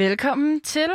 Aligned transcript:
Velkommen 0.00 0.60
til. 0.60 0.90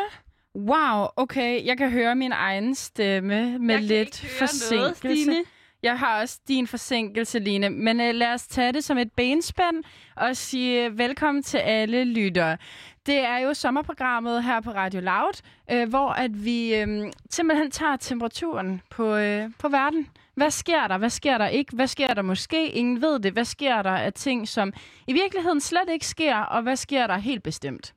Wow, 0.55 1.07
okay, 1.15 1.65
jeg 1.65 1.77
kan 1.77 1.91
høre 1.91 2.15
min 2.15 2.31
egen 2.31 2.75
stemme 2.75 3.59
med 3.59 3.75
Jeg 3.75 3.79
kan 3.79 3.87
lidt 3.87 4.23
ikke 4.23 4.39
høre 4.39 4.49
noget, 4.71 4.97
forsinkelse. 4.97 5.23
Stine. 5.23 5.43
jeg 5.83 5.99
har 5.99 6.21
også 6.21 6.39
din 6.47 6.67
forsinkelse, 6.67 7.39
Line. 7.39 7.69
Men 7.69 7.99
uh, 7.99 8.05
lad 8.15 8.33
os 8.33 8.47
tage 8.47 8.71
det 8.71 8.83
som 8.83 8.97
et 8.97 9.11
benspænd 9.11 9.83
og 10.15 10.37
sige 10.37 10.89
uh, 10.89 10.97
velkommen 10.97 11.43
til 11.43 11.57
alle 11.57 12.03
lyttere. 12.03 12.57
Det 13.05 13.19
er 13.19 13.37
jo 13.37 13.53
sommerprogrammet 13.53 14.43
her 14.43 14.61
på 14.61 14.71
Radio 14.71 15.01
Loud, 15.01 15.41
uh, 15.73 15.89
hvor 15.89 16.09
at 16.09 16.45
vi 16.45 16.83
uh, 16.83 17.11
simpelthen 17.29 17.71
tager 17.71 17.95
temperaturen 17.95 18.81
på, 18.89 19.15
uh, 19.15 19.43
på 19.59 19.69
verden. 19.69 20.07
Hvad 20.35 20.51
sker 20.51 20.87
der? 20.87 20.97
Hvad 20.97 21.09
sker 21.09 21.37
der 21.37 21.47
ikke? 21.47 21.75
Hvad 21.75 21.87
sker 21.87 22.13
der 22.13 22.21
måske? 22.21 22.69
Ingen 22.69 23.01
ved 23.01 23.19
det. 23.19 23.33
Hvad 23.33 23.45
sker 23.45 23.81
der 23.81 23.91
af 23.91 24.13
ting, 24.13 24.47
som 24.47 24.73
i 25.07 25.13
virkeligheden 25.13 25.61
slet 25.61 25.89
ikke 25.89 26.05
sker? 26.05 26.37
Og 26.37 26.61
hvad 26.61 26.75
sker 26.75 27.07
der 27.07 27.17
helt 27.17 27.43
bestemt? 27.43 27.93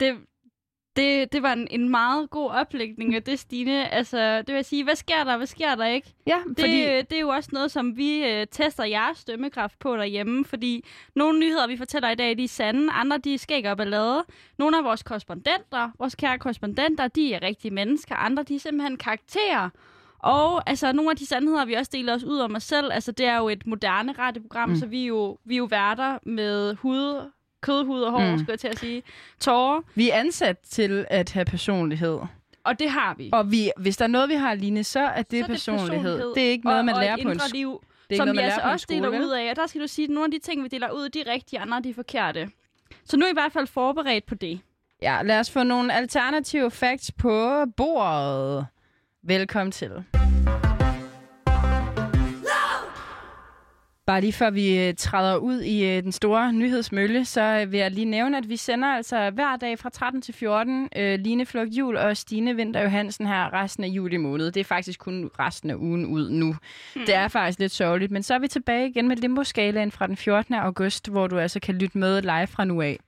Det, 0.00 0.16
det, 0.96 1.32
det 1.32 1.42
var 1.42 1.52
en, 1.52 1.68
en 1.70 1.88
meget 1.88 2.30
god 2.30 2.50
oplægning 2.50 3.14
af 3.14 3.22
det, 3.22 3.38
Stine. 3.38 3.88
Altså, 3.94 4.38
det 4.38 4.46
vil 4.48 4.54
jeg 4.54 4.64
sige, 4.64 4.84
hvad 4.84 4.94
sker 4.94 5.24
der, 5.24 5.36
hvad 5.36 5.46
sker 5.46 5.74
der 5.74 5.86
ikke? 5.86 6.14
Ja, 6.26 6.38
Det, 6.48 6.58
fordi... 6.58 6.82
det 6.82 7.12
er 7.12 7.20
jo 7.20 7.28
også 7.28 7.50
noget, 7.52 7.70
som 7.70 7.96
vi 7.96 8.24
øh, 8.24 8.46
tester 8.50 8.84
jeres 8.84 9.24
dømmekraft 9.24 9.78
på 9.78 9.96
derhjemme, 9.96 10.44
fordi 10.44 10.84
nogle 11.16 11.38
nyheder, 11.38 11.66
vi 11.66 11.76
fortæller 11.76 12.10
i 12.10 12.14
dag, 12.14 12.36
de 12.38 12.44
er 12.44 12.48
sande, 12.48 12.92
andre 12.92 13.18
de 13.18 13.34
er 13.34 13.38
skæg 13.38 13.66
og 13.66 13.76
ballade. 13.76 14.24
Nogle 14.58 14.78
af 14.78 14.84
vores 14.84 15.02
korrespondenter, 15.02 15.90
vores 15.98 16.14
kære 16.14 16.38
korrespondenter, 16.38 17.08
de 17.08 17.34
er 17.34 17.42
rigtige 17.42 17.74
mennesker, 17.74 18.14
andre 18.14 18.42
de 18.42 18.54
er 18.54 18.58
simpelthen 18.58 18.96
karakterer. 18.96 19.68
Og 20.18 20.68
altså, 20.70 20.92
nogle 20.92 21.10
af 21.10 21.16
de 21.16 21.26
sandheder, 21.26 21.64
vi 21.64 21.74
også 21.74 21.90
deler 21.94 22.14
os 22.14 22.24
ud 22.24 22.38
om 22.38 22.54
os 22.54 22.62
selv, 22.62 22.92
altså 22.92 23.12
det 23.12 23.26
er 23.26 23.36
jo 23.38 23.48
et 23.48 23.66
moderne 23.66 24.12
radioprogram, 24.12 24.68
mm. 24.68 24.76
så 24.76 24.86
vi 24.86 25.02
er, 25.02 25.06
jo, 25.06 25.38
vi 25.44 25.54
er 25.54 25.58
jo 25.58 25.64
værter 25.64 26.18
med 26.22 26.74
hud, 26.74 27.30
kødhud 27.60 28.00
og 28.02 28.12
hår, 28.12 28.30
Mm. 28.30 28.38
skulle 28.38 28.50
jeg 28.50 28.58
til 28.58 28.68
at 28.68 28.78
sige, 28.78 29.02
tårer, 29.40 29.80
Vi 29.94 30.10
er 30.10 30.14
ansat 30.14 30.58
til 30.58 31.06
at 31.10 31.30
have 31.32 31.44
personlighed. 31.44 32.18
og 32.64 32.78
det 32.78 32.90
har 32.90 33.14
vi. 33.14 33.30
Og 33.32 33.50
vi, 33.52 33.70
hvis 33.76 33.96
der 33.96 34.04
er 34.04 34.08
noget, 34.08 34.28
vi 34.28 34.34
har, 34.34 34.54
Line, 34.54 34.84
så 34.84 35.00
er 35.00 35.22
det, 35.22 35.30
Så 35.30 35.36
er 35.36 35.40
det 35.40 35.46
personlighed. 35.46 35.90
personlighed. 35.92 36.34
Det 36.34 36.46
er 36.46 36.50
ikke 36.50 36.64
noget, 36.64 36.78
og, 36.78 36.84
man 36.84 36.94
og 36.94 37.00
lærer 37.00 37.16
på 37.22 37.30
en 37.30 37.40
liv, 37.52 37.80
Det 38.10 38.14
er 38.14 38.20
som 38.20 38.26
noget, 38.28 38.38
vi 38.38 38.42
altså 38.44 38.60
også 38.60 38.82
skole, 38.82 38.96
deler 38.98 39.10
vel? 39.10 39.22
ud 39.22 39.30
af. 39.30 39.50
Og 39.50 39.56
der 39.56 39.66
skal 39.66 39.80
du 39.80 39.86
sige, 39.86 40.04
at 40.04 40.10
nogle 40.10 40.24
af 40.24 40.30
de 40.30 40.38
ting, 40.46 40.62
vi 40.62 40.68
deler 40.68 40.90
ud, 40.90 41.08
de 41.08 41.20
er 41.20 41.32
rigtige, 41.32 41.60
andre 41.60 41.80
de 41.80 41.90
er 41.90 41.94
forkerte. 41.94 42.50
Så 43.04 43.16
nu 43.16 43.24
er 43.24 43.28
I 43.28 43.30
i 43.30 43.34
hvert 43.34 43.52
fald 43.52 43.66
forberedt 43.66 44.26
på 44.26 44.34
det. 44.34 44.60
Ja, 45.02 45.22
lad 45.22 45.40
os 45.40 45.50
få 45.50 45.62
nogle 45.62 45.94
alternative 45.94 46.70
facts 46.70 47.12
på 47.12 47.64
bordet. 47.76 48.66
Velkommen 49.22 49.72
til. 49.72 49.90
Bare 54.06 54.20
lige 54.20 54.32
før 54.32 54.50
vi 54.50 54.78
øh, 54.78 54.94
træder 54.94 55.36
ud 55.36 55.60
i 55.60 55.84
øh, 55.84 56.02
den 56.02 56.12
store 56.12 56.52
nyhedsmølle, 56.52 57.24
så 57.24 57.40
øh, 57.42 57.72
vil 57.72 57.78
jeg 57.80 57.90
lige 57.90 58.04
nævne, 58.04 58.38
at 58.38 58.48
vi 58.48 58.56
sender 58.56 58.88
altså 58.88 59.30
hver 59.30 59.56
dag 59.56 59.78
fra 59.78 59.90
13 59.90 60.22
til 60.22 60.34
14 60.34 60.88
øh, 60.96 61.18
Line 61.18 61.46
Flok 61.46 61.68
Jul 61.68 61.96
og 61.96 62.16
Stine 62.16 62.56
Vinter 62.56 62.82
Johansen 62.82 63.26
her 63.26 63.52
resten 63.52 63.84
af 63.84 63.88
juli 63.88 64.16
måned. 64.16 64.50
Det 64.50 64.60
er 64.60 64.64
faktisk 64.64 65.00
kun 65.00 65.30
resten 65.38 65.70
af 65.70 65.74
ugen 65.74 66.06
ud 66.06 66.30
nu. 66.30 66.54
Hmm. 66.94 67.06
Det 67.06 67.14
er 67.14 67.28
faktisk 67.28 67.58
lidt 67.58 67.72
sørgeligt, 67.72 68.10
men 68.10 68.22
så 68.22 68.34
er 68.34 68.38
vi 68.38 68.48
tilbage 68.48 68.88
igen 68.88 69.08
med 69.08 69.16
Limbo-skalaen 69.16 69.90
fra 69.90 70.06
den 70.06 70.16
14. 70.16 70.54
august, 70.54 71.08
hvor 71.08 71.26
du 71.26 71.38
altså 71.38 71.60
kan 71.60 71.74
lytte 71.74 71.98
med 71.98 72.22
live 72.22 72.46
fra 72.46 72.64
nu 72.64 72.80
af. 72.82 72.98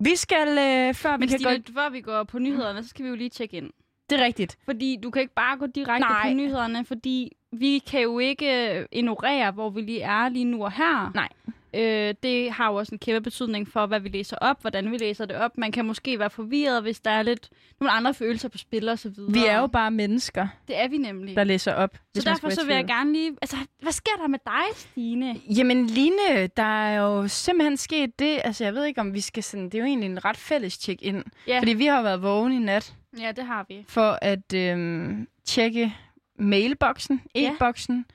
Vi 0.00 0.16
skal, 0.16 0.48
øh, 0.48 0.94
før 0.94 1.16
vi 1.16 1.26
kan 1.26 1.38
Stine, 1.38 1.62
gå... 1.66 1.72
før 1.74 1.90
vi 1.90 2.00
går 2.00 2.24
på 2.24 2.38
nyhederne, 2.38 2.82
så 2.82 2.88
skal 2.88 3.04
vi 3.04 3.08
jo 3.08 3.16
lige 3.16 3.30
tjekke 3.30 3.56
ind. 3.56 3.70
Det 4.10 4.20
er 4.20 4.24
rigtigt. 4.24 4.58
Fordi 4.64 4.98
du 5.02 5.10
kan 5.10 5.22
ikke 5.22 5.34
bare 5.34 5.58
gå 5.58 5.66
direkte 5.66 6.08
Nej. 6.08 6.30
på 6.30 6.34
nyhederne, 6.34 6.84
fordi 6.84 7.32
vi 7.52 7.78
kan 7.90 8.00
jo 8.02 8.18
ikke 8.18 8.78
øh, 8.78 8.86
ignorere, 8.92 9.50
hvor 9.50 9.70
vi 9.70 9.80
lige 9.80 10.00
er 10.02 10.28
lige 10.28 10.44
nu 10.44 10.64
og 10.64 10.72
her. 10.72 11.10
Nej. 11.14 11.28
Øh, 11.74 12.14
det 12.22 12.50
har 12.52 12.70
jo 12.70 12.74
også 12.76 12.94
en 12.94 12.98
kæmpe 12.98 13.20
betydning 13.20 13.68
for, 13.68 13.86
hvad 13.86 14.00
vi 14.00 14.08
læser 14.08 14.36
op, 14.40 14.60
hvordan 14.60 14.90
vi 14.92 14.96
læser 14.96 15.24
det 15.24 15.36
op. 15.36 15.58
Man 15.58 15.72
kan 15.72 15.84
måske 15.84 16.18
være 16.18 16.30
forvirret, 16.30 16.82
hvis 16.82 17.00
der 17.00 17.10
er 17.10 17.22
lidt 17.22 17.48
nogle 17.80 17.90
andre 17.92 18.14
følelser 18.14 18.48
på 18.48 18.58
spil 18.58 18.88
og 18.88 18.98
så 18.98 19.08
videre. 19.08 19.32
Vi 19.32 19.46
er 19.46 19.58
jo 19.58 19.66
bare 19.66 19.90
mennesker, 19.90 20.48
Det 20.68 20.80
er 20.82 20.88
vi 20.88 20.98
nemlig. 20.98 21.36
der 21.36 21.44
læser 21.44 21.72
op. 21.74 21.98
så 22.14 22.22
derfor 22.24 22.50
så 22.50 22.66
vil 22.66 22.74
jeg 22.74 22.84
gerne 22.86 23.12
lige... 23.12 23.36
Altså, 23.42 23.56
hvad 23.82 23.92
sker 23.92 24.12
der 24.20 24.26
med 24.28 24.38
dig, 24.46 24.76
Stine? 24.76 25.36
Jamen 25.58 25.86
Line, 25.86 26.46
der 26.56 26.62
er 26.62 27.00
jo 27.00 27.28
simpelthen 27.28 27.76
sket 27.76 28.18
det, 28.18 28.40
altså 28.44 28.64
jeg 28.64 28.74
ved 28.74 28.84
ikke 28.84 29.00
om 29.00 29.14
vi 29.14 29.20
skal 29.20 29.42
sådan, 29.42 29.64
det 29.64 29.74
er 29.74 29.78
jo 29.78 29.84
egentlig 29.84 30.10
en 30.10 30.24
ret 30.24 30.36
fælles 30.36 30.72
check-in. 30.72 31.22
Ja, 31.48 31.58
Fordi 31.58 31.72
vi 31.72 31.86
har 31.86 32.02
været 32.02 32.22
vågne 32.22 32.56
i 32.56 32.58
nat 32.58 32.94
ja 33.20 33.32
det 33.32 33.44
har 33.44 33.66
vi. 33.68 33.84
for 33.88 34.18
at 34.22 34.54
øhm, 34.54 35.28
tjekke 35.44 35.94
mailboksen, 36.38 37.22
Ja. 37.34 37.52
e-boksen. 37.52 38.06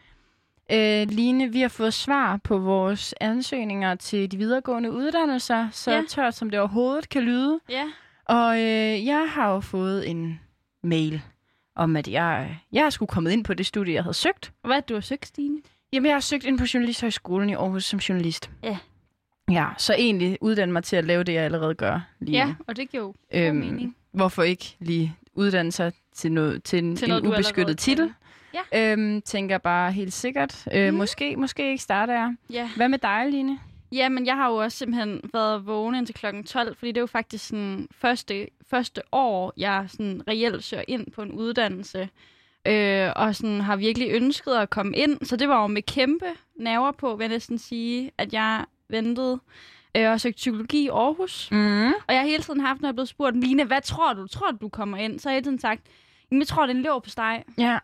Øh, 0.71 1.07
Line, 1.09 1.51
vi 1.51 1.61
har 1.61 1.67
fået 1.67 1.93
svar 1.93 2.37
på 2.43 2.57
vores 2.57 3.13
ansøgninger 3.21 3.95
til 3.95 4.31
de 4.31 4.37
videregående 4.37 4.91
uddannelser, 4.91 5.69
så 5.71 5.91
Ja. 5.91 5.97
ja. 5.97 6.03
tørt 6.09 6.35
som 6.35 6.49
det 6.49 6.59
overhovedet 6.59 7.09
kan 7.09 7.21
lyde. 7.23 7.59
Ja, 7.69 7.83
Og 8.25 8.57
øh, 8.61 9.05
jeg 9.05 9.29
har 9.29 9.53
jo 9.53 9.59
fået 9.59 10.09
en 10.09 10.39
mail 10.83 11.21
om, 11.75 11.95
at 11.95 12.07
jeg, 12.07 12.59
jeg 12.71 12.85
er 12.85 12.89
sgu 12.89 13.05
kommet 13.05 13.31
ind 13.31 13.43
på 13.43 13.53
det 13.53 13.65
studie, 13.65 13.93
jeg 13.93 14.03
havde 14.03 14.13
søgt. 14.13 14.51
hvad 14.63 14.81
du 14.81 14.93
har 14.93 15.01
søgt, 15.01 15.25
Stine? 15.25 15.61
Jamen, 15.93 16.05
jeg 16.07 16.15
har 16.15 16.19
søgt 16.19 16.43
ind 16.45 16.57
på 16.59 16.65
Journalisthøjskolen 16.73 17.49
i 17.49 17.53
Aarhus 17.53 17.85
som 17.85 17.99
journalist. 17.99 18.49
Ja. 18.63 18.77
Ja, 19.51 19.65
så 19.77 19.93
egentlig 19.93 20.37
uddanne 20.41 20.73
mig 20.73 20.83
til 20.83 20.95
at 20.95 21.05
lave 21.05 21.23
det, 21.23 21.33
jeg 21.33 21.43
allerede 21.43 21.75
gør 21.75 21.99
lige 22.19 22.37
Ja, 22.37 22.53
og 22.67 22.75
det 22.75 22.89
giver 22.89 23.03
jo 23.03 23.13
Øhm, 23.33 23.55
mening. 23.55 23.95
Hvorfor 24.11 24.43
ikke 24.43 24.75
lige 24.79 25.15
uddanne 25.33 25.71
sig 25.71 25.91
til, 26.17 26.31
noget, 26.31 26.63
til 26.63 26.83
en, 26.83 26.95
Til 26.95 27.05
en 27.05 27.09
noget, 27.09 27.21
allerede 27.23 27.39
ubeskyttet 27.39 27.77
titel? 27.77 28.13
Ja. 28.73 28.91
Øhm, 28.91 29.21
tænker 29.21 29.57
bare 29.57 29.91
helt 29.91 30.13
sikkert. 30.13 30.67
Øh, 30.73 30.87
Mhm. 30.87 30.97
Måske, 30.97 31.35
måske 31.37 31.69
ikke 31.71 31.83
starter 31.83 32.13
jeg. 32.13 32.35
Ja. 32.49 32.69
Hvad 32.75 32.89
med 32.89 32.99
dig, 32.99 33.25
Line? 33.31 33.59
Ja, 33.91 34.09
men 34.09 34.25
jeg 34.25 34.35
har 34.35 34.49
jo 34.49 34.55
også 34.55 34.77
simpelthen 34.77 35.21
været 35.33 35.65
vågen 35.67 35.95
indtil 35.95 36.15
klokken 36.15 36.43
12, 36.43 36.75
fordi 36.75 36.91
det 36.91 36.97
er 36.97 37.01
jo 37.01 37.07
faktisk 37.07 37.47
sådan 37.47 37.87
første, 37.91 38.47
første 38.69 39.01
år, 39.11 39.53
jeg 39.57 39.85
sådan 39.87 40.21
reelt 40.27 40.63
søger 40.63 40.83
ind 40.87 41.11
på 41.11 41.21
en 41.21 41.31
uddannelse. 41.31 42.09
Øh, 42.67 43.09
og 43.15 43.35
sådan 43.35 43.61
har 43.61 43.75
virkelig 43.75 44.09
ønsket 44.11 44.51
at 44.51 44.69
komme 44.69 44.97
ind. 44.97 45.17
Så 45.25 45.35
det 45.35 45.49
var 45.49 45.61
jo 45.61 45.67
med 45.67 45.81
kæmpe 45.81 46.25
nerver 46.55 46.91
på, 46.91 47.15
vil 47.15 47.23
jeg 47.23 47.29
næsten 47.29 47.57
sige, 47.57 48.11
at 48.17 48.33
jeg 48.33 48.65
ventede 48.89 49.39
øh, 49.97 50.11
og 50.11 50.21
søgte 50.21 50.35
psykologi 50.37 50.83
i 50.83 50.87
Aarhus. 50.89 51.49
Mm. 51.51 51.87
Og 51.87 51.93
jeg 52.13 52.19
har 52.19 52.27
hele 52.27 52.43
tiden 52.43 52.59
haft, 52.59 52.81
når 52.81 52.87
jeg 52.87 52.91
er 52.91 52.95
blevet 52.95 53.09
spurgt, 53.09 53.37
Line, 53.37 53.63
hvad 53.65 53.81
tror 53.81 54.13
du? 54.13 54.27
Tror 54.27 54.51
du, 54.51 54.57
du 54.61 54.69
kommer 54.69 54.97
ind? 54.97 55.19
Så 55.19 55.29
har 55.29 55.33
jeg 55.33 55.35
hele 55.37 55.43
tiden 55.45 55.59
sagt, 55.59 55.81
"Jamen, 56.31 56.39
jeg 56.41 56.47
tror, 56.47 56.61
det 56.65 56.71
er 56.71 56.75
en 56.75 56.81
lever 56.81 56.99
på 56.99 57.09
steg. 57.09 57.43
Ja. 57.57 57.77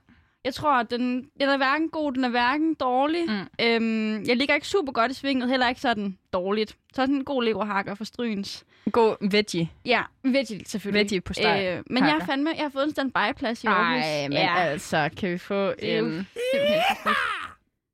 Jeg 0.46 0.54
tror, 0.54 0.72
at 0.74 0.92
den, 0.92 1.30
den 1.40 1.50
er 1.50 1.58
hverken 1.58 1.90
god, 1.90 2.14
den 2.14 2.24
er 2.24 2.30
hverken 2.30 2.74
dårlig. 2.74 3.26
Mm. 3.28 3.66
Øhm, 3.66 4.24
jeg 4.28 4.38
ligger 4.38 4.56
ikke 4.56 4.68
super 4.68 4.92
godt 4.92 5.12
i 5.12 5.14
svinget, 5.14 5.50
heller 5.50 5.70
ikke 5.70 5.82
sådan 5.82 6.18
dårligt. 6.34 6.72
Så 6.72 6.78
sådan 6.96 7.16
en 7.16 7.24
god 7.26 7.44
leverhakker 7.44 7.96
for 7.96 8.04
stryns. 8.04 8.64
God 8.92 9.30
veggie. 9.32 9.70
Ja, 9.86 10.02
veggie 10.24 10.66
selvfølgelig. 10.66 11.00
Veggie 11.00 11.22
på 11.22 11.34
steg. 11.34 11.74
Øh, 11.78 11.84
men 11.90 12.04
jeg 12.04 12.12
har 12.12 12.26
fandme, 12.26 12.50
jeg 12.56 12.64
har 12.64 12.70
fået 12.70 12.84
en 12.84 12.92
standby-plads 12.92 13.64
i 13.64 13.68
Aarhus. 13.68 14.06
Nej, 14.06 14.22
men 14.28 14.32
ja, 14.38 14.56
altså, 14.60 15.10
kan 15.18 15.32
vi 15.32 15.38
få 15.38 15.68
det 15.80 15.94
er 15.96 16.00
en... 16.00 16.28
fedt. 16.54 17.18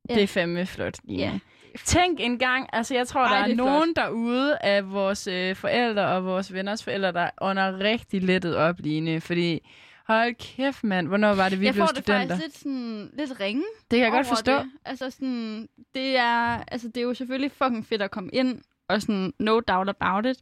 Ja. 0.09 0.15
Det 0.15 0.23
er 0.23 0.27
fandme 0.27 0.65
flot, 0.65 0.97
Line. 1.03 1.21
Ja. 1.23 1.39
Tænk 1.85 2.19
en 2.19 2.39
gang, 2.39 2.69
altså 2.73 2.95
jeg 2.95 3.07
tror, 3.07 3.21
Ej, 3.21 3.29
der 3.35 3.43
er, 3.43 3.43
det 3.47 3.51
er 3.51 3.55
flot. 3.55 3.65
nogen 3.67 3.93
derude 3.95 4.57
af 4.57 4.91
vores 4.91 5.27
øh, 5.27 5.55
forældre 5.55 6.07
og 6.07 6.25
vores 6.25 6.53
venners 6.53 6.83
forældre, 6.83 7.11
der 7.11 7.29
ånder 7.41 7.79
rigtig 7.79 8.23
lettet 8.23 8.55
op, 8.55 8.75
Line. 8.79 9.21
Fordi, 9.21 9.69
hold 10.09 10.35
kæft 10.35 10.83
mand, 10.83 11.07
hvornår 11.07 11.33
var 11.33 11.49
det, 11.49 11.59
vi 11.59 11.65
jeg 11.65 11.73
blev 11.73 11.85
får 11.85 11.93
det 11.93 12.03
studenter? 12.03 12.35
faktisk 12.35 12.43
lidt, 12.45 12.57
sådan, 12.57 13.11
lidt 13.13 13.39
ringe 13.39 13.63
det 13.91 13.97
kan 13.97 14.03
jeg 14.03 14.11
godt 14.11 14.27
forstå. 14.27 14.57
Det. 14.57 14.71
Altså 14.85 15.09
sådan, 15.09 15.69
det 15.95 16.17
er, 16.17 16.63
altså 16.67 16.87
det 16.87 16.97
er 16.97 17.01
jo 17.01 17.13
selvfølgelig 17.13 17.51
fucking 17.51 17.85
fedt 17.85 18.01
at 18.01 18.11
komme 18.11 18.29
ind, 18.33 18.61
og 18.87 19.01
sådan 19.01 19.33
no 19.39 19.59
doubt 19.59 19.89
about 19.89 20.25
it. 20.25 20.37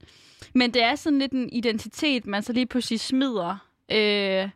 Men 0.56 0.73
det 0.73 0.83
er 0.83 0.95
sådan 0.95 1.19
lidt 1.19 1.31
en 1.31 1.50
identitet, 1.50 2.27
man 2.27 2.44
så 2.44 2.53
lige 2.53 2.66
pludselig 2.66 3.00
smider 3.00 3.69
øh, 3.91 4.50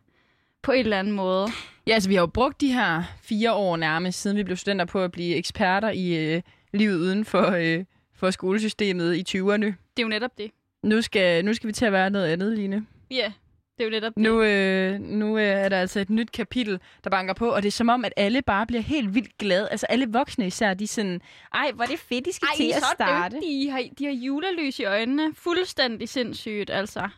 på 0.62 0.72
en 0.72 0.78
eller 0.78 0.98
anden 0.98 1.12
måde. 1.12 1.48
Ja, 1.86 1.94
altså 1.94 2.08
vi 2.08 2.14
har 2.14 2.22
jo 2.22 2.26
brugt 2.26 2.60
de 2.60 2.72
her 2.72 3.02
fire 3.22 3.52
år 3.52 3.76
nærmest, 3.76 4.20
siden 4.20 4.36
vi 4.36 4.42
blev 4.42 4.56
studenter 4.56 4.84
på 4.84 5.00
at 5.00 5.12
blive 5.12 5.36
eksperter 5.36 5.90
i 5.90 6.34
øh, 6.34 6.42
livet 6.72 6.96
uden 6.96 7.24
for, 7.24 7.50
øh, 7.50 7.84
for 8.14 8.30
skolesystemet 8.30 9.14
i 9.16 9.38
20'erne. 9.38 9.66
Det 9.66 9.98
er 9.98 10.02
jo 10.02 10.08
netop 10.08 10.38
det. 10.38 10.50
Nu 10.82 11.02
skal, 11.02 11.44
nu 11.44 11.54
skal 11.54 11.68
vi 11.68 11.72
til 11.72 11.84
at 11.84 11.92
være 11.92 12.10
noget 12.10 12.26
andet, 12.26 12.58
Line. 12.58 12.86
Ja, 13.10 13.32
det 13.84 13.94
er 13.94 13.96
jo 13.96 14.00
netop 14.00 14.12
det. 14.14 14.22
Nu, 14.22 14.42
øh, 14.42 15.00
nu 15.00 15.38
øh, 15.38 15.44
er 15.44 15.68
der 15.68 15.80
altså 15.80 16.00
et 16.00 16.10
nyt 16.10 16.32
kapitel, 16.32 16.80
der 17.04 17.10
banker 17.10 17.34
på, 17.34 17.48
og 17.48 17.62
det 17.62 17.68
er 17.68 17.72
som 17.72 17.88
om, 17.88 18.04
at 18.04 18.12
alle 18.16 18.42
bare 18.42 18.66
bliver 18.66 18.82
helt 18.82 19.14
vildt 19.14 19.38
glade. 19.38 19.68
Altså 19.70 19.86
alle 19.86 20.06
voksne 20.08 20.46
især, 20.46 20.74
de 20.74 20.84
er 20.84 20.88
sådan, 20.88 21.20
ej, 21.54 21.70
hvor 21.74 21.84
er 21.84 21.88
det 21.88 21.98
fedt, 21.98 22.24
de 22.24 22.32
skal 22.32 22.46
Ej, 22.52 22.56
til 22.56 22.66
I 22.66 22.70
at 22.70 22.82
starte. 22.94 23.36
dygtige. 23.36 23.64
I 23.64 23.66
har, 23.68 23.82
de 23.98 24.04
har 24.04 24.12
julelys 24.12 24.78
i 24.78 24.84
øjnene. 24.84 25.34
Fuldstændig 25.34 26.08
sindssygt, 26.08 26.70
altså. 26.70 27.08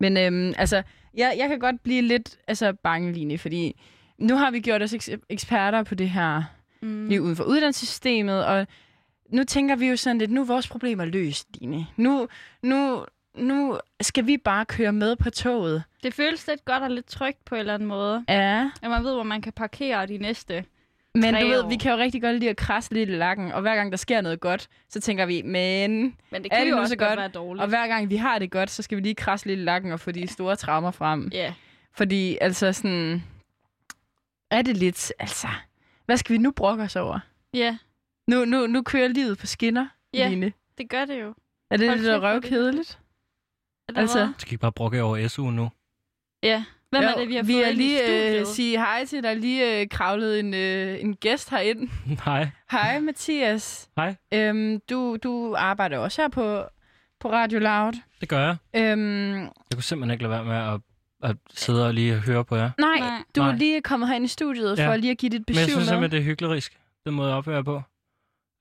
Men 0.00 0.16
øhm, 0.16 0.54
altså, 0.58 0.82
jeg, 1.14 1.34
jeg 1.38 1.48
kan 1.48 1.58
godt 1.58 1.82
blive 1.82 2.02
lidt 2.02 2.38
altså, 2.48 2.72
bange, 2.72 3.12
Line, 3.12 3.38
fordi 3.38 3.80
nu 4.18 4.36
har 4.36 4.50
vi 4.50 4.60
gjort 4.60 4.82
os 4.82 4.94
eks- 4.94 5.16
eksperter 5.28 5.82
på 5.82 5.94
det 5.94 6.10
her 6.10 6.42
Mm. 6.82 7.08
liv 7.08 7.20
uden 7.20 7.36
for 7.36 7.44
uddannelsessystemet, 7.44 8.44
og 8.44 8.66
nu 9.32 9.44
tænker 9.44 9.76
vi 9.76 9.86
jo 9.88 9.96
sådan 9.96 10.18
lidt, 10.18 10.30
nu 10.30 10.40
er 10.40 10.44
vores 10.44 10.68
problemer 10.68 11.04
løst, 11.04 11.48
Line. 11.60 11.86
Nu, 11.96 12.28
nu, 12.62 13.04
nu 13.36 13.78
skal 14.00 14.26
vi 14.26 14.36
bare 14.36 14.64
køre 14.64 14.92
med 14.92 15.16
på 15.16 15.30
toget. 15.30 15.82
Det 16.02 16.14
føles 16.14 16.46
lidt 16.46 16.64
godt 16.64 16.82
og 16.82 16.90
lidt 16.90 17.06
trygt 17.06 17.44
på 17.44 17.54
en 17.54 17.58
eller 17.58 17.74
anden 17.74 17.88
måde. 17.88 18.24
Ja, 18.28 18.70
At 18.82 18.90
man 18.90 19.04
ved, 19.04 19.14
hvor 19.14 19.22
man 19.22 19.42
kan 19.42 19.52
parkere 19.52 20.06
de 20.06 20.18
næste 20.18 20.64
Men 21.14 21.34
du 21.34 21.46
ved, 21.46 21.62
år. 21.64 21.68
vi 21.68 21.76
kan 21.76 21.92
jo 21.92 21.98
rigtig 21.98 22.22
godt 22.22 22.36
lide 22.38 22.50
at 22.50 22.56
krasse 22.56 22.94
lidt 22.94 23.08
i 23.10 23.12
lakken, 23.12 23.52
og 23.52 23.60
hver 23.60 23.74
gang 23.74 23.90
der 23.90 23.96
sker 23.96 24.20
noget 24.20 24.40
godt, 24.40 24.68
så 24.88 25.00
tænker 25.00 25.26
vi, 25.26 25.42
men... 25.42 25.50
Men 26.30 26.42
det 26.44 26.52
Er 26.52 26.56
kan 26.56 26.66
det 26.66 26.70
jo 26.72 26.78
også 26.78 26.88
så 26.92 26.96
godt 26.96 27.18
være 27.18 27.28
dårligt. 27.28 27.62
Og 27.62 27.68
hver 27.68 27.86
gang 27.86 28.10
vi 28.10 28.16
har 28.16 28.38
det 28.38 28.50
godt, 28.50 28.70
så 28.70 28.82
skal 28.82 28.96
vi 28.98 29.02
lige 29.02 29.14
krasse 29.14 29.46
lidt 29.46 29.60
i 29.60 29.62
lakken 29.62 29.92
og 29.92 30.00
få 30.00 30.10
de 30.10 30.26
store 30.26 30.56
traumer 30.56 30.90
frem. 30.90 31.28
Ja. 31.32 31.54
Fordi 31.92 32.38
altså 32.40 32.72
sådan... 32.72 33.22
Er 34.50 34.62
det 34.62 34.76
lidt... 34.76 35.12
Altså... 35.18 35.48
Hvad 36.06 36.16
skal 36.16 36.32
vi 36.32 36.38
nu 36.38 36.50
brokke 36.50 36.82
os 36.82 36.96
over? 36.96 37.18
ja, 37.54 37.76
Nu, 38.28 38.44
nu, 38.44 38.66
nu 38.66 38.82
kører 38.82 39.08
livet 39.08 39.38
på 39.38 39.46
skinner, 39.46 39.86
Ja. 40.14 40.28
Line. 40.28 40.52
det 40.78 40.90
gør 40.90 41.04
det 41.04 41.20
jo. 41.20 41.34
Er 41.70 41.76
det 41.76 41.88
Hold 41.88 41.98
lidt 42.00 42.10
er 42.10 42.20
røvkedeligt? 42.32 42.98
Eller 43.88 44.00
Altså, 44.00 44.18
hvad? 44.18 44.28
Skal 44.38 44.54
I 44.54 44.56
bare 44.56 44.72
brokke 44.72 45.02
over 45.02 45.28
SU 45.28 45.50
nu? 45.50 45.70
Ja. 46.42 46.64
Hvem 46.90 47.02
er 47.02 47.14
det, 47.14 47.28
vi 47.28 47.34
har 47.36 47.42
vi 47.42 47.52
fået 47.52 47.68
er 47.68 47.72
lige 47.72 48.38
øh, 48.40 48.46
sige 48.46 48.78
hej 48.78 49.04
til, 49.04 49.22
der 49.22 49.30
er 49.30 49.34
lige 49.34 49.80
øh, 49.80 49.88
kravlet 49.88 50.40
en, 50.40 50.54
øh, 50.54 51.00
en 51.00 51.16
gæst 51.16 51.50
herind. 51.50 51.88
Nej. 52.26 52.48
Hej, 52.70 53.00
Mathias. 53.00 53.88
Hej. 53.96 54.14
Øhm, 54.34 54.80
du, 54.90 55.16
du 55.22 55.54
arbejder 55.58 55.98
også 55.98 56.22
her 56.22 56.28
på, 56.28 56.64
på 57.20 57.32
Radio 57.32 57.58
Loud. 57.58 57.92
Det 58.20 58.28
gør 58.28 58.40
jeg. 58.46 58.56
Øhm, 58.76 59.32
Jeg 59.42 59.50
kunne 59.74 59.82
simpelthen 59.82 60.12
ikke 60.12 60.22
lade 60.28 60.30
være 60.30 60.44
med 60.44 60.74
at, 60.74 60.80
at 61.30 61.36
sidde 61.54 61.86
og 61.86 61.94
lige 61.94 62.14
høre 62.14 62.44
på 62.44 62.56
jer. 62.56 62.70
nej, 62.78 62.98
Nej. 62.98 63.22
du 63.36 63.42
er 63.42 63.52
lige 63.52 63.80
kommet 63.82 64.08
herind 64.08 64.24
i 64.24 64.28
studiet 64.28 64.78
Ja. 64.78 64.88
for 64.88 64.96
lige 64.96 65.10
at 65.10 65.18
give 65.18 65.30
dit 65.30 65.42
Men 65.48 65.54
jeg 65.54 65.54
besøg 65.54 65.64
synes 65.64 65.76
med. 65.76 65.84
simpelthen, 65.86 66.10
det 66.10 66.18
er 66.18 66.30
hyklerisk, 66.30 66.78
den 67.06 67.14
måde 67.14 67.30
at 67.32 67.34
opføre 67.34 67.64
på. 67.64 67.82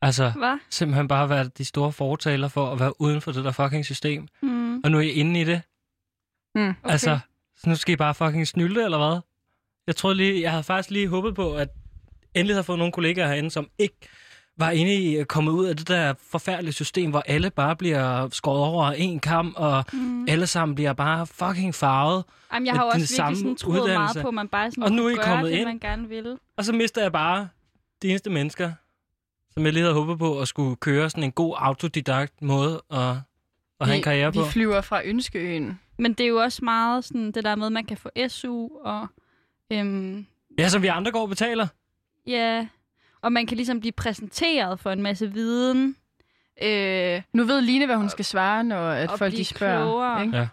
Altså, 0.02 0.30
Hvad? 0.38 0.58
simpelthen 0.70 1.08
bare 1.08 1.30
være 1.30 1.44
de 1.58 1.66
store 1.66 1.92
fortaler 1.92 2.48
for 2.48 2.72
at 2.72 2.80
være 2.80 3.02
uden 3.02 3.22
for 3.22 3.32
det 3.32 3.44
der 3.44 3.52
fucking 3.52 3.86
system. 3.86 4.28
Mm. 4.42 4.53
Og 4.84 4.92
nu 4.92 4.98
er 4.98 5.02
I 5.02 5.10
inde 5.10 5.42
i 5.42 5.44
det. 5.44 5.62
Mm. 6.56 6.70
Okay. 6.70 6.92
Altså, 6.92 7.20
så 7.58 7.70
nu 7.70 7.76
skal 7.76 7.94
I 7.94 7.96
bare 7.96 8.14
fucking 8.14 8.48
snylte, 8.48 8.84
eller 8.84 8.98
hvad? 8.98 9.20
Jeg 9.88 9.96
troede 9.96 10.18
lige, 10.18 10.42
jeg 10.42 10.52
havde 10.52 10.64
faktisk 10.64 10.92
lige 10.92 11.08
håbet 11.08 11.36
på, 11.36 11.54
at 11.56 11.70
endelig 12.36 12.56
havde 12.56 12.64
fået 12.64 12.78
nogle 12.78 12.92
kollegaer 12.94 13.28
herinde, 13.28 13.52
som 13.52 13.68
ikke 13.80 13.96
var 14.58 14.72
inde 14.72 14.94
i 14.96 15.16
øh, 15.18 15.26
kommet 15.26 15.52
ud 15.52 15.66
af 15.66 15.78
det 15.78 15.88
der 15.88 16.14
forfærdelige 16.32 16.74
system, 16.74 17.10
hvor 17.10 17.24
alle 17.26 17.50
bare 17.50 17.76
bliver 17.76 18.30
skåret 18.32 18.62
over 18.64 18.92
en 18.92 19.20
kam, 19.20 19.54
og 19.58 19.86
Mm. 19.94 20.26
alle 20.30 20.48
sammen 20.48 20.76
bliver 20.76 20.94
bare 20.94 21.28
fucking 21.28 21.76
farvet. 21.76 22.24
Jamen, 22.54 22.68
jeg 22.68 22.76
har 22.76 22.84
jo 22.84 22.90
også 22.90 23.08
samme 23.08 23.30
virkelig 23.36 23.40
sådan 23.44 23.56
troet 23.56 23.82
uddannelse. 23.82 23.98
meget 24.16 24.22
på, 24.24 24.28
at 24.28 24.34
man 24.34 24.48
bare 24.48 24.72
sådan 24.72 24.84
Og 24.84 24.92
nu 24.92 25.06
er 25.06 25.10
I 25.10 25.16
gøre 25.16 25.26
kommet 25.26 25.52
det, 25.52 25.58
ind. 25.58 25.66
man 25.66 25.80
gerne 25.80 26.10
vil. 26.10 26.38
Og 26.58 26.66
så 26.66 26.74
mister 26.74 27.02
jeg 27.02 27.12
bare 27.12 27.50
de 28.02 28.10
eneste 28.10 28.30
mennesker, 28.30 28.72
som 29.52 29.66
jeg 29.66 29.74
lige 29.74 29.84
havde 29.84 29.94
håbet 29.94 30.20
på 30.20 30.40
at 30.40 30.48
skulle 30.48 30.76
køre 30.76 31.10
sådan 31.10 31.24
en 31.24 31.32
god 31.32 31.56
autodidakt 31.58 32.42
måde 32.42 32.82
at, 32.92 33.16
at 33.84 33.88
have 33.88 33.98
en 33.98 34.04
karriere 34.04 34.34
vi, 34.34 34.38
på. 34.40 34.44
Vi 34.46 34.50
flyver 34.52 34.82
fra 34.82 35.02
Ønskeøen. 35.06 35.80
Men 36.00 36.14
det 36.14 36.24
er 36.24 36.28
jo 36.28 36.38
også 36.42 36.66
meget 36.66 37.06
sådan 37.06 37.32
det 37.32 37.44
der 37.44 37.56
med, 37.56 37.66
at 37.66 37.72
man 37.72 37.86
kan 37.86 37.98
få 37.98 38.10
SU, 38.28 38.68
og 38.84 39.08
øhm, 39.72 40.26
Ja, 40.58 40.70
som 40.70 40.82
vi 40.82 40.88
andre 40.88 41.12
går 41.12 41.22
og 41.22 41.30
betaler. 41.30 41.68
ja, 42.28 42.68
og 43.22 43.32
man 43.32 43.46
kan 43.46 43.58
ligesom 43.58 43.80
blive 43.80 43.92
præsenteret 43.92 44.80
for 44.80 44.92
en 44.92 45.02
masse 45.02 45.32
viden. 45.34 45.96
Øh, 46.64 47.22
Nu 47.34 47.44
ved 47.44 47.62
Line, 47.62 47.86
hvad 47.86 47.96
hun 47.96 48.10
skal 48.10 48.26
svare, 48.26 48.64
når 48.64 48.90
at 48.90 49.10
Og 49.10 49.18
folk 49.20 49.34
de 49.34 49.46
spørger. 49.46 49.78
klogere. 49.84 50.26
Ikke? 50.26 50.38
Ja. 50.38 50.48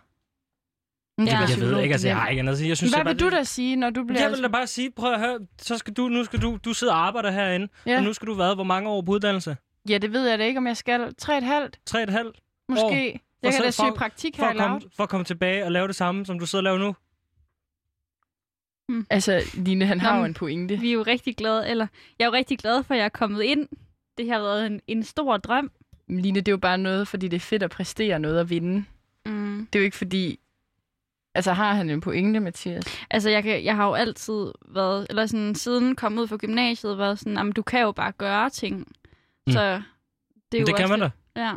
Det 1.19 1.27
Ja. 1.27 1.39
Jeg 1.41 1.61
ved 1.61 1.81
ikke, 1.83 1.93
altså 1.93 2.09
jeg 2.09 2.17
har 2.17 2.25
det 2.25 2.31
ikke 2.31 2.41
andet 2.41 2.53
at 2.53 2.59
sige. 2.59 2.67
Jeg 2.67 2.71
er 2.71 2.75
synes, 2.77 2.93
Hvad 2.95 3.05
bare, 3.05 3.15
vil 3.15 3.21
du 3.21 3.31
da 3.31 3.45
sige, 3.45 3.77
når 3.77 3.91
du 3.91 4.05
bliver... 4.05 4.23
Jeg 4.23 4.31
vil 4.31 4.43
da 4.43 4.49
bare 4.49 4.67
sige, 4.67 4.91
prøv 4.91 5.13
at 5.13 5.21
høre, 5.21 5.39
så 5.59 5.79
skal 5.79 5.93
du, 5.95 6.09
nu 6.09 6.25
skal 6.25 6.43
du, 6.43 6.59
du 6.65 6.73
sidder 6.73 6.93
og 6.93 7.07
arbejder 7.07 7.31
herinde, 7.31 7.69
Ja. 7.87 7.97
og 7.97 8.03
nu 8.05 8.13
skal 8.13 8.29
du 8.29 8.35
være 8.35 8.55
hvor 8.55 8.65
mange 8.65 8.89
år 8.91 9.03
på 9.03 9.13
uddannelse? 9.13 9.57
Ja, 9.89 9.99
det 9.99 10.13
ved 10.13 10.29
jeg 10.29 10.39
da 10.39 10.45
ikke, 10.45 10.59
om 10.59 10.67
jeg 10.67 10.77
skal. 10.77 11.15
Tre 11.19 11.33
og 11.35 11.39
et 11.39 11.45
halvt, 11.45 11.79
Tre 11.87 11.99
og 11.99 12.03
et 12.03 12.11
halvt? 12.11 12.37
Måske. 12.71 12.85
År. 12.85 13.21
Jeg 13.43 13.53
kan 13.53 13.63
da 13.63 13.71
søge 13.71 13.93
praktik 13.97 14.37
For 14.37 14.43
her 14.45 14.51
i 14.53 14.57
at, 14.57 14.63
komme, 14.63 14.81
for 14.97 15.03
at 15.03 15.09
komme 15.09 15.25
tilbage 15.25 15.65
og 15.65 15.73
lave 15.73 15.87
det 15.89 15.97
samme, 15.97 16.27
som 16.27 16.39
du 16.39 16.47
sidder 16.47 16.71
og 16.71 16.79
laver 16.79 16.79
nu? 16.79 16.95
Altså, 19.11 19.43
Line, 19.55 19.87
han 19.87 20.01
har 20.01 20.11
Nå, 20.11 20.17
jo 20.17 20.23
men- 20.23 20.31
en 20.31 20.35
pointe. 20.35 20.77
vi 20.79 20.89
er 20.89 20.93
jo 20.93 21.03
rigtig 21.03 21.37
glade, 21.37 21.69
eller 21.69 21.87
jeg 22.19 22.25
er 22.25 22.29
jo 22.29 22.33
rigtig 22.33 22.59
glad 22.59 22.83
for, 22.83 22.95
at 22.95 22.99
jeg 22.99 23.05
er 23.05 23.09
kommet 23.09 23.43
ind. 23.43 23.69
Det 24.19 24.29
har 24.31 24.39
været 24.39 24.67
en, 24.67 24.81
en 24.87 25.03
stor 25.03 25.37
drøm. 25.37 25.71
Line, 26.09 26.41
det 26.41 26.49
er 26.49 26.53
jo 26.53 26.59
bare 26.59 26.79
noget, 26.79 27.09
fordi 27.09 27.29
det 27.29 27.37
er 27.37 27.41
fedt 27.41 27.63
at 27.63 27.71
præstere 27.71 28.19
noget 28.19 28.41
og 28.41 28.51
vinde. 28.51 28.85
Mm. 29.27 29.67
Det 29.73 29.79
er 29.79 29.81
jo 29.81 29.85
ikke 29.85 29.97
fordi... 29.97 30.39
Altså, 31.35 31.53
har 31.53 31.75
han 31.75 31.91
en 31.91 32.01
pointe, 32.01 32.41
Mathias? 32.41 32.85
Altså, 33.11 33.31
jeg, 33.31 33.43
kan, 33.43 33.65
jeg 33.65 33.77
har 33.77 33.87
jo 33.87 33.95
altid 33.95 34.53
været, 34.69 35.07
eller 35.11 35.27
sådan 35.27 35.55
siden 35.55 35.97
kommet 35.97 36.23
ud 36.23 36.29
fra 36.29 36.37
gymnasiet, 36.37 36.99
været 36.99 37.19
sådan, 37.19 37.37
jamen, 37.37 37.53
du 37.53 37.63
kan 37.63 37.81
jo 37.81 37.93
bare 37.93 38.13
gøre 38.13 38.51
ting. 38.51 38.79
Mm. 39.47 39.53
Så 39.53 39.83
det 40.53 40.59
er 40.59 40.61
jo 40.61 40.67
det 40.67 40.77
kan 40.77 40.89
man 40.89 41.01
da. 41.01 41.11
Ja, 41.37 41.53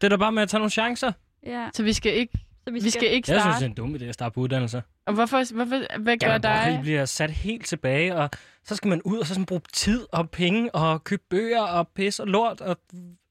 Det 0.00 0.04
er 0.04 0.08
da 0.08 0.16
bare 0.16 0.32
med 0.32 0.42
at 0.42 0.48
tage 0.48 0.58
nogle 0.58 0.70
chancer. 0.70 1.12
ja. 1.46 1.68
Så 1.74 1.82
vi 1.82 1.92
skal 1.92 2.14
ikke, 2.14 2.38
Så 2.66 2.72
vi 2.72 2.90
skal 2.90 3.02
ikke 3.12 3.32
Jeg 3.32 3.40
synes, 3.40 3.42
starte. 3.42 3.56
det 3.58 3.62
er 3.64 3.68
en 3.68 3.74
dum 3.74 3.94
idé 3.94 4.04
at 4.04 4.14
starte 4.14 4.34
på 4.34 4.40
uddannelse. 4.40 4.82
Og 5.06 5.14
hvorfor, 5.14 5.54
hvorfor, 5.54 5.98
hvad 6.00 6.16
gør 6.16 6.26
Ja, 6.28 6.36
I 6.36 6.38
dig? 6.72 6.78
bliver 6.82 7.04
sat 7.04 7.30
helt 7.30 7.66
tilbage, 7.66 8.16
og 8.16 8.30
så 8.64 8.76
skal 8.76 8.88
man 8.88 9.02
ud 9.04 9.18
og 9.18 9.26
så 9.26 9.34
sådan 9.34 9.46
bruge 9.46 9.60
tid 9.72 10.06
og 10.12 10.30
penge 10.30 10.74
og 10.74 11.04
købe 11.04 11.22
bøger 11.30 11.60
og 11.62 11.88
pis 11.88 12.20
og 12.20 12.26
lort. 12.26 12.60
Og, 12.60 12.76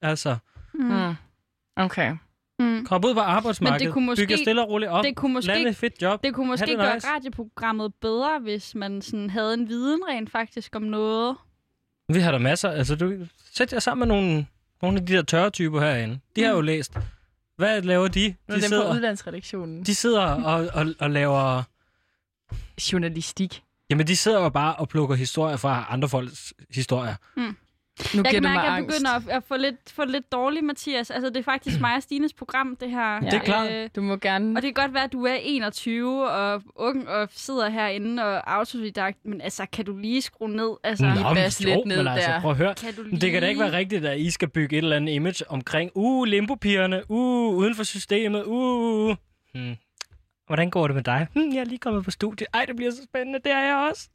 altså, 0.02 0.36
Mm. 0.74 0.84
Mm. 0.84 1.14
Okay. 1.76 2.16
Mm. 2.58 2.86
kom 2.86 3.04
ud 3.04 3.14
på 3.14 3.20
arbejdsmarkedet, 3.20 3.92
kunne 3.92 4.06
måske- 4.06 4.22
bygge 4.22 4.36
stille 4.36 4.62
og 4.62 4.68
roligt 4.68 4.90
op, 4.90 5.04
Det 5.04 5.16
kunne 5.16 5.32
måske, 5.32 5.48
lande 5.48 5.70
et 5.70 5.76
fedt 5.76 6.02
job. 6.02 6.24
det 6.24 6.34
kunne 6.34 6.46
måske 6.46 6.66
det 6.66 6.76
gøre 6.78 6.94
nice. 6.94 7.08
radioprogrammet 7.08 7.94
bedre, 8.00 8.38
hvis 8.40 8.74
man 8.74 9.02
sådan 9.02 9.30
havde 9.30 9.54
en 9.54 9.68
viden 9.68 10.00
rent 10.08 10.30
faktisk 10.30 10.76
om 10.76 10.82
noget. 10.82 11.36
Vi 12.08 12.20
har 12.20 12.30
der 12.32 12.38
masser. 12.38 12.70
Altså, 12.70 12.96
du, 12.96 13.12
sæt 13.52 13.72
jer 13.72 13.78
sammen 13.78 14.08
med 14.08 14.16
nogle, 14.16 14.46
nogle 14.82 15.00
af 15.00 15.06
de 15.06 15.12
der 15.12 15.22
tørre 15.22 15.50
typer 15.50 15.80
herinde. 15.80 16.20
De 16.36 16.42
har 16.42 16.50
jo 16.50 16.60
læst. 16.60 16.98
Hvad 17.56 17.82
laver 17.82 18.08
de? 18.08 18.26
Er 18.26 18.30
De 18.30 18.34
dem 18.52 18.60
på 18.60 18.66
sidder, 18.68 18.94
udlandsredaktionen. 18.94 19.82
de 19.84 19.94
sidder 19.94 20.20
og, 20.22 20.68
og, 20.74 20.94
og 20.98 21.10
laver... 21.10 21.62
Journalistik. 22.92 23.62
Jamen, 23.90 24.06
de 24.06 24.16
sidder 24.16 24.40
jo 24.42 24.48
bare 24.48 24.76
og 24.76 24.88
plukker 24.88 25.14
historier 25.14 25.56
fra 25.56 25.86
andre 25.90 26.08
folks 26.08 26.54
historier. 26.70 27.14
Nu 28.14 28.22
Jeg 28.24 28.32
kan 28.32 28.42
mærke, 28.42 28.58
at 28.58 28.64
jeg 28.64 28.74
angst. 28.74 28.88
begynder 28.96 29.10
at, 29.10 29.22
at 29.28 29.42
få, 29.48 29.56
lidt, 29.56 29.76
få 29.92 30.04
lidt 30.04 30.32
dårligt, 30.32 30.64
Mathias. 30.64 31.10
Altså, 31.10 31.28
det 31.28 31.36
er 31.36 31.42
faktisk 31.42 31.80
mig 31.80 31.96
og 31.96 32.02
Stines 32.02 32.32
program, 32.32 32.76
det 32.80 32.90
her. 32.90 33.12
Ja. 33.14 33.20
Det 33.20 33.34
er 33.34 33.38
klart. 33.38 33.72
Øh, 33.72 33.88
Du 33.96 34.00
må 34.02 34.16
gerne... 34.16 34.56
og 34.56 34.62
det 34.62 34.74
kan 34.76 34.82
godt 34.84 34.94
være, 34.94 35.04
at 35.04 35.12
du 35.12 35.24
er 35.26 35.34
21 35.42 36.30
og 36.30 36.62
ung 36.74 37.08
og 37.08 37.28
sidder 37.32 37.68
herinde 37.68 38.22
og 38.24 38.52
autodidakt, 38.56 39.18
men 39.24 39.40
altså, 39.40 39.66
kan 39.72 39.84
du 39.84 39.96
lige 39.96 40.22
skrue 40.22 40.50
ned? 40.50 40.70
Altså, 40.84 41.04
Nå. 41.22 41.34
bas 41.34 41.60
lidt 41.60 41.86
ned 41.86 41.96
men 41.96 42.06
altså, 42.08 42.30
der. 42.30 42.40
prøv 42.40 42.50
at 42.50 42.56
høre. 42.56 42.74
kan 42.74 42.94
du 42.94 43.02
lige... 43.02 43.20
Det 43.20 43.32
kan 43.32 43.42
da 43.42 43.48
ikke 43.48 43.60
være 43.60 43.72
rigtigt, 43.72 44.04
at 44.04 44.18
I 44.20 44.30
skal 44.30 44.48
bygge 44.48 44.76
et 44.78 44.82
eller 44.82 44.96
andet 44.96 45.12
image 45.12 45.50
omkring, 45.50 45.90
uh, 45.94 46.24
limbopigerne, 46.24 47.02
uh, 47.10 47.56
uden 47.56 47.74
for 47.74 47.84
systemet, 47.84 48.44
uh. 48.46 49.14
Hmm. 49.54 49.76
Hvordan 50.46 50.70
går 50.70 50.86
det 50.86 50.94
med 50.96 51.02
dig? 51.04 51.26
Hmm, 51.32 51.52
jeg 51.54 51.60
er 51.60 51.64
lige 51.64 51.78
kommet 51.78 52.04
på 52.04 52.10
studie. 52.10 52.46
Ej, 52.54 52.64
det 52.64 52.76
bliver 52.76 52.90
så 52.90 53.02
spændende. 53.04 53.38
Det 53.44 53.52
er 53.52 53.58
jeg 53.60 53.88
også. 53.90 54.08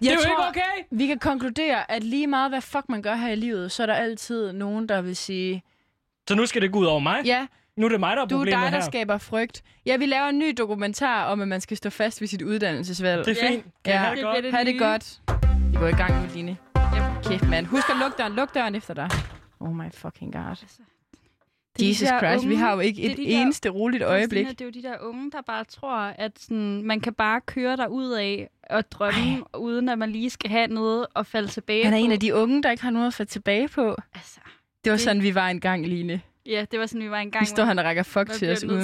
Jeg 0.00 0.10
det 0.10 0.10
er 0.10 0.14
jo 0.14 0.20
tror, 0.36 0.48
ikke 0.48 0.60
okay. 0.60 0.84
Vi 0.98 1.06
kan 1.06 1.18
konkludere, 1.18 1.90
at 1.90 2.02
lige 2.04 2.26
meget 2.26 2.50
hvad 2.50 2.60
fuck 2.60 2.84
man 2.88 3.02
gør 3.02 3.14
her 3.14 3.28
i 3.28 3.36
livet, 3.36 3.72
så 3.72 3.82
er 3.82 3.86
der 3.86 3.94
altid 3.94 4.52
nogen, 4.52 4.88
der 4.88 5.02
vil 5.02 5.16
sige, 5.16 5.62
Så 6.28 6.34
nu 6.34 6.46
skal 6.46 6.62
det 6.62 6.72
gå 6.72 6.78
ud 6.78 6.86
over 6.86 7.00
mig? 7.00 7.22
ja, 7.24 7.46
Nu 7.76 7.84
er 7.86 7.88
det 7.90 8.00
mig, 8.00 8.16
der 8.16 8.22
er 8.22 8.26
du 8.26 8.34
er 8.34 8.38
problemet 8.38 8.62
dig, 8.62 8.72
der 8.72 8.78
her. 8.78 8.84
skaber 8.84 9.18
frygt. 9.18 9.62
Ja, 9.86 9.96
vi 9.96 10.06
laver 10.06 10.28
en 10.28 10.38
ny 10.38 10.54
dokumentar 10.58 11.24
om, 11.24 11.40
at 11.40 11.48
man 11.48 11.60
skal 11.60 11.76
stå 11.76 11.90
fast 11.90 12.20
ved 12.20 12.28
sit 12.28 12.42
uddannelsesvalg. 12.42 13.24
Det 13.26 13.38
er 13.38 13.46
Ja. 13.46 13.50
fint. 13.52 13.64
Kan 13.84 13.94
Ja. 13.94 14.02
ja. 14.02 14.10
Det 14.10 14.16
det 14.16 14.24
godt? 14.24 14.44
det 14.44 14.52
Ha' 14.54 14.64
det 14.64 14.78
godt. 14.78 15.20
Vi 15.72 15.76
går 15.78 15.86
i 15.88 15.92
gang 15.92 16.22
nu, 16.22 16.28
Line. 16.34 16.56
Kæft, 17.24 17.48
mand. 17.48 17.66
Husk 17.66 17.90
at 17.90 17.96
lukke 17.96 18.16
døren. 18.18 18.32
Luk 18.32 18.54
døren 18.54 18.74
efter 18.74 18.94
dig. 18.94 19.08
Oh 19.60 19.74
my 19.76 19.92
fucking 19.94 20.32
god. 20.32 20.42
Altså, 20.50 20.64
Det 21.76 21.80
de 21.80 21.88
Jesus 21.88 22.08
der 22.08 22.18
Christ, 22.18 22.44
vi 22.44 22.48
unge- 22.54 22.56
har 22.64 22.74
jo 22.74 22.80
ikke 22.80 23.02
et 23.02 23.16
de 23.16 23.22
der- 23.22 23.40
eneste 23.40 23.68
roligt 23.68 24.02
øjeblik. 24.02 24.46
Det 24.48 24.60
er 24.60 24.64
jo 24.64 24.70
de 24.70 24.82
der 24.82 24.96
unge, 25.00 25.30
der 25.30 25.42
bare 25.46 25.64
tror, 25.64 25.96
at 25.96 26.32
sådan, 26.38 26.82
man 26.82 27.00
kan 27.00 27.14
bare 27.14 27.40
køre 27.40 27.76
der 27.76 27.86
ud 27.86 28.10
af 28.10 28.48
og 28.70 28.90
drømme, 28.90 29.20
Ej. 29.20 29.58
uden 29.58 29.88
at 29.88 29.98
man 29.98 30.10
lige 30.12 30.30
skal 30.30 30.50
have 30.50 30.66
noget 30.66 31.06
at 31.16 31.26
falde 31.26 31.48
tilbage 31.48 31.84
Han 31.84 31.92
er 31.94 31.98
på. 31.98 32.04
en 32.04 32.12
af 32.12 32.20
de 32.20 32.34
unge, 32.34 32.62
der 32.62 32.70
ikke 32.70 32.82
har 32.82 32.90
noget 32.90 33.06
at 33.06 33.14
få 33.14 33.24
tilbage 33.24 33.68
på. 33.68 33.96
Altså, 34.14 34.40
Det 34.84 34.90
var 34.90 34.96
Det- 34.96 35.00
sådan, 35.04 35.22
vi 35.22 35.34
var 35.34 35.48
engang, 35.48 35.86
Line. 35.86 36.20
ja, 36.46 36.64
det 36.70 36.80
var 36.80 36.86
sådan, 36.86 37.02
vi 37.04 37.10
var 37.10 37.18
engang. 37.18 37.42
Nu 37.42 37.46
står 37.46 37.64
han 37.64 37.78
og 37.78 37.84
rækker 37.84 38.02
fuck 38.02 38.30
til 38.32 38.52
os. 38.52 38.64
Man 38.64 38.82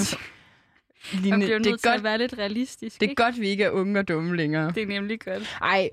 Line, 1.12 1.46
det 1.46 1.54
er 1.54 1.58
til 1.58 1.70
at 1.72 1.82
godt, 1.82 2.04
være 2.04 2.18
lidt 2.18 2.34
realistisk, 2.38 3.00
det 3.00 3.06
er 3.06 3.10
ikke? 3.10 3.22
godt, 3.22 3.40
vi 3.40 3.48
ikke 3.48 3.64
er 3.64 3.70
unge 3.70 3.98
og 3.98 4.08
dumme 4.08 4.36
længere. 4.36 4.72
Det 4.74 4.82
er 4.82 4.86
nemlig 4.86 5.20
godt. 5.20 5.56
Ej, 5.62 5.88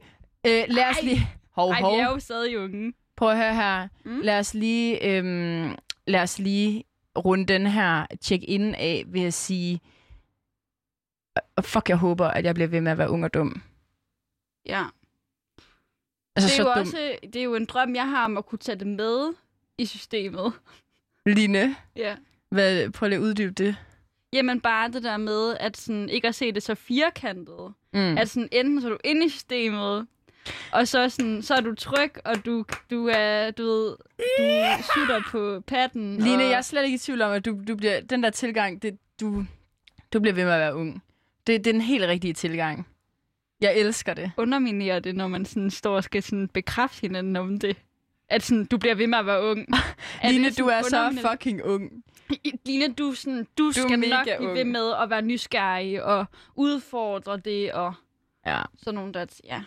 øh, 0.48 0.52
lad 0.68 0.84
os 0.90 0.98
Ej. 0.98 1.04
lige... 1.04 1.28
Hov, 1.52 1.72
Ej, 1.72 1.82
hov. 1.82 1.96
vi 1.96 2.02
er 2.02 2.06
jo 2.12 2.20
stadig 2.20 2.60
unge. 2.60 2.94
Prøv 3.16 3.30
at 3.30 3.38
høre 3.38 3.54
her. 3.56 3.88
Mm. 4.06 4.20
Lad 4.24 4.40
os 4.40 4.54
lige, 4.54 5.06
øhm, 5.18 5.76
lad 6.08 6.22
os 6.22 6.40
lige 6.40 6.84
runde 7.18 7.46
den 7.46 7.68
her 7.68 8.06
check-in 8.22 8.76
af 8.76 9.04
ved 9.08 9.22
at 9.22 9.34
sige, 9.34 9.82
fuck, 11.62 11.90
jeg 11.90 11.98
håber, 11.98 12.28
at 12.28 12.46
jeg 12.46 12.56
bliver 12.56 12.68
ved 12.68 12.82
med 12.82 12.92
at 12.92 12.98
være 12.98 13.10
ung 13.10 13.24
og 13.24 13.34
dum. 13.34 13.62
Ja. 14.66 14.84
Altså, 16.36 16.48
det, 16.48 16.60
er 16.60 16.64
så 16.64 16.64
jo 16.64 16.70
dum. 16.76 16.80
også, 16.80 17.18
det 17.24 17.36
er 17.36 17.44
jo 17.44 17.56
en 17.56 17.66
drøm, 17.66 17.96
jeg 17.96 18.10
har 18.10 18.26
om 18.26 18.38
at 18.38 18.46
kunne 18.46 18.60
tage 18.60 18.80
det 18.80 18.88
med 18.88 19.34
i 19.78 19.86
systemet. 19.86 20.54
Line, 21.26 21.76
Ja. 21.96 22.16
hvad, 22.50 22.90
prøv 22.92 23.10
lige 23.10 23.18
at 23.18 23.24
uddybe 23.24 23.54
det. 23.54 23.76
Jamen 24.34 24.62
bare 24.62 24.92
det 24.92 25.04
der 25.04 25.18
med, 25.18 25.58
at 25.60 25.78
sådan, 25.78 26.10
ikke 26.10 26.28
at 26.28 26.36
se 26.36 26.52
det 26.52 26.64
så 26.64 26.76
firkantet. 26.76 27.74
Mm. 27.94 28.18
At 28.18 28.30
sådan, 28.30 28.50
enten 28.52 28.82
så 28.82 28.88
er 28.88 28.92
du 28.92 28.98
inde 29.04 29.26
i 29.26 29.30
systemet, 29.30 30.08
og 30.72 30.88
så, 30.88 31.10
sådan, 31.10 31.42
så 31.42 31.54
er 31.54 31.62
du 31.62 31.76
tryg, 31.76 32.12
og 32.26 32.46
du, 32.46 32.66
du 32.92 33.08
er, 33.14 33.52
du 33.52 33.64
ved, 33.64 33.96
du 34.18 34.84
sutter 34.94 35.22
på 35.32 35.64
patten. 35.68 36.18
Line, 36.18 36.36
og... 36.44 36.50
jeg 36.50 36.58
er 36.58 36.62
slet 36.62 36.84
ikke 36.86 36.96
i 36.96 36.98
tvivl 36.98 37.22
om, 37.22 37.32
at 37.32 37.46
du, 37.46 37.58
du 37.68 37.76
bliver, 37.76 38.02
den 38.02 38.24
der 38.24 38.30
tilgang, 38.30 38.82
det, 38.82 38.98
du, 39.20 39.46
du 40.14 40.20
bliver 40.20 40.34
ved 40.34 40.46
med 40.46 40.54
at 40.54 40.60
være 40.60 40.76
ung. 40.76 41.04
Det, 41.48 41.66
det 41.66 41.70
er 41.70 41.74
den 41.74 41.82
helt 41.82 42.04
rigtige 42.06 42.34
tilgang. 42.34 42.88
Jeg 43.62 43.76
elsker 43.78 44.14
det. 44.14 44.32
underminerer 44.38 45.00
det, 45.00 45.16
når 45.16 45.28
man 45.28 45.46
sådan 45.46 45.72
står 45.72 45.96
og 45.96 46.04
skal 46.04 46.24
sådan 46.24 46.48
bekræfte 46.48 47.02
hinanden 47.02 47.36
om 47.36 47.60
det. 47.60 47.78
At 48.30 48.44
sådan, 48.44 48.66
du 48.66 48.78
bliver 48.78 48.96
ved 48.96 49.08
med 49.08 49.18
at 49.18 49.26
være 49.26 49.44
ung. 49.44 49.68
Er 50.22 50.32
Line, 50.32 50.50
du 50.52 50.66
er 50.68 50.82
så 50.82 51.28
fucking 51.32 51.64
ung. 51.66 51.92
Line, 52.66 52.94
du, 52.94 53.14
sådan, 53.14 53.48
du, 53.58 53.68
du 53.68 53.72
skal 53.72 54.00
nok 54.00 54.28
blive 54.38 54.54
ved 54.54 54.66
med 54.66 54.94
at 55.02 55.10
være 55.10 55.22
nysgerrig 55.22 56.04
og 56.04 56.26
udfordre 56.56 57.38
det 57.38 57.72
og 57.74 57.94
Ja. 58.46 58.62
sådan 58.84 58.96
nogle 58.96 59.14
der... 59.14 59.26
Ja. 59.44 59.62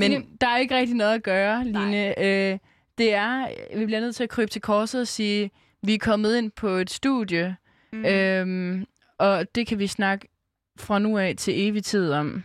Men 0.00 0.10
Line- 0.10 0.26
der 0.40 0.46
er 0.48 0.56
ikke 0.58 0.76
rigtig 0.76 0.96
noget 0.96 1.14
at 1.14 1.22
gøre. 1.22 1.64
Line. 1.64 2.18
Øh, 2.52 2.58
det 2.98 3.14
er, 3.14 3.46
vi 3.78 3.86
bliver 3.86 4.00
nødt 4.00 4.16
til 4.16 4.22
at 4.24 4.28
krybe 4.30 4.50
til 4.50 4.60
korset 4.62 5.00
og 5.00 5.06
sige, 5.08 5.50
vi 5.82 5.94
er 5.94 5.98
kommet 5.98 6.36
ind 6.38 6.50
på 6.50 6.68
et 6.68 6.90
studie, 6.90 7.56
Mm. 7.92 8.04
øhm, 8.04 8.86
og 9.18 9.54
det 9.54 9.66
kan 9.66 9.78
vi 9.78 9.86
snakke 9.86 10.28
fra 10.78 10.98
nu 10.98 11.18
af 11.18 11.34
til 11.36 11.68
evig 11.68 11.84
tid 11.84 12.12
om. 12.12 12.42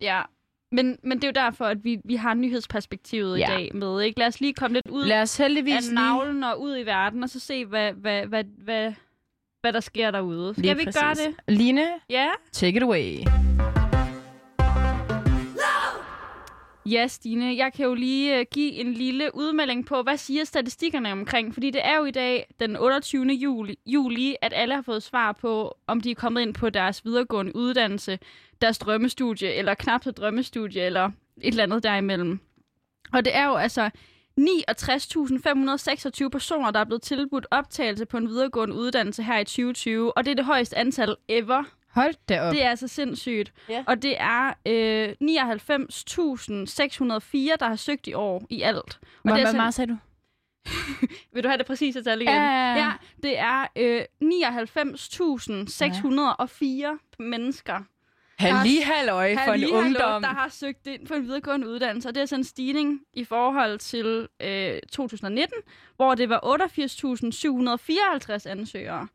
ja. 0.00 0.22
Men, 0.72 0.98
men 1.02 1.18
det 1.18 1.24
er 1.24 1.28
jo 1.28 1.46
derfor, 1.46 1.64
at 1.64 1.84
vi, 1.84 1.98
vi 2.04 2.14
har 2.14 2.34
nyhedsperspektivet 2.34 3.38
Ja. 3.38 3.44
i 3.52 3.56
dag 3.56 3.70
med. 3.74 4.02
Ikke? 4.02 4.18
Lad 4.18 4.26
os 4.26 4.40
lige 4.40 4.52
komme 4.54 4.74
lidt 4.74 4.88
ud 4.88 5.04
Lad 5.06 5.22
os 5.22 5.40
af 5.40 5.44
heldigvis 5.44 5.84
lige... 5.86 5.94
navlen 5.94 6.44
og 6.44 6.60
ud 6.60 6.78
i 6.78 6.82
verden, 6.86 7.22
og 7.22 7.28
så 7.28 7.40
se, 7.40 7.64
hvad, 7.66 7.92
hvad, 7.92 8.26
hvad, 8.26 8.44
hvad, 8.64 8.92
hvad 9.60 9.72
der 9.72 9.80
sker 9.80 10.10
derude. 10.10 10.54
Skal 10.54 10.62
Lige 10.62 10.76
vi 10.76 10.84
præcis. 10.84 11.00
gøre 11.00 11.14
det? 11.14 11.34
Line, 11.48 11.86
Ja. 12.10 12.26
take 12.52 12.76
it 12.76 12.82
away. 12.82 13.16
Ja, 16.86 17.06
Stine, 17.06 17.56
jeg 17.56 17.72
kan 17.72 17.86
jo 17.86 17.94
lige 17.94 18.38
øh, 18.38 18.46
give 18.50 18.72
en 18.72 18.92
lille 18.92 19.30
udmelding 19.34 19.86
på, 19.86 20.02
hvad 20.02 20.16
siger 20.16 20.44
statistikkerne 20.44 21.12
omkring? 21.12 21.54
Fordi 21.54 21.70
det 21.70 21.80
er 21.84 21.96
jo 21.96 22.04
i 22.04 22.10
dag, 22.10 22.54
den 22.60 22.76
28. 22.76 23.24
Juli, 23.26 23.78
juli, 23.86 24.36
at 24.42 24.52
alle 24.56 24.74
har 24.74 24.82
fået 24.82 25.02
svar 25.02 25.32
på, 25.32 25.78
om 25.86 26.00
de 26.00 26.10
er 26.10 26.14
kommet 26.14 26.42
ind 26.42 26.54
på 26.54 26.70
deres 26.70 27.04
videregående 27.04 27.56
uddannelse, 27.56 28.18
deres 28.60 28.78
drømmestudie, 28.78 29.54
eller 29.54 29.74
knap 29.74 30.04
så 30.04 30.10
drømmestudie, 30.10 30.82
eller 30.82 31.10
et 31.40 31.48
eller 31.48 31.62
andet 31.62 31.82
derimellem. 31.82 32.40
Og 33.12 33.24
det 33.24 33.36
er 33.36 33.46
jo 33.46 33.54
altså 33.54 33.90
69.526 34.40 36.28
personer, 36.28 36.70
der 36.70 36.80
er 36.80 36.84
blevet 36.84 37.02
tilbudt 37.02 37.46
optagelse 37.50 38.06
på 38.06 38.16
en 38.16 38.28
videregående 38.28 38.74
uddannelse 38.74 39.22
her 39.22 39.38
i 39.38 39.44
2020, 39.44 40.16
og 40.16 40.24
det 40.24 40.30
er 40.30 40.34
det 40.34 40.44
højeste 40.44 40.76
antal 40.78 41.16
ever. 41.28 41.64
Hold 41.90 42.14
da 42.28 42.40
op. 42.42 42.52
Det 42.52 42.64
er 42.64 42.70
altså 42.70 42.88
sindssygt. 42.88 43.52
Ja. 43.68 43.84
Og 43.86 44.02
det 44.02 44.16
er 44.20 44.46
øh, 44.66 45.08
99.604, 45.08 45.16
der 47.60 47.68
har 47.68 47.76
søgt 47.76 48.06
i 48.06 48.14
år 48.14 48.46
i 48.50 48.62
alt. 48.62 48.76
Og 48.78 48.84
Hvor 49.22 49.32
det 49.32 49.40
er 49.40 49.44
hvor 49.44 49.46
sådan- 49.46 49.56
meget 49.56 49.74
sagde 49.74 49.92
du? 49.92 49.96
Vil 51.34 51.42
du 51.44 51.48
have 51.48 51.58
det 51.58 51.66
præcise 51.66 52.02
tal 52.04 52.20
igen? 52.22 52.34
Ja, 52.34 52.42
ja, 52.42 52.74
ja. 52.74 52.76
ja 52.76 52.92
det 53.22 53.38
er 53.38 53.66
øh, 53.76 54.02
99.604 54.24 56.98
mennesker, 57.18 57.80
Halli 58.38 58.76
halløj 58.84 59.36
for 59.46 59.52
en 59.52 59.66
ungdom. 59.72 60.22
der 60.22 60.28
har 60.28 60.48
søgt 60.48 60.86
ind 60.86 61.06
på 61.06 61.14
en 61.14 61.22
videregående 61.22 61.68
uddannelse. 61.68 62.08
Og 62.08 62.14
det 62.14 62.18
er 62.18 62.22
altså 62.22 62.34
en 62.36 62.44
stigning 62.44 63.00
i 63.14 63.24
forhold 63.24 63.78
til 63.78 64.28
øh, 64.42 64.78
2019, 64.92 65.54
hvor 65.96 66.14
det 66.14 66.28
var 66.28 66.40
88.754 68.44 68.50
ansøgere. 68.50 69.08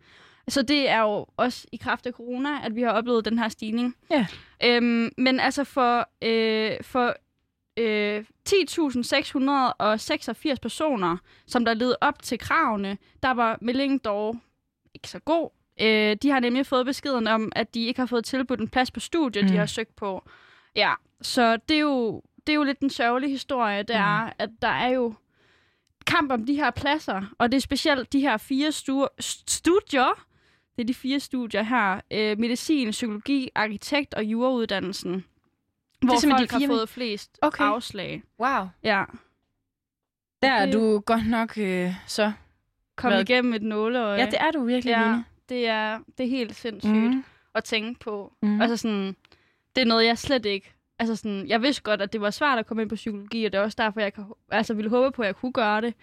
Så 0.47 0.61
det 0.61 0.89
er 0.89 0.99
jo 1.01 1.25
også 1.37 1.67
i 1.71 1.77
kraft 1.77 2.05
af 2.05 2.13
corona, 2.13 2.49
at 2.65 2.75
vi 2.75 2.81
har 2.81 2.89
oplevet 2.91 3.25
den 3.25 3.39
her 3.39 3.49
stigning. 3.49 3.95
Ja. 4.09 4.25
Øhm, 4.63 5.09
men 5.17 5.39
altså 5.39 5.63
for, 5.63 6.09
øh, 6.21 6.71
for 6.83 7.15
øh, 7.79 8.23
10.686 8.49 10.55
personer, 10.61 11.17
som 11.47 11.65
der 11.65 11.73
led 11.73 11.95
op 12.01 12.21
til 12.23 12.39
kravene, 12.39 12.97
der 13.23 13.31
var 13.31 13.57
meldingen 13.61 13.97
dog 13.99 14.35
ikke 14.93 15.09
så 15.09 15.19
god. 15.19 15.49
Øh, 15.81 16.17
de 16.21 16.29
har 16.29 16.39
nemlig 16.39 16.65
fået 16.65 16.85
beskeden 16.85 17.27
om, 17.27 17.51
at 17.55 17.73
de 17.73 17.85
ikke 17.85 17.99
har 17.99 18.07
fået 18.07 18.25
tilbudt 18.25 18.59
en 18.59 18.67
plads 18.69 18.91
på 18.91 18.99
studiet, 18.99 19.45
mm. 19.45 19.51
de 19.51 19.57
har 19.57 19.65
søgt 19.65 19.95
på. 19.95 20.29
Ja, 20.75 20.93
så 21.21 21.57
det 21.57 21.75
er 21.75 21.79
jo, 21.81 22.21
det 22.47 22.53
er 22.53 22.57
jo 22.57 22.63
lidt 22.63 22.79
den 22.81 22.89
sørgelige 22.89 23.31
historie, 23.31 23.83
det 23.83 23.95
Mm. 23.95 24.01
er, 24.01 24.29
at 24.39 24.49
der 24.61 24.67
er 24.67 24.89
jo 24.89 25.13
kamp 26.05 26.31
om 26.31 26.45
de 26.45 26.55
her 26.55 26.71
pladser, 26.71 27.21
og 27.37 27.51
det 27.51 27.57
er 27.57 27.61
specielt 27.61 28.13
de 28.13 28.19
her 28.19 28.37
fire 28.37 28.69
stu- 28.69 29.07
st- 29.21 29.43
studier, 29.47 30.25
det 30.75 30.81
er 30.83 30.87
de 30.87 30.93
fire 30.93 31.19
studier 31.19 31.63
her, 31.63 31.99
øh, 32.11 32.39
medicin, 32.39 32.91
psykologi, 32.91 33.49
arkitekt 33.55 34.13
og 34.13 34.23
jurauddannelsen, 34.25 35.25
hvor 36.01 36.15
simpelthen 36.19 36.47
folk 36.47 36.49
de 36.51 36.55
fire 36.57 36.67
har 36.67 36.75
fået 36.75 36.89
flest 36.89 37.39
Okay. 37.41 37.63
afslag. 37.63 38.23
Wow. 38.39 38.67
Ja, 38.83 39.03
Der 40.41 40.51
er 40.51 40.65
Det- 40.65 40.73
du 40.73 40.99
godt 40.99 41.27
nok 41.29 41.57
øh, 41.57 41.91
så... 42.07 42.31
kom 42.95 43.11
Hvad? 43.11 43.21
igennem 43.29 43.53
et 43.53 43.61
nåleøje. 43.61 44.19
Ja, 44.19 44.25
det 44.25 44.37
er 44.39 44.51
du 44.51 44.63
virkelig, 44.65 44.91
ja, 44.91 45.03
Line. 45.11 45.25
det 45.49 45.67
er, 45.67 45.99
det 46.17 46.23
er 46.25 46.29
helt 46.29 46.55
sindssygt. 46.55 46.93
Mm. 46.93 47.23
at 47.55 47.63
tænke 47.63 47.99
på. 47.99 48.33
Mm. 48.41 48.61
Altså 48.61 48.77
sådan, 48.77 49.15
det 49.75 49.81
er 49.81 49.85
noget, 49.85 50.05
jeg 50.05 50.17
slet 50.17 50.45
ikke... 50.45 50.73
Altså 50.99 51.15
sådan, 51.15 51.47
jeg 51.47 51.61
vidste 51.61 51.81
godt, 51.83 52.01
at 52.01 52.13
det 52.13 52.21
var 52.21 52.29
svært 52.29 52.57
at 52.59 52.65
komme 52.65 52.81
ind 52.81 52.89
på 52.89 52.95
psykologi, 52.95 53.45
og 53.45 53.51
det 53.51 53.57
er 53.57 53.63
også 53.63 53.75
derfor, 53.79 54.01
jeg 54.01 54.13
kan, 54.13 54.25
altså 54.51 54.73
ville 54.73 54.89
håbe 54.89 55.11
på, 55.15 55.21
at 55.21 55.25
jeg 55.25 55.35
kunne 55.35 55.51
gøre 55.53 55.81
det. 55.81 55.93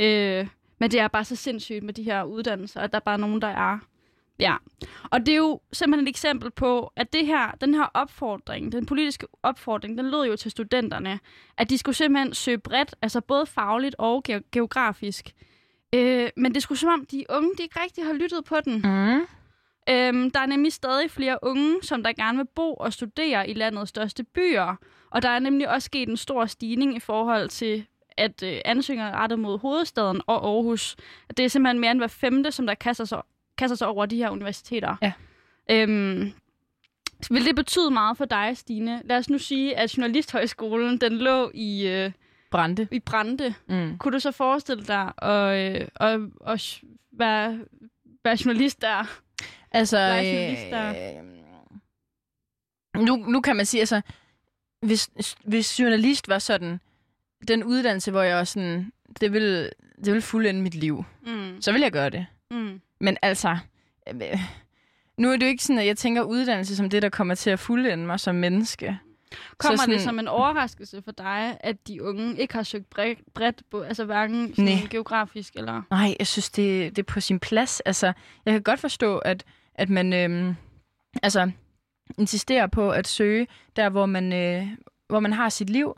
Øh, 0.00 0.48
men 0.78 0.90
det 0.90 1.00
er 1.00 1.08
bare 1.08 1.24
så 1.24 1.36
sindssygt 1.36 1.82
med 1.82 1.94
de 1.94 2.02
her 2.02 2.22
uddannelser, 2.24 2.80
at 2.80 2.92
der 2.92 2.96
er 2.96 3.00
bare 3.00 3.18
nogen, 3.18 3.42
der 3.42 3.48
er. 3.48 3.78
Ja. 4.38 4.56
Og 5.10 5.20
det 5.20 5.32
er 5.32 5.36
jo 5.36 5.60
simpelthen 5.72 6.06
et 6.06 6.10
eksempel 6.10 6.50
på, 6.50 6.92
at 6.96 7.12
det 7.12 7.26
her, 7.26 7.50
den 7.60 7.74
her 7.74 7.90
opfordring, 7.94 8.72
den 8.72 8.86
politiske 8.86 9.26
opfordring, 9.42 9.98
den 9.98 10.10
lød 10.10 10.26
jo 10.26 10.36
til 10.36 10.50
studenterne, 10.50 11.20
at 11.58 11.70
de 11.70 11.78
skulle 11.78 11.96
simpelthen 11.96 12.34
søge 12.34 12.58
bredt, 12.58 12.94
altså 13.02 13.20
både 13.20 13.46
fagligt 13.46 13.94
og 13.98 14.24
ge- 14.28 14.48
geografisk. 14.52 15.32
Øh, 15.94 16.28
men 16.36 16.54
det 16.54 16.62
skulle 16.62 16.78
som 16.78 16.88
om, 16.88 17.06
de 17.06 17.24
unge, 17.28 17.50
de 17.58 17.62
ikke 17.62 17.80
rigtig 17.82 18.04
har 18.04 18.12
lyttet 18.12 18.44
på 18.44 18.56
den. 18.64 18.74
Mm. 18.74 19.26
Øhm, 19.88 20.30
der 20.30 20.40
er 20.40 20.46
nemlig 20.46 20.72
stadig 20.72 21.10
flere 21.10 21.38
unge, 21.42 21.82
som 21.82 22.02
der 22.02 22.12
gerne 22.12 22.38
vil 22.38 22.46
bo 22.54 22.74
og 22.74 22.92
studere 22.92 23.50
i 23.50 23.54
landets 23.54 23.88
største 23.88 24.24
byer. 24.24 24.76
Og 25.10 25.22
der 25.22 25.28
er 25.28 25.38
nemlig 25.38 25.68
også 25.68 25.86
sket 25.86 26.08
en 26.08 26.16
stor 26.16 26.46
stigning 26.46 26.96
i 26.96 27.00
forhold 27.00 27.48
til, 27.48 27.86
at 28.18 28.42
øh, 28.42 28.60
ansøgninger 28.64 29.10
er 29.12 29.16
rettet 29.16 29.38
mod 29.38 29.58
hovedstaden 29.58 30.20
og 30.26 30.46
Aarhus. 30.46 30.96
Det 31.36 31.44
er 31.44 31.48
simpelthen 31.48 31.80
mere 31.80 31.90
end 31.90 32.00
hver 32.00 32.06
femte, 32.06 32.52
som 32.52 32.66
der 32.66 32.74
kaster 32.74 33.04
sig, 33.04 33.22
kaster 33.58 33.76
sig 33.76 33.86
over 33.88 34.06
de 34.06 34.16
her 34.16 34.30
universiteter. 34.30 34.96
Ja. 35.02 35.12
Øhm, 35.70 36.32
vil 37.30 37.44
det 37.44 37.56
betyde 37.56 37.90
meget 37.90 38.16
for 38.16 38.24
dig, 38.24 38.56
Stine? 38.56 39.02
Lad 39.04 39.16
os 39.16 39.30
nu 39.30 39.38
sige, 39.38 39.76
at 39.76 39.96
Journalisthøjskolen 39.98 40.98
den 41.00 41.12
lå 41.18 41.50
i, 41.54 41.86
øh, 41.88 42.12
Brande. 42.50 42.88
i 42.90 42.98
Brande. 43.00 43.54
Mm. 43.68 43.98
Kunne 43.98 44.12
du 44.12 44.18
så 44.20 44.30
forestille 44.30 44.84
dig 44.84 45.12
at, 45.22 45.80
øh, 45.80 45.88
at, 46.00 46.20
at 46.46 46.80
være, 47.12 47.58
være 48.24 48.36
journalist 48.44 48.80
der? 48.82 49.20
Altså, 49.72 49.96
Der 49.96 50.02
er 50.02 50.22
journalister. 50.22 50.88
øh, 52.96 53.02
nu, 53.06 53.16
nu 53.16 53.40
kan 53.40 53.56
man 53.56 53.66
sige, 53.66 53.80
altså, 53.80 54.00
hvis, 54.82 55.10
hvis 55.44 55.80
journalist 55.80 56.28
var 56.28 56.38
sådan, 56.38 56.80
den 57.48 57.64
uddannelse, 57.64 58.10
hvor 58.10 58.22
jeg 58.22 58.36
var 58.36 58.44
sådan, 58.44 58.92
det 59.20 59.32
vil, 59.32 59.72
det 60.04 60.14
vil 60.14 60.22
fuldende 60.22 60.62
mit 60.62 60.74
liv, 60.74 61.04
Mm. 61.26 61.56
så 61.62 61.72
vil 61.72 61.80
jeg 61.80 61.92
gøre 61.92 62.10
det. 62.10 62.26
Mm. 62.50 62.80
Men 63.00 63.16
altså, 63.22 63.58
øh, 64.08 64.38
nu 65.18 65.28
er 65.28 65.36
det 65.36 65.42
jo 65.42 65.48
ikke 65.48 65.64
sådan, 65.64 65.80
at 65.80 65.86
jeg 65.86 65.96
tænker 65.96 66.22
uddannelse 66.22 66.76
som 66.76 66.90
det, 66.90 67.02
der 67.02 67.08
kommer 67.08 67.34
til 67.34 67.50
at 67.50 67.58
fuldende 67.58 68.06
mig 68.06 68.20
som 68.20 68.34
menneske. 68.34 68.98
Kommer 69.58 69.76
sådan- 69.76 69.94
det 69.94 70.02
som 70.02 70.18
en 70.18 70.28
overraskelse 70.28 71.02
for 71.02 71.12
dig, 71.12 71.56
at 71.60 71.88
de 71.88 72.02
unge 72.02 72.38
ikke 72.38 72.54
har 72.54 72.62
søgt 72.62 72.90
bredt, 73.34 73.62
på, 73.70 73.80
altså 73.80 74.04
hverken 74.04 74.48
sådan 74.54 74.64
Nej. 74.64 74.86
geografisk 74.90 75.54
eller... 75.56 75.82
Nej, 75.90 76.16
jeg 76.18 76.26
synes, 76.26 76.50
det, 76.50 76.96
det 76.96 77.02
er 77.02 77.12
på 77.12 77.20
sin 77.20 77.40
plads. 77.40 77.80
Altså, 77.80 78.12
jeg 78.44 78.52
kan 78.54 78.62
godt 78.62 78.80
forstå, 78.80 79.18
at, 79.18 79.44
at 79.74 79.88
man 79.88 80.12
øhm, 80.12 80.54
altså, 81.22 81.50
insisterer 82.18 82.66
på 82.66 82.90
at 82.90 83.08
søge 83.08 83.46
der, 83.76 83.88
hvor 83.88 84.06
man, 84.06 84.32
øh, 84.32 84.66
hvor 85.08 85.20
man 85.20 85.32
har 85.32 85.48
sit 85.48 85.70
liv. 85.70 85.96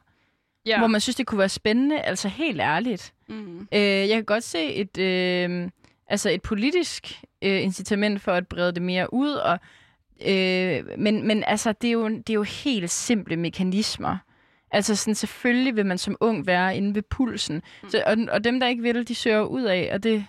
Ja. 0.67 0.79
Hvor 0.79 0.87
man 0.87 1.01
synes, 1.01 1.17
det 1.17 1.27
kunne 1.27 1.39
være 1.39 1.49
spændende. 1.49 2.01
Altså, 2.01 2.29
helt 2.29 2.61
ærligt. 2.61 3.15
Mm. 3.29 3.69
Øh, 3.73 3.81
jeg 3.81 4.09
kan 4.09 4.25
godt 4.25 4.45
se 4.45 4.75
et, 4.75 4.99
øh, 4.99 5.69
altså 6.09 6.31
et 6.31 6.43
politisk 6.43 7.23
øh, 7.43 7.63
incitament 7.63 8.21
for 8.21 8.33
at 8.33 8.47
brede 8.49 8.73
det 8.73 8.83
mere 8.83 9.15
ud. 9.15 9.31
Og, 9.31 9.59
øh, 10.27 10.85
men, 10.99 11.27
men 11.27 11.45
altså, 11.47 11.73
det 11.73 11.89
er, 11.89 11.93
jo, 11.93 12.09
det 12.09 12.31
er 12.31 12.35
jo 12.35 12.43
helt 12.43 12.91
simple 12.91 13.37
mekanismer. 13.37 14.17
Altså 14.71 14.97
sådan, 14.97 15.15
selvfølgelig 15.15 15.77
vil 15.77 15.87
man 15.87 15.99
som 15.99 16.17
ung 16.21 16.47
være 16.47 16.77
inde 16.77 16.95
ved 16.95 17.03
pulsen. 17.03 17.63
Så, 17.89 18.03
og, 18.07 18.17
og 18.33 18.45
dem, 18.45 18.61
der 18.61 18.67
ikke 18.67 18.83
vil, 18.83 19.09
de 19.09 19.15
søger 19.15 19.43
ud 19.43 19.63
af, 19.63 19.91
og 19.93 20.03
det 20.03 20.27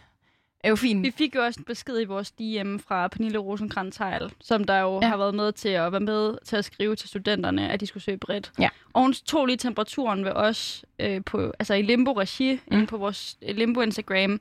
er 0.63 0.69
jo 0.69 0.75
fint. 0.75 1.03
Vi 1.03 1.11
fik 1.11 1.35
jo 1.35 1.43
også 1.43 1.59
en 1.59 1.63
besked 1.63 2.01
i 2.01 2.05
vores 2.05 2.31
DM 2.31 2.77
fra 2.77 3.07
Pernille 3.07 3.37
rosenkrantz 3.37 3.99
som 4.41 4.63
der 4.63 4.79
jo 4.79 4.93
Ja. 4.93 5.05
ja. 5.05 5.09
har 5.09 5.17
været 5.17 5.35
med 5.35 5.51
til 5.51 5.69
at 5.69 5.91
være 5.91 6.01
med 6.01 6.37
til 6.45 6.55
at 6.55 6.65
skrive 6.65 6.95
til 6.95 7.09
studenterne, 7.09 7.69
at 7.69 7.79
de 7.79 7.85
skulle 7.87 8.03
søge 8.03 8.17
bredt. 8.17 8.51
Ja. 8.59 8.69
Og 8.93 9.01
hun 9.01 9.13
tog 9.13 9.45
lige 9.45 9.57
temperaturen 9.57 10.25
ved 10.25 10.31
os 10.31 10.85
øh, 10.99 11.21
på, 11.25 11.51
altså 11.59 11.73
i 11.73 11.81
Limbo-regi, 11.81 12.53
mm. 12.53 12.73
inde 12.73 12.87
på 12.87 12.97
vores 12.97 13.37
øh, 13.41 13.55
Limbo-Instagram. 13.55 14.39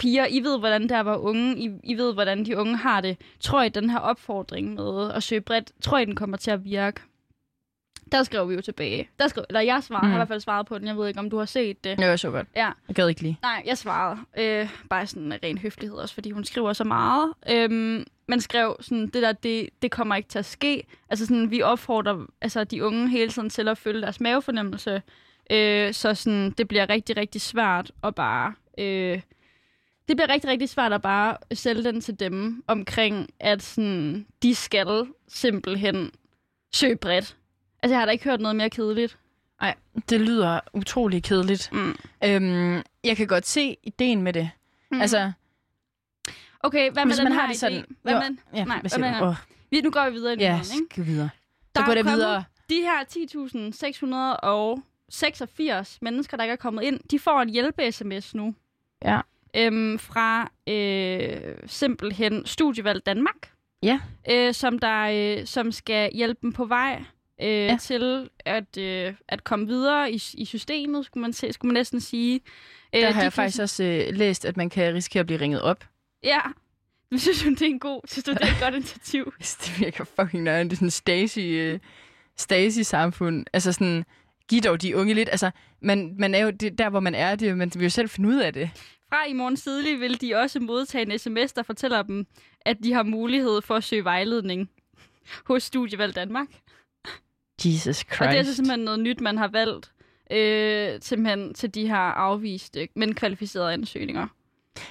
Piger, 0.00 0.26
I 0.26 0.40
ved, 0.40 0.58
hvordan 0.58 0.88
der 0.88 1.00
var 1.00 1.16
unge. 1.16 1.56
I, 1.58 1.70
I 1.84 1.94
ved, 1.94 2.14
hvordan 2.14 2.44
de 2.46 2.56
unge 2.56 2.76
har 2.76 3.00
det. 3.00 3.16
Tror 3.40 3.62
I, 3.62 3.68
den 3.68 3.90
her 3.90 3.98
opfordring 3.98 4.74
med 4.74 5.10
at 5.12 5.22
søge 5.22 5.40
bredt, 5.40 5.72
tror 5.82 5.98
I, 5.98 6.04
den 6.04 6.14
kommer 6.16 6.36
til 6.36 6.50
at 6.50 6.64
virke? 6.64 7.00
Der 8.12 8.22
skrev 8.22 8.48
vi 8.48 8.54
jo 8.54 8.60
tilbage. 8.60 9.08
Der 9.18 9.28
skrev, 9.28 9.44
eller 9.48 9.60
jeg 9.60 9.82
svarede, 9.82 10.06
Mm. 10.06 10.08
mm. 10.08 10.10
har 10.12 10.16
i 10.16 10.18
hvert 10.18 10.28
fald 10.28 10.40
svaret 10.40 10.66
på 10.66 10.78
den. 10.78 10.86
Jeg 10.86 10.96
ved 10.96 11.08
ikke, 11.08 11.20
om 11.20 11.30
du 11.30 11.38
har 11.38 11.44
set 11.44 11.84
det. 11.84 11.98
Det 11.98 12.08
var 12.08 12.16
så 12.16 12.30
godt. 12.30 12.48
Ja. 12.56 12.70
Jeg 12.88 12.96
gad 12.96 13.08
ikke 13.08 13.22
lige. 13.22 13.38
Nej, 13.42 13.62
jeg 13.66 13.78
svarede. 13.78 14.18
Øh, 14.38 14.68
bare 14.90 15.06
sådan 15.06 15.22
en 15.32 15.38
ren 15.42 15.58
høflighed 15.58 15.96
også, 15.96 16.14
fordi 16.14 16.30
hun 16.30 16.44
skriver 16.44 16.72
så 16.72 16.84
meget. 16.84 17.32
Øhm, 17.50 18.04
man 18.28 18.40
skrev 18.40 18.76
sådan, 18.80 19.06
det 19.06 19.22
der, 19.22 19.32
det, 19.32 19.68
det 19.82 19.90
kommer 19.90 20.14
ikke 20.16 20.28
til 20.28 20.38
at 20.38 20.44
ske. 20.44 20.84
Altså 21.10 21.26
sådan, 21.26 21.50
vi 21.50 21.62
opfordrer 21.62 22.26
altså, 22.40 22.64
de 22.64 22.84
unge 22.84 23.08
hele 23.08 23.30
tiden 23.30 23.50
til 23.50 23.68
at 23.68 23.78
følge 23.78 24.00
deres 24.00 24.20
mavefornemmelse. 24.20 25.02
Øh, 25.50 25.92
så 25.92 26.14
sådan, 26.14 26.50
det 26.50 26.68
bliver 26.68 26.88
rigtig, 26.90 27.16
rigtig 27.16 27.40
svært 27.40 27.90
at 28.04 28.14
bare... 28.14 28.54
Øh, 28.78 29.20
det 30.08 30.16
bliver 30.16 30.28
rigtig, 30.28 30.50
rigtig 30.50 30.68
svært 30.68 30.92
at 30.92 31.02
bare 31.02 31.36
sælge 31.54 31.84
den 31.84 32.00
til 32.00 32.20
dem 32.20 32.64
omkring, 32.66 33.28
at 33.40 33.62
sådan, 33.62 34.26
de 34.42 34.54
skal 34.54 35.06
simpelthen 35.28 36.10
søge 36.72 36.96
bredt. 36.96 37.36
Altså, 37.82 37.94
jeg 37.94 37.98
har 38.00 38.06
da 38.06 38.12
ikke 38.12 38.24
hørt 38.24 38.40
noget 38.40 38.56
mere 38.56 38.70
kedeligt. 38.70 39.18
Nej, 39.60 39.74
det 40.08 40.20
lyder 40.20 40.60
utrolig 40.72 41.22
kedeligt. 41.22 41.72
Mm. 41.72 41.96
Øhm, 42.24 42.82
jeg 43.04 43.16
kan 43.16 43.26
godt 43.26 43.46
se 43.46 43.76
ideen 43.82 44.22
med 44.22 44.32
det. 44.32 44.50
Mm. 44.90 45.00
Altså, 45.00 45.32
Okay, 46.62 46.90
hvad 46.90 47.04
med 47.04 47.12
hvis 47.12 47.16
den 47.16 47.24
man 47.24 47.32
har 47.32 47.46
det 47.46 47.56
sådan... 47.56 47.82
idé? 47.82 47.94
Hvad 48.02 48.12
Jo, 48.12 48.18
med, 48.18 48.36
ja, 48.54 48.64
nej, 48.64 48.80
hvad 48.80 48.98
hvad 48.98 49.14
den? 49.14 49.22
Åh, 49.22 49.34
Vi, 49.70 49.80
nu 49.80 49.90
går 49.90 50.04
vi 50.04 50.10
videre 50.10 50.36
ja, 50.38 50.60
skal 50.62 51.06
videre. 51.06 51.30
Der 51.74 51.80
Så 51.80 51.86
går 51.86 51.94
det 51.94 52.04
videre. 52.04 52.44
De 52.70 52.74
her 52.74 53.04
10.686 55.84 55.98
mennesker, 56.02 56.36
der 56.36 56.44
ikke 56.44 56.52
er 56.52 56.56
kommet 56.56 56.82
ind, 56.82 57.00
de 57.10 57.18
får 57.18 57.40
en 57.40 57.48
hjælpe-sms 57.48 58.34
nu. 58.34 58.54
Ja. 59.04 59.20
Øhm, 59.56 59.98
fra 59.98 60.50
øh, 60.68 61.54
simpelthen 61.66 62.46
Studievalg 62.46 63.06
Danmark. 63.06 63.50
Ja. 63.82 64.00
Øh, 64.30 64.54
som, 64.54 64.78
der, 64.78 65.00
øh, 65.40 65.46
som 65.46 65.72
skal 65.72 66.10
hjælpe 66.14 66.38
dem 66.42 66.52
på 66.52 66.64
vej 66.64 67.02
øh, 67.42 67.48
ja. 67.48 67.76
til 67.80 68.28
at, 68.44 68.78
øh, 68.78 69.14
at 69.28 69.44
komme 69.44 69.66
videre 69.66 70.12
i, 70.12 70.22
i 70.34 70.44
systemet, 70.44 71.06
skulle 71.06 71.22
man, 71.22 71.32
se, 71.32 71.52
skulle 71.52 71.68
man 71.68 71.74
næsten 71.80 72.00
sige. 72.00 72.40
Øh, 72.94 73.00
Der 73.00 73.06
de 73.08 73.12
har 73.14 73.22
jeg 73.22 73.32
kan- 73.32 73.32
faktisk 73.32 73.60
også 73.62 73.84
øh, 73.84 74.14
læst, 74.16 74.44
at 74.44 74.56
man 74.56 74.70
kan 74.70 74.94
risikere 74.94 75.20
at 75.20 75.26
blive 75.26 75.40
ringet 75.40 75.62
op. 75.62 75.84
Ja. 76.24 76.40
Synes 77.16 77.42
du, 77.42 77.50
det 77.50 77.62
er 77.62 77.66
en 77.66 77.78
god, 77.78 78.00
synes 78.08 78.24
du, 78.24 78.32
det 78.32 78.38
er 78.42 78.46
et 78.46 78.60
godt 78.62 78.74
initiativ? 78.74 79.32
Det 79.64 79.80
virker 79.80 80.04
fucking 80.04 80.42
nøjeren. 80.42 80.66
Det 80.68 80.72
er 80.72 80.76
sådan 80.76 80.90
Stasi, 80.90 81.48
øh, 81.48 81.78
Stasi-samfund. 82.36 83.46
Altså 83.52 83.72
sådan, 83.72 84.04
giv 84.48 84.60
dog 84.60 84.82
de 84.82 84.96
unge 84.96 85.14
lidt. 85.14 85.28
Altså, 85.28 85.50
man, 85.82 86.14
man 86.18 86.34
er 86.34 86.38
jo 86.38 86.50
det, 86.50 86.78
der, 86.78 86.88
hvor 86.90 87.00
man 87.00 87.14
er, 87.14 87.34
det, 87.36 87.56
man 87.56 87.70
vil 87.74 87.82
jo 87.82 87.90
selv 87.90 88.08
finde 88.08 88.28
ud 88.28 88.36
af 88.40 88.52
det. 88.52 88.70
Fra 89.10 89.26
i 89.28 89.32
morgen 89.32 89.56
tidlig 89.56 90.00
vil 90.00 90.20
de 90.20 90.34
også 90.34 90.60
modtage 90.60 91.12
en 91.12 91.18
sms, 91.18 91.52
der 91.52 91.62
fortæller 91.62 92.02
dem, 92.02 92.26
at 92.60 92.76
de 92.82 92.92
har 92.92 93.02
mulighed 93.02 93.62
for 93.62 93.74
at 93.74 93.84
søge 93.84 94.04
vejledning 94.04 94.70
hos 95.44 95.62
Studievalg 95.62 96.14
Danmark. 96.14 96.48
Jesus 97.64 97.96
Christ. 97.96 98.20
Og 98.20 98.26
det 98.26 98.34
er 98.34 98.38
altså 98.38 98.54
simpelthen 98.54 98.84
noget 98.84 99.00
nyt, 99.00 99.20
man 99.20 99.38
har 99.38 99.48
valgt 99.48 99.92
øh, 100.30 100.98
simpelthen 101.00 101.54
til 101.54 101.74
de 101.74 101.86
her 101.86 101.96
afviste, 101.96 102.88
men 102.96 103.14
kvalificerede 103.14 103.72
ansøgninger. 103.72 104.26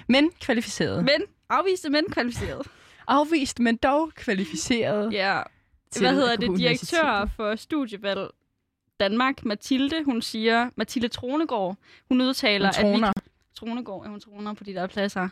Men 0.07 0.31
kvalificeret. 0.41 1.03
Men 1.03 1.21
afviste, 1.49 1.89
men 1.89 2.05
kvalificerede. 2.11 2.63
Afvist, 3.07 3.59
men 3.59 3.77
dog 3.77 4.11
kvalificeret. 4.15 5.13
Ja. 5.13 5.41
Hvad 5.99 6.13
hedder 6.13 6.35
det? 6.35 6.57
Direktør 6.57 7.29
for 7.35 7.55
Studievalg 7.55 8.29
Danmark, 8.99 9.45
Mathilde, 9.45 10.03
hun 10.03 10.21
siger, 10.21 10.69
Mathilde 10.75 11.07
Tronegård, 11.07 11.77
hun 12.09 12.21
udtaler, 12.21 12.71
Hun 12.81 13.03
at 13.03 13.13
vi. 13.15 13.18
Tronegård, 13.59 14.05
ja, 14.05 14.09
hun 14.09 14.19
troner 14.19 14.53
på 14.53 14.63
de 14.63 14.73
der 14.73 14.87
pladser. 14.87 15.29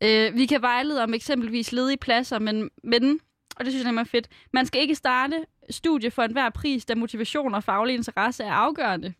Øh, 0.00 0.34
vi 0.34 0.46
kan 0.46 0.62
vejlede 0.62 1.02
om 1.02 1.14
eksempelvis 1.14 1.72
ledige 1.72 1.96
pladser, 1.96 2.38
men, 2.38 2.70
men, 2.84 3.20
og 3.56 3.64
det 3.64 3.72
synes 3.72 3.86
jeg 3.86 3.94
er 3.94 4.04
fedt, 4.04 4.28
man 4.52 4.66
skal 4.66 4.80
ikke 4.80 4.94
starte 4.94 5.44
studie 5.70 6.10
for 6.10 6.22
enhver 6.22 6.50
pris, 6.50 6.84
da 6.84 6.94
motivation 6.94 7.54
og 7.54 7.64
faglig 7.64 7.94
interesse 7.94 8.44
er 8.44 8.52
afgørende. 8.52 9.14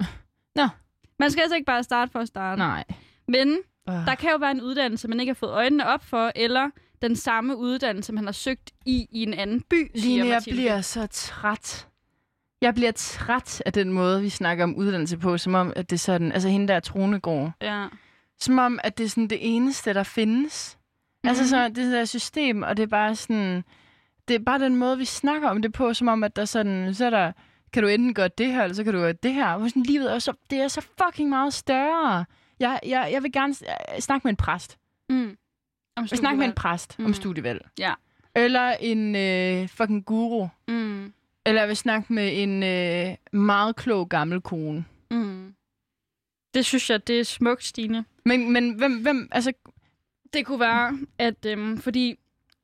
Nå. 0.56 0.68
Man 1.18 1.30
skal 1.30 1.42
altså 1.42 1.54
ikke 1.56 1.66
bare 1.66 1.82
starte 1.82 2.12
for 2.12 2.18
at 2.18 2.28
starte. 2.28 2.58
Nej. 2.58 2.84
Men 3.28 3.58
Uh. 3.88 3.94
der 3.94 4.14
kan 4.14 4.30
jo 4.30 4.36
være 4.36 4.50
en 4.50 4.62
uddannelse, 4.62 5.08
man 5.08 5.20
ikke 5.20 5.30
har 5.30 5.34
fået 5.34 5.50
øjnene 5.50 5.86
op 5.86 6.04
for, 6.04 6.32
eller 6.36 6.70
den 7.02 7.16
samme 7.16 7.56
uddannelse, 7.56 8.12
man 8.12 8.24
har 8.24 8.32
søgt 8.32 8.70
i 8.86 9.06
i 9.10 9.22
en 9.22 9.34
anden 9.34 9.60
by, 9.60 9.90
Line, 9.94 10.28
jeg 10.28 10.42
bliver 10.46 10.80
så 10.80 11.06
træt. 11.06 11.88
Jeg 12.60 12.74
bliver 12.74 12.92
træt 12.92 13.62
af 13.66 13.72
den 13.72 13.92
måde, 13.92 14.22
vi 14.22 14.28
snakker 14.28 14.64
om 14.64 14.76
uddannelse 14.76 15.18
på, 15.18 15.38
som 15.38 15.54
om, 15.54 15.72
at 15.76 15.90
det 15.90 15.96
er 15.96 16.00
sådan, 16.00 16.32
altså 16.32 16.48
hende 16.48 16.68
der 16.68 16.74
er 16.74 16.80
Tronegård. 16.80 17.52
Ja. 17.60 17.86
Som 18.40 18.58
om, 18.58 18.80
at 18.84 18.98
det 18.98 19.04
er 19.04 19.08
sådan 19.08 19.28
det 19.28 19.38
eneste, 19.40 19.94
der 19.94 20.02
findes. 20.02 20.78
Mm-hmm. 20.78 21.28
Altså 21.28 21.48
så 21.48 21.68
det 21.68 21.92
der 21.92 22.04
system, 22.04 22.62
og 22.62 22.76
det 22.76 22.82
er 22.82 22.86
bare 22.86 23.16
sådan, 23.16 23.64
det 24.28 24.34
er 24.34 24.44
bare 24.46 24.58
den 24.58 24.76
måde, 24.76 24.98
vi 24.98 25.04
snakker 25.04 25.48
om 25.48 25.62
det 25.62 25.72
på, 25.72 25.94
som 25.94 26.08
om, 26.08 26.24
at 26.24 26.36
der 26.36 26.42
er 26.42 26.46
sådan, 26.46 26.94
så 26.94 27.06
er 27.06 27.10
der, 27.10 27.32
kan 27.72 27.82
du 27.82 27.88
enten 27.88 28.14
gøre 28.14 28.28
det 28.38 28.52
her, 28.52 28.62
eller 28.62 28.74
så 28.74 28.84
kan 28.84 28.92
du 28.92 28.98
gøre 28.98 29.12
det 29.12 29.34
her. 29.34 29.56
Hvor 29.56 29.68
sådan, 29.68 29.82
livet 29.82 30.12
er 30.14 30.18
så, 30.18 30.32
det 30.50 30.58
er 30.58 30.68
så 30.68 30.80
fucking 30.80 31.28
meget 31.28 31.54
større. 31.54 32.24
Jeg, 32.60 32.80
jeg, 32.86 33.08
jeg 33.12 33.22
vil 33.22 33.32
gerne 33.32 33.54
øh, 33.94 34.00
snakke 34.00 34.24
med 34.24 34.30
en 34.30 34.36
præst. 34.36 34.78
Mm. 35.10 35.36
Om 35.96 36.06
snakke 36.06 36.38
med 36.38 36.46
en 36.46 36.52
præst 36.52 36.98
mm. 36.98 37.02
Mm. 37.02 37.06
om 37.06 37.14
studievalg. 37.14 37.66
Ja. 37.78 37.94
Eller 38.34 38.76
en 38.80 39.16
øh, 39.16 39.68
fucking 39.68 40.04
guru. 40.04 40.48
Mm. 40.68 41.12
Eller 41.50 41.62
jeg 41.62 41.68
vil 41.68 41.76
snakke 41.76 42.12
med 42.12 42.42
en 42.42 42.62
øh, 42.62 43.40
meget 43.40 43.76
klog 43.76 44.08
gammel 44.08 44.40
kone. 44.40 44.84
Mm. 45.10 45.54
Det 46.54 46.64
synes 46.64 46.90
jeg, 46.90 47.06
det 47.06 47.20
er 47.20 47.24
smukt, 47.24 47.64
Stine. 47.64 48.04
Men, 48.24 48.52
men 48.52 48.70
hvem, 48.70 49.02
hvem, 49.02 49.28
altså, 49.32 49.52
Det 50.32 50.46
kunne 50.46 50.60
være, 50.60 50.98
at 51.18 51.46
øhm, 51.46 51.78
fordi 51.78 52.18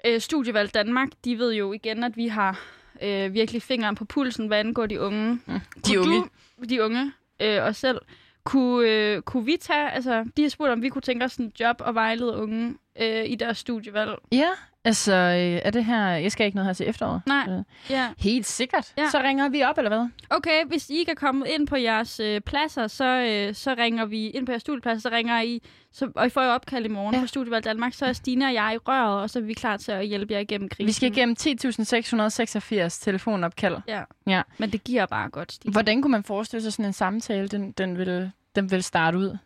øh, 0.06 0.20
Studievalg 0.20 0.74
Danmark, 0.74 1.08
de 1.24 1.38
ved 1.38 1.54
jo 1.54 1.72
igen, 1.72 2.04
at 2.04 2.16
vi 2.16 2.28
har 2.28 2.60
øh, 3.02 3.34
virkelig 3.34 3.62
fingeren 3.62 3.94
på 3.94 4.04
pulsen, 4.04 4.46
hvad 4.46 4.58
angår 4.58 4.86
de 4.86 5.00
unge. 5.00 5.40
de 5.86 5.94
Kunne 5.94 6.00
unge. 6.00 6.22
Du, 6.60 6.64
de 6.68 6.84
unge, 6.84 7.12
øh, 7.42 7.62
os 7.62 7.76
selv. 7.76 7.98
Kunne, 8.44 8.88
øh, 8.88 9.22
kunne 9.22 9.44
vi 9.44 9.56
tage, 9.60 9.90
altså, 9.90 10.24
de 10.36 10.42
har 10.42 10.48
spurgt, 10.48 10.72
om 10.72 10.82
vi 10.82 10.88
kunne 10.88 11.02
tænke 11.02 11.24
os 11.24 11.36
en 11.36 11.52
job 11.60 11.76
og 11.80 11.94
vejlede 11.94 12.36
unge 12.36 12.74
øh, 13.00 13.30
i 13.30 13.34
deres 13.34 13.58
studievalg. 13.58 14.12
Ja, 14.32 14.50
altså, 14.86 15.12
øh, 15.14 15.60
er 15.64 15.70
det 15.70 15.84
her, 15.84 16.06
jeg 16.08 16.32
skal 16.32 16.46
ikke 16.46 16.56
noget 16.56 16.66
her 16.66 16.72
til 16.74 16.88
efteråret. 16.88 17.22
Nej. 17.26 17.46
Øh, 17.48 17.62
Ja. 17.90 18.08
Helt 18.18 18.46
sikkert. 18.46 18.92
Ja. 18.98 19.10
Så 19.10 19.20
ringer 19.24 19.48
vi 19.48 19.62
op, 19.62 19.78
eller 19.78 19.88
hvad? 19.88 20.08
Okay, 20.30 20.64
hvis 20.66 20.90
I 20.90 20.96
ikke 20.98 21.10
er 21.10 21.14
kommet 21.16 21.46
ind 21.48 21.66
på 21.66 21.76
jeres 21.76 22.20
øh, 22.20 22.40
pladser, 22.40 22.86
så, 22.86 23.04
øh, 23.04 23.54
så 23.54 23.74
ringer 23.78 24.04
vi 24.04 24.28
ind 24.28 24.46
på 24.46 24.52
jeres 24.52 24.60
studiepladser, 24.62 25.00
så 25.10 25.16
ringer 25.16 25.40
I, 25.42 25.62
så, 25.92 26.08
og 26.16 26.26
I 26.26 26.30
får 26.30 26.42
jo 26.42 26.50
opkald 26.50 26.84
i 26.84 26.88
morgen 26.88 27.14
Ja. 27.14 27.20
på 27.20 27.26
Studievalg 27.26 27.64
Danmark, 27.64 27.92
så 27.94 28.06
er 28.06 28.12
Stine 28.12 28.46
og 28.46 28.54
jeg 28.54 28.72
i 28.74 28.78
røret, 28.78 29.22
og 29.22 29.30
så 29.30 29.38
er 29.38 29.42
vi 29.42 29.54
klar 29.54 29.76
til 29.76 29.92
at 29.92 30.06
hjælpe 30.06 30.32
jer 30.34 30.38
igennem 30.40 30.68
krisen. 30.68 30.86
Vi 30.86 30.92
skal 30.92 31.10
igennem 31.12 31.36
10.686 31.40 33.00
telefonopkald. 33.04 33.76
Ja. 33.88 34.02
Ja. 34.26 34.42
Men 34.58 34.70
det 34.72 34.84
giver 34.84 35.06
bare 35.06 35.28
godt, 35.30 35.52
Stine. 35.52 35.72
Hvordan 35.72 36.02
kunne 36.02 36.10
man 36.12 36.24
forestille 36.24 36.62
sig 36.62 36.72
sådan 36.72 36.84
en 36.84 36.92
samtale, 36.92 37.48
den, 37.48 37.72
den, 37.72 37.98
vil, 37.98 38.30
den 38.56 38.70
vil 38.70 38.82
starte 38.82 39.18
ud? 39.18 39.36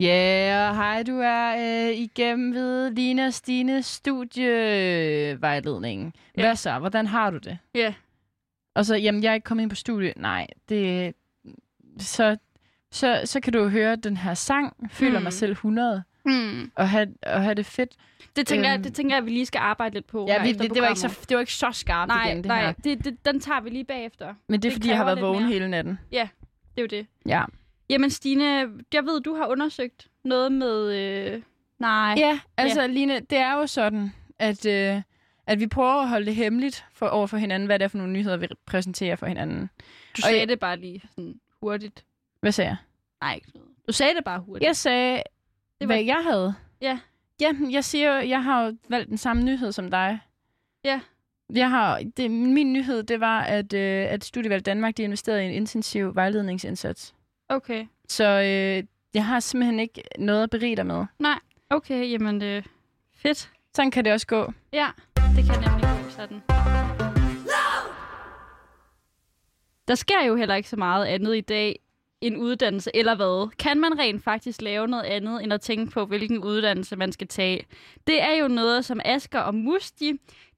Ja, 0.00 0.66
yeah, 0.66 0.76
hej, 0.76 1.02
du 1.02 1.18
er 1.18 1.54
øh, 1.88 1.96
igennem 1.98 2.54
ved 2.54 2.90
Lina 2.90 3.26
og 3.26 3.34
Stines 3.34 3.86
studievejledning. 3.86 6.14
Ja. 6.36 6.42
Hvad 6.42 6.56
så? 6.56 6.78
Hvordan 6.78 7.06
har 7.06 7.30
du 7.30 7.38
det? 7.38 7.58
Ja. 7.74 7.94
Og 8.74 8.86
så, 8.86 8.96
jamen, 8.96 9.22
jeg 9.22 9.30
er 9.30 9.34
ikke 9.34 9.44
kommet 9.44 9.62
ind 9.62 9.70
på 9.70 9.76
studie. 9.76 10.12
Nej, 10.16 10.46
det... 10.68 11.14
Så, 11.98 12.36
så, 12.92 13.20
så 13.24 13.40
kan 13.40 13.52
du 13.52 13.68
høre 13.68 13.96
den 13.96 14.16
her 14.16 14.34
sang, 14.34 14.76
Føler 14.90 15.18
Mm. 15.18 15.22
mig 15.22 15.32
selv 15.32 15.50
100, 15.52 16.02
Hmm. 16.24 16.70
og 16.74 16.88
have, 16.88 17.08
og 17.26 17.42
have 17.42 17.54
det 17.54 17.66
fedt. 17.66 17.90
Det, 18.36 18.46
tænker 18.46 18.68
jeg, 18.68 18.74
Øhm. 18.74 18.82
det 18.82 18.94
tænker 18.94 19.14
jeg, 19.14 19.18
at 19.18 19.24
vi 19.26 19.30
lige 19.30 19.46
skal 19.46 19.58
arbejde 19.58 19.94
lidt 19.94 20.06
på 20.06 20.26
Ja, 20.28 20.42
vi, 20.42 20.52
det, 20.52 20.74
det, 20.74 20.82
var 20.82 20.88
ikke 20.88 21.00
så, 21.00 21.18
det 21.28 21.34
var 21.34 21.40
ikke 21.40 21.54
så 21.54 21.70
skarpt 21.72 22.08
Nej, 22.08 22.24
igen, 22.26 22.36
det 22.36 22.46
nej, 22.46 22.64
her. 22.64 22.72
det, 22.72 23.04
det, 23.04 23.24
den 23.24 23.40
tager 23.40 23.60
vi 23.60 23.70
lige 23.70 23.84
bagefter. 23.84 24.34
Men 24.48 24.62
det 24.62 24.68
er, 24.68 24.70
det 24.70 24.72
fordi 24.72 24.88
jeg 24.88 24.96
har 24.96 25.04
været 25.04 25.20
vågen 25.20 25.42
mere. 25.42 25.52
hele 25.52 25.68
natten. 25.68 25.98
Det 26.10 26.20
er 26.76 26.82
jo 26.82 26.86
det. 26.86 27.06
Ja. 27.26 27.44
Jamen 27.90 28.10
Stine, 28.10 28.44
jeg 28.92 29.04
ved, 29.04 29.20
du 29.20 29.34
har 29.34 29.46
undersøgt 29.46 30.08
noget 30.24 30.52
med... 30.52 30.92
Øh... 30.94 31.42
Nej. 31.78 32.14
Ja, 32.18 32.40
altså 32.56 32.86
Line, 32.86 33.20
det 33.20 33.38
er 33.38 33.52
jo 33.52 33.66
sådan, 33.66 34.12
at, 34.38 34.66
øh, 34.66 35.02
at 35.46 35.60
vi 35.60 35.66
prøver 35.66 36.02
at 36.02 36.08
holde 36.08 36.26
det 36.26 36.34
hemmeligt 36.34 36.84
for, 36.92 37.06
over 37.06 37.26
for 37.26 37.36
hinanden, 37.36 37.66
hvad 37.66 37.78
det 37.78 37.84
er 37.84 37.88
for 37.88 37.98
nogle 37.98 38.12
nyheder, 38.12 38.36
vi 38.36 38.46
præsenterer 38.66 39.16
for 39.16 39.26
hinanden. 39.26 39.60
Du 39.60 39.66
Og 40.16 40.22
sagde 40.22 40.38
jeg- 40.38 40.48
det 40.48 40.58
bare 40.60 40.76
lige 40.76 41.02
sådan 41.10 41.40
hurtigt. 41.62 42.04
Hvad 42.40 42.52
sagde 42.52 42.68
jeg? 42.68 42.76
Nej, 43.22 43.34
ikke 43.34 43.48
noget. 43.54 43.68
Du 43.88 43.92
sagde 43.92 44.14
det 44.14 44.24
bare 44.24 44.40
hurtigt. 44.40 44.66
Jeg 44.66 44.76
sagde, 44.76 45.16
Det 45.16 45.24
det 45.80 45.88
var- 45.88 45.94
hvad 45.94 46.04
jeg 46.04 46.20
havde. 46.24 46.54
Ja. 46.80 46.98
Ja, 47.40 47.52
jeg 47.70 47.84
siger 47.84 48.14
jo, 48.16 48.28
jeg 48.28 48.44
har 48.44 48.64
jo 48.66 48.76
valgt 48.88 49.08
den 49.08 49.18
samme 49.18 49.42
nyhed 49.42 49.72
som 49.72 49.90
dig. 49.90 50.18
Ja. 50.84 51.00
Jeg 51.54 51.70
har, 51.70 52.02
det, 52.16 52.30
min 52.30 52.72
nyhed, 52.72 53.02
det 53.02 53.20
var, 53.20 53.40
at, 53.40 53.72
øh, 53.72 54.06
at 54.10 54.24
Studievalg 54.24 54.66
Danmark, 54.66 54.96
de 54.96 55.02
investerede 55.02 55.42
i 55.44 55.46
en 55.46 55.52
intensiv 55.52 56.14
vejledningsindsats. 56.14 57.14
Okay. 57.50 57.86
Så 58.08 58.24
øh, 58.24 58.84
jeg 59.14 59.24
har 59.26 59.40
simpelthen 59.40 59.80
ikke 59.80 60.02
noget 60.18 60.42
at 60.42 60.50
berige 60.50 60.76
dig 60.76 60.86
med. 60.86 61.06
Okay, 61.70 62.10
jamen 62.10 62.40
det 62.40 62.66
fedt. 63.16 63.50
Sådan 63.74 63.90
kan 63.90 64.04
det 64.04 64.12
også 64.12 64.26
gå. 64.26 64.52
Ja, 64.72 64.88
det 65.16 65.44
kan 65.44 65.60
nemlig 65.60 65.82
gå 65.82 66.10
sådan. 66.10 66.40
Der 69.88 69.94
sker 69.94 70.24
jo 70.26 70.36
heller 70.36 70.54
ikke 70.54 70.68
så 70.68 70.76
meget 70.76 71.06
andet 71.06 71.36
i 71.36 71.40
dag 71.40 71.80
end 72.20 72.36
uddannelse, 72.36 72.90
eller 72.94 73.14
hvad? 73.14 73.56
Kan 73.56 73.80
man 73.80 73.98
rent 73.98 74.24
faktisk 74.24 74.62
lave 74.62 74.88
noget 74.88 75.04
andet, 75.04 75.42
end 75.42 75.52
at 75.52 75.60
tænke 75.60 75.92
på, 75.92 76.04
hvilken 76.06 76.38
uddannelse 76.38 76.96
man 76.96 77.12
skal 77.12 77.28
tage? 77.28 77.66
Det 78.06 78.22
er 78.22 78.32
jo 78.32 78.48
noget, 78.48 78.84
som 78.84 79.00
Asker 79.04 79.40
og 79.40 79.54
Musti, 79.54 80.12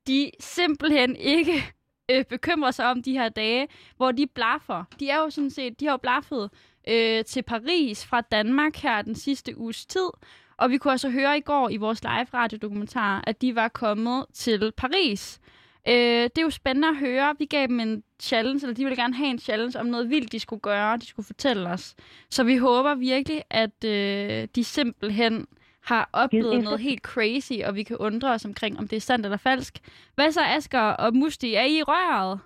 de 0.06 0.30
simpelthen 0.40 1.16
ikke 1.16 1.64
øh, 2.10 2.24
bekymrer 2.24 2.70
sig 2.70 2.90
om 2.90 3.02
de 3.02 3.12
her 3.12 3.28
dage, 3.28 3.68
hvor 3.96 4.12
de 4.12 4.26
blaffer. 4.26 4.84
De 5.00 5.10
er 5.10 5.18
jo 5.18 5.30
sådan 5.30 5.50
set, 5.50 5.80
de 5.80 5.84
har 5.84 5.92
jo 5.92 5.96
blaffet 5.96 6.50
øh, 6.88 7.24
til 7.24 7.42
Paris 7.42 8.04
fra 8.06 8.20
Danmark 8.20 8.76
her 8.76 9.02
den 9.02 9.14
sidste 9.14 9.58
uges 9.58 9.86
tid, 9.86 10.08
Og 10.56 10.70
vi 10.70 10.78
kunne 10.78 10.92
også 10.92 11.10
høre 11.10 11.38
i 11.38 11.40
går 11.40 11.68
i 11.70 11.76
vores 11.76 12.02
live 12.02 12.26
radiodokumentar, 12.34 13.24
at 13.26 13.42
de 13.42 13.54
var 13.54 13.68
kommet 13.68 14.26
til 14.34 14.72
Paris. 14.76 15.40
Øh, 15.88 15.94
det 15.94 16.38
er 16.38 16.42
jo 16.42 16.50
spændende 16.50 16.88
at 16.88 16.96
høre. 16.96 17.34
Vi 17.38 17.44
gav 17.44 17.66
dem 17.66 17.80
en 17.80 18.02
challenge, 18.22 18.62
eller 18.62 18.74
de 18.74 18.84
ville 18.84 18.96
gerne 18.96 19.14
have 19.14 19.30
en 19.30 19.38
challenge 19.38 19.80
om 19.80 19.86
noget 19.86 20.10
vildt, 20.10 20.32
de 20.32 20.38
skulle 20.38 20.60
gøre, 20.60 20.96
de 20.96 21.06
skulle 21.06 21.26
fortælle 21.26 21.68
os. 21.68 21.94
Så 22.30 22.44
vi 22.44 22.56
håber 22.56 22.94
virkelig, 22.94 23.42
at 23.50 23.84
øh, 23.84 24.48
de 24.54 24.64
simpelthen 24.64 25.46
har 25.80 26.10
oplevet 26.12 26.64
noget 26.64 26.80
helt 26.80 27.02
crazy, 27.02 27.52
og 27.64 27.74
vi 27.74 27.82
kan 27.82 27.96
undre 27.96 28.32
os 28.32 28.44
omkring, 28.44 28.78
om 28.78 28.88
det 28.88 28.96
er 28.96 29.00
sandt 29.00 29.26
eller 29.26 29.36
falsk. 29.38 29.78
Hvad 30.14 30.32
så, 30.32 30.40
Asger 30.44 30.80
og 30.80 31.16
Musti? 31.16 31.54
Er 31.54 31.62
I 31.64 31.78
i 31.78 31.82
røret? 31.82 32.40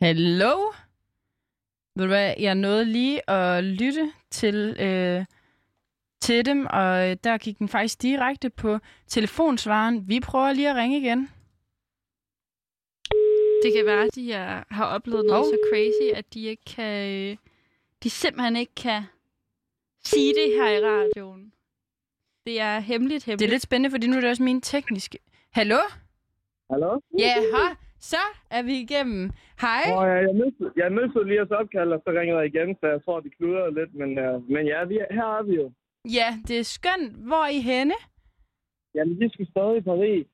Hallo? 0.00 0.72
Ved 1.96 2.04
du 2.04 2.08
hvad, 2.08 2.34
jeg 2.38 2.54
nåede 2.54 2.84
lige 2.84 3.30
at 3.30 3.64
lytte 3.64 4.12
til, 4.30 4.76
øh, 4.80 5.24
til 6.20 6.44
dem, 6.44 6.66
og 6.66 7.24
der 7.24 7.38
gik 7.38 7.58
den 7.58 7.68
faktisk 7.68 8.02
direkte 8.02 8.50
på 8.50 8.78
telefonsvaren. 9.06 10.08
Vi 10.08 10.20
prøver 10.20 10.52
lige 10.52 10.70
at 10.70 10.76
ringe 10.76 10.98
igen. 11.00 11.30
Det 13.64 13.72
kan 13.76 13.86
være, 13.86 14.04
at 14.04 14.14
de 14.14 14.32
er, 14.32 14.64
har 14.70 14.84
oplevet 14.86 15.24
noget 15.26 15.44
Hov. 15.44 15.52
så 15.52 15.58
crazy, 15.72 16.16
at 16.18 16.34
de 16.34 16.44
ikke 16.44 16.64
kan... 16.64 17.10
øh, 17.10 17.36
De 18.02 18.10
simpelthen 18.10 18.56
ikke 18.56 18.74
kan 18.74 19.02
sige 20.04 20.34
det 20.34 20.52
her 20.52 20.68
i 20.68 20.80
radioen. 20.84 21.52
Det 22.46 22.60
er 22.60 22.78
hemmeligt, 22.80 23.24
Det 23.24 23.28
er 23.28 23.32
hemmeligt. 23.32 23.50
lidt 23.50 23.62
spændende, 23.62 23.90
fordi 23.90 24.06
nu 24.06 24.16
er 24.16 24.20
det 24.20 24.30
også 24.30 24.42
min 24.42 24.60
tekniske... 24.60 25.18
Hallo? 25.50 25.78
Hallo? 26.70 27.00
Ja, 27.18 27.34
ha. 27.54 27.74
Så 28.00 28.22
er 28.50 28.62
vi 28.62 28.74
igennem. 28.80 29.30
Hej. 29.60 29.82
Hvor 29.92 30.04
jeg, 30.04 30.22
jeg, 30.28 30.34
mistede, 30.34 30.72
jeg 30.76 30.92
mistede 30.92 31.24
lige 31.24 31.36
jeres 31.36 31.50
opkald, 31.50 31.92
og 31.92 32.00
så 32.04 32.10
ringede 32.18 32.38
jeg 32.38 32.46
igen, 32.54 32.76
så 32.80 32.86
jeg 32.86 33.04
tror, 33.04 33.20
det 33.20 33.36
kludrede 33.36 33.74
lidt. 33.74 33.94
Men, 33.94 34.10
uh, 34.26 34.50
men 34.50 34.66
ja, 34.66 34.84
vi, 34.84 34.96
er- 34.98 35.14
her 35.14 35.28
er 35.38 35.42
vi 35.42 35.54
jo. 35.54 35.72
Ja, 36.18 36.28
det 36.48 36.58
er 36.58 36.62
skønt. 36.64 37.12
Hvor 37.28 37.42
er 37.44 37.48
I 37.48 37.60
henne? 37.60 37.94
Jamen, 38.94 39.20
vi 39.20 39.28
skal 39.32 39.46
stadig 39.50 39.76
i 39.76 39.80
Paris. 39.80 40.26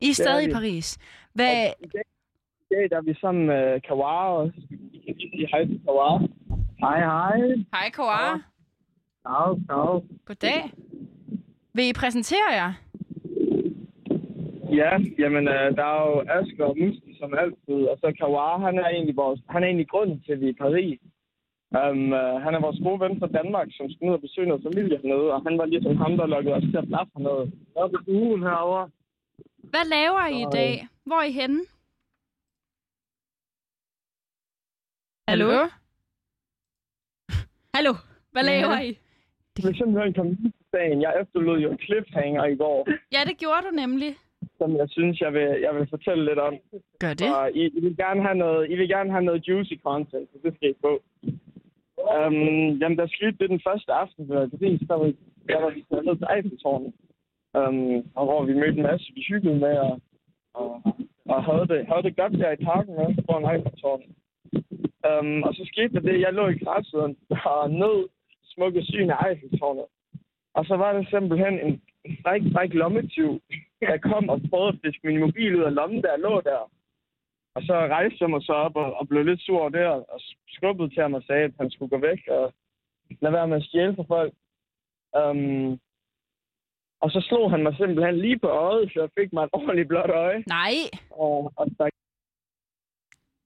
I 0.00 0.10
er 0.10 0.14
stadig 0.14 0.48
i. 0.48 0.52
Paris. 0.52 0.98
Hvad... 1.34 1.50
Og 1.50 1.74
I 1.80 1.86
dag, 1.96 2.04
i 2.70 2.74
dag 2.74 2.90
der 2.90 2.96
er 2.96 3.02
vi 3.02 3.14
sammen 3.20 3.46
med 3.46 3.80
Kawar, 3.80 4.28
og 4.28 4.52
vi 4.70 4.76
kan 5.06 5.14
lige 5.16 5.30
sige 5.30 5.46
hej 5.52 5.64
Kawar. 5.86 6.18
Hej, 6.80 6.98
hej. 7.00 7.40
Hej, 7.74 7.90
Kåre. 7.90 8.42
Ciao, 9.26 9.58
ciao. 9.66 10.02
Goddag. 10.24 10.62
Vil 11.74 11.88
I 11.88 11.92
præsentere 11.92 12.50
jer? 12.52 12.72
Ja, 14.80 14.92
jamen, 15.22 15.44
uh, 15.48 15.68
der 15.78 15.84
er 15.94 16.00
jo 16.10 16.14
Asger 16.36 16.64
og 16.64 16.76
Musti 16.80 17.10
som 17.20 17.34
altid, 17.42 17.80
og 17.90 17.96
så 18.02 18.08
Kawar, 18.18 18.58
han 18.66 18.78
er 18.78 18.88
egentlig, 18.88 19.16
vores, 19.16 19.40
han 19.48 19.62
er 19.62 19.66
egentlig 19.66 19.88
grunden 19.88 20.20
til, 20.22 20.32
at 20.32 20.40
vi 20.40 20.46
er 20.46 20.50
i 20.56 20.62
Paris. 20.64 21.00
Um, 21.80 22.02
uh, 22.20 22.34
han 22.44 22.52
er 22.54 22.60
vores 22.66 22.80
gode 22.86 23.00
ven 23.04 23.18
fra 23.20 23.26
Danmark, 23.38 23.68
som 23.76 23.90
skal 23.90 24.04
ned 24.06 24.14
og 24.14 24.20
besøge 24.26 24.46
noget 24.48 24.66
familie 24.68 24.98
hernede, 25.02 25.32
og 25.34 25.42
han 25.46 25.58
var 25.58 25.66
ligesom 25.66 25.96
ham, 25.96 26.16
der 26.16 26.26
lukkede 26.26 26.54
os 26.54 26.62
til 26.70 26.76
at 26.82 26.88
blaffe 26.88 27.12
hernede. 27.16 27.44
Oppe 27.82 27.96
i 28.06 28.10
ugen 28.10 28.42
herovre. 28.42 28.90
Hvad 29.72 29.84
laver 29.96 30.22
I 30.26 30.40
i 30.42 30.46
Og- 30.46 30.52
dag? 30.52 30.72
Hvor 31.06 31.16
er 31.22 31.26
I 31.32 31.32
henne? 31.40 31.60
Hallo? 35.28 35.48
Hallo? 37.74 37.92
Hvad 38.32 38.44
Ja. 38.44 38.50
laver 38.52 38.80
I? 38.88 38.90
Det 39.56 39.64
vil 39.66 39.76
simpelthen 39.76 40.14
komme 40.14 40.52
sagen. 40.70 41.02
Jeg 41.02 41.12
efterlod 41.22 41.58
jo 41.60 41.70
en 41.70 41.78
cliffhanger 41.78 42.44
i 42.44 42.56
går, 42.56 42.88
Ja, 43.12 43.20
det 43.28 43.36
gjorde 43.38 43.62
du 43.68 43.70
nemlig. 43.82 44.10
Som 44.58 44.76
jeg 44.76 44.88
synes, 44.88 45.20
jeg 45.20 45.32
vil, 45.32 45.48
jeg 45.66 45.74
vil 45.76 45.86
fortælle 45.90 46.24
lidt 46.24 46.38
om. 46.38 46.54
Gør 47.04 47.14
det. 47.14 47.28
Og 47.36 47.52
I, 47.52 47.62
I, 47.78 47.80
vil 47.80 47.96
gerne 47.96 48.22
have 48.22 48.34
noget, 48.34 48.70
I 48.70 48.74
vil 48.76 48.88
gerne 48.88 49.10
have 49.10 49.24
noget 49.24 49.48
juicy 49.48 49.76
content, 49.82 50.28
så 50.32 50.38
det 50.44 50.54
skal 50.56 50.70
I 50.70 50.74
få. 50.80 51.02
Um, 52.16 52.68
jamen, 52.80 52.98
der 52.98 53.06
skete 53.06 53.36
det 53.40 53.50
den 53.50 53.60
første 53.68 53.92
aften, 53.92 54.24
hvor 54.26 54.40
det 54.40 54.60
der 54.88 54.94
var, 54.94 55.12
der 55.48 55.60
var 55.60 55.70
vi 55.70 55.84
taget 55.90 56.04
ned 56.04 56.16
til 56.16 56.26
Eiffeltårnet. 56.34 56.92
Um, 57.58 57.96
og 58.14 58.24
hvor 58.28 58.44
vi 58.44 58.54
mødte 58.54 58.78
en 58.78 58.88
masse, 58.90 59.12
vi 59.14 59.24
hyggede 59.28 59.58
med, 59.58 59.76
og, 59.78 60.00
og, 60.54 60.82
og 61.28 61.44
havde, 61.44 61.66
det, 61.68 61.86
havde 61.86 62.02
det 62.02 62.16
godt 62.16 62.32
der 62.32 62.50
i 62.52 62.64
parken 62.64 62.94
med 62.94 63.24
foran 63.26 63.54
Eiffeltårnet. 63.54 64.08
Um, 65.10 65.42
og 65.42 65.54
så 65.54 65.62
skete 65.72 65.94
der 65.94 66.00
det, 66.00 66.20
jeg 66.20 66.32
lå 66.32 66.48
i 66.48 66.58
græsset 66.64 67.16
og 67.44 67.70
nød 67.70 68.08
smukke 68.44 68.82
syn 68.82 69.10
af 69.10 69.18
Eiffeltårnet. 69.26 69.84
Og 70.54 70.64
så 70.64 70.74
var 70.76 70.92
der 70.92 71.04
simpelthen 71.10 71.54
en 71.66 71.82
fræk, 72.22 72.42
fræk 72.52 72.74
lommetyv, 72.74 73.40
der 73.90 74.08
kom 74.10 74.28
og 74.28 74.40
prøvede 74.50 74.72
at 74.72 74.80
fiske 74.84 75.06
min 75.06 75.20
mobil 75.20 75.56
ud 75.56 75.62
af 75.62 75.74
lommen, 75.74 76.02
der 76.02 76.16
lå 76.16 76.40
der. 76.40 76.70
Og 77.56 77.62
så 77.62 77.74
rejste 77.96 78.18
jeg 78.20 78.30
mig 78.30 78.42
så 78.42 78.52
op 78.52 78.76
og, 78.76 78.94
og 78.98 79.08
blev 79.08 79.24
lidt 79.24 79.40
sur 79.40 79.68
det, 79.68 79.86
og 79.86 80.20
skubbede 80.48 80.88
til 80.88 81.02
ham 81.02 81.14
og 81.14 81.22
sagde, 81.22 81.44
at 81.44 81.54
han 81.60 81.70
skulle 81.70 81.90
gå 81.90 81.98
væk 81.98 82.20
og 82.28 82.54
lade 83.20 83.32
være 83.32 83.48
med 83.48 83.56
at 83.56 83.64
stjæle 83.64 83.96
for 83.96 84.06
folk. 84.08 84.32
Um, 85.20 85.80
og 87.00 87.10
så 87.10 87.20
slog 87.28 87.50
han 87.50 87.62
mig 87.62 87.74
simpelthen 87.76 88.18
lige 88.18 88.38
på 88.38 88.48
øjet, 88.48 88.92
så 88.92 89.00
jeg 89.00 89.10
fik 89.18 89.32
mig 89.32 89.44
et 89.44 89.50
ordentligt 89.52 89.88
blåt 89.88 90.10
øje. 90.10 90.44
Nej. 90.46 90.76
Og, 91.10 91.52
og 91.56 91.66
stak 91.74 91.90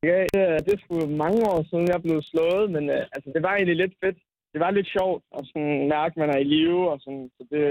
Ja, 0.03 0.25
det, 0.65 0.73
er 0.73 0.79
sgu 0.81 1.07
mange 1.07 1.41
år 1.51 1.63
siden, 1.71 1.89
jeg 1.89 2.03
blev 2.03 2.23
slået, 2.23 2.71
men 2.71 2.91
uh, 2.91 3.03
altså, 3.15 3.31
det 3.35 3.43
var 3.43 3.55
egentlig 3.55 3.77
lidt 3.77 3.95
fedt. 4.05 4.19
Det 4.53 4.61
var 4.61 4.71
lidt 4.71 4.89
sjovt 4.97 5.23
at 5.39 5.47
sådan, 5.47 5.89
mærke, 5.89 6.13
at 6.13 6.17
man 6.17 6.31
er 6.31 6.39
i 6.39 6.45
live, 6.45 6.91
og 6.93 7.01
sådan, 7.01 7.31
så 7.37 7.47
det, 7.51 7.65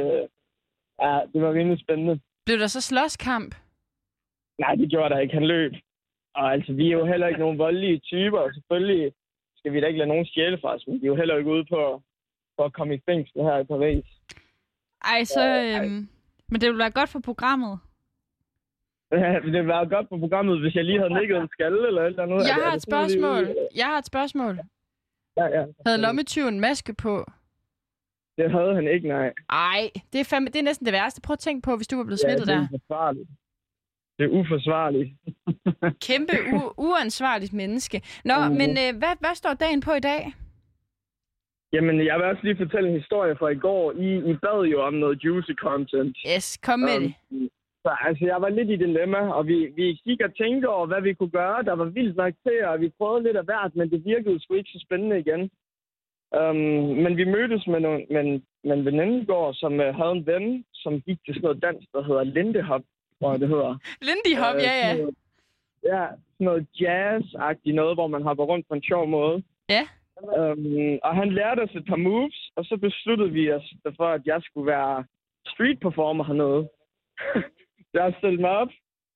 ja, 1.02 1.14
det 1.34 1.42
var 1.42 1.54
rimelig 1.54 1.80
spændende. 1.80 2.20
Blev 2.48 2.60
der 2.60 2.68
så 2.68 2.82
slåskamp? 2.82 3.56
Nej, 4.60 4.76
det 4.76 4.90
gjorde 4.90 5.10
der 5.14 5.20
ikke. 5.20 5.34
Han 5.34 5.48
løb. 5.48 5.74
Og 6.36 6.54
altså, 6.54 6.74
vi 6.74 6.88
er 6.88 6.98
jo 7.00 7.06
heller 7.06 7.28
ikke 7.28 7.40
nogen 7.40 7.58
voldelige 7.58 8.00
typer, 8.00 8.40
og 8.40 8.54
selvfølgelig 8.54 9.14
skal 9.58 9.74
vi 9.74 9.82
da 9.82 9.88
ikke 9.88 9.98
lade 9.98 10.10
nogen 10.10 10.26
stjæle 10.26 10.58
fra 10.62 10.76
os, 10.76 10.88
men 10.88 11.02
vi 11.02 11.06
er 11.06 11.12
jo 11.14 11.16
heller 11.16 11.38
ikke 11.38 11.52
ude 11.52 11.66
på, 11.66 12.02
på 12.58 12.64
at 12.64 12.74
komme 12.74 12.96
i 12.96 13.02
fængsel 13.10 13.42
her 13.42 13.58
i 13.58 13.64
Paris. 13.64 14.06
Ej, 15.04 15.24
så... 15.24 15.44
Øhm, 15.66 16.10
men 16.50 16.62
det 16.62 16.70
vil 16.70 16.78
være 16.78 16.92
godt 16.92 17.10
for 17.10 17.20
programmet. 17.20 17.80
det 19.44 19.44
ville 19.44 19.68
være 19.68 19.90
godt 19.90 20.10
på 20.10 20.18
programmet, 20.18 20.62
hvis 20.62 20.76
jeg 20.76 20.86
lige 20.86 21.00
havde 21.00 21.20
nikket 21.20 21.38
en 21.38 21.50
skalle 21.52 21.88
eller 21.88 22.04
eller 22.04 22.24
andet. 22.24 22.48
Jeg 22.48 22.60
har 22.66 22.74
et 22.74 22.82
spørgsmål. 22.82 23.56
Jeg 23.76 23.86
har 23.86 23.98
et 23.98 24.06
spørgsmål. 24.06 24.60
Ja, 25.38 25.46
ja. 25.46 25.66
Havde 25.86 26.02
lommetyven 26.02 26.60
maske 26.60 26.94
på? 26.94 27.26
Det 28.38 28.52
havde 28.52 28.76
han 28.76 28.88
ikke, 28.88 29.08
nej. 29.08 29.34
Ej, 29.50 29.82
det 30.14 30.20
er, 30.22 30.28
fandme, 30.32 30.48
det 30.50 30.60
er 30.60 30.64
næsten 30.64 30.86
det 30.86 30.94
værste. 30.94 31.22
Prøv 31.22 31.34
at 31.34 31.40
tænke 31.40 31.62
på, 31.66 31.76
hvis 31.76 31.88
du 31.88 31.96
var 31.98 32.04
blevet 32.04 32.20
smittet 32.20 32.48
ja, 32.48 32.54
det 32.54 32.60
der. 32.60 32.62
er 32.62 32.68
uforsvarligt. 32.74 33.30
Det 34.18 34.24
er 34.26 34.30
uforsvarligt. 34.40 35.10
Kæmpe 36.08 36.34
u- 36.58 36.74
uansvarligt 36.78 37.54
menneske. 37.54 37.98
Nå, 38.26 38.34
Mhm. 38.48 38.56
men 38.62 38.70
øh, 38.84 38.92
hvad, 39.00 39.14
hvad 39.20 39.36
står 39.36 39.54
dagen 39.54 39.82
på 39.82 39.92
i 39.94 40.00
dag? 40.00 40.22
Jamen, 41.74 42.06
jeg 42.06 42.16
vil 42.18 42.26
også 42.32 42.44
lige 42.44 42.58
fortælle 42.64 42.90
en 42.90 43.00
historie 43.02 43.36
fra 43.40 43.48
i 43.50 43.56
går. 43.68 43.92
I, 43.92 44.10
I 44.32 44.34
bad 44.46 44.62
jo 44.74 44.78
om 44.82 44.94
noget 44.94 45.24
juicy 45.24 45.52
content. 45.66 46.18
Yes, 46.36 46.58
kom 46.58 46.80
med 46.80 47.00
det. 47.04 47.14
Um, 47.32 47.50
så 47.84 47.92
altså, 48.08 48.26
jeg 48.26 48.42
var 48.42 48.50
lidt 48.50 48.70
i 48.70 48.76
dilemma, 48.86 49.18
og 49.38 49.48
vi, 49.48 49.58
vi 49.76 49.86
gik 50.08 50.22
og 50.28 50.36
tænkte 50.36 50.66
over, 50.76 50.86
hvad 50.88 51.02
vi 51.02 51.14
kunne 51.14 51.30
gøre. 51.42 51.64
Der 51.64 51.74
var 51.82 51.86
vildt 51.86 52.16
nok 52.16 52.34
til, 52.48 52.58
og 52.66 52.82
vi 52.82 52.90
prøvede 52.98 53.24
lidt 53.24 53.38
af 53.38 53.46
hvert, 53.46 53.76
men 53.76 53.90
det 53.92 54.06
virkede 54.06 54.40
sgu 54.42 54.54
ikke 54.54 54.70
så 54.74 54.80
spændende 54.86 55.20
igen. 55.20 55.50
Um, 56.32 56.56
men 57.04 57.18
vi 57.18 57.24
mødtes 57.24 57.68
med, 57.68 57.80
nogle, 57.80 58.06
med, 58.10 58.22
en, 58.22 58.44
med 58.64 58.78
en 58.78 58.86
veninde 58.86 59.22
i 59.22 59.26
går, 59.26 59.54
som 59.54 59.74
uh, 59.74 59.86
havde 60.00 60.12
en 60.12 60.26
ven, 60.26 60.66
som 60.74 61.02
gik 61.02 61.20
til 61.26 61.34
sådan 61.34 61.42
noget 61.42 61.62
dans, 61.62 61.86
der 61.94 62.04
hedder 62.04 62.24
Lindehop, 62.24 62.82
tror 63.20 63.32
jeg, 63.32 63.40
det 63.40 63.50
hedder. 63.50 63.78
Lindy 64.02 64.34
Hop, 64.42 64.56
Øh, 64.56 64.62
ja, 64.62 64.74
ja. 64.88 64.98
noget- 64.98 65.16
Ja, 65.84 66.06
sådan 66.34 66.46
noget 66.50 66.68
jazz-agtigt 66.82 67.76
noget, 67.76 67.96
hvor 67.96 68.08
man 68.08 68.22
hopper 68.24 68.44
rundt 68.44 68.68
på 68.68 68.74
en 68.74 68.84
sjov 68.84 69.08
måde. 69.08 69.44
Ja. 69.70 69.84
Um, 70.22 71.00
og 71.04 71.16
han 71.16 71.30
lærte 71.32 71.60
os 71.62 71.76
et 71.76 71.86
par 71.90 71.96
moves, 71.96 72.52
og 72.56 72.66
så 72.66 72.78
besluttede 72.78 73.32
vi 73.32 73.52
os 73.52 73.74
for, 73.98 74.08
at 74.08 74.22
jeg 74.26 74.42
skulle 74.44 74.68
være 74.68 75.06
street 75.48 75.80
performer 75.80 76.24
hernede. 76.24 76.70
jeg 77.94 78.14
stillede 78.18 78.42
mig 78.42 78.50
op, 78.52 78.68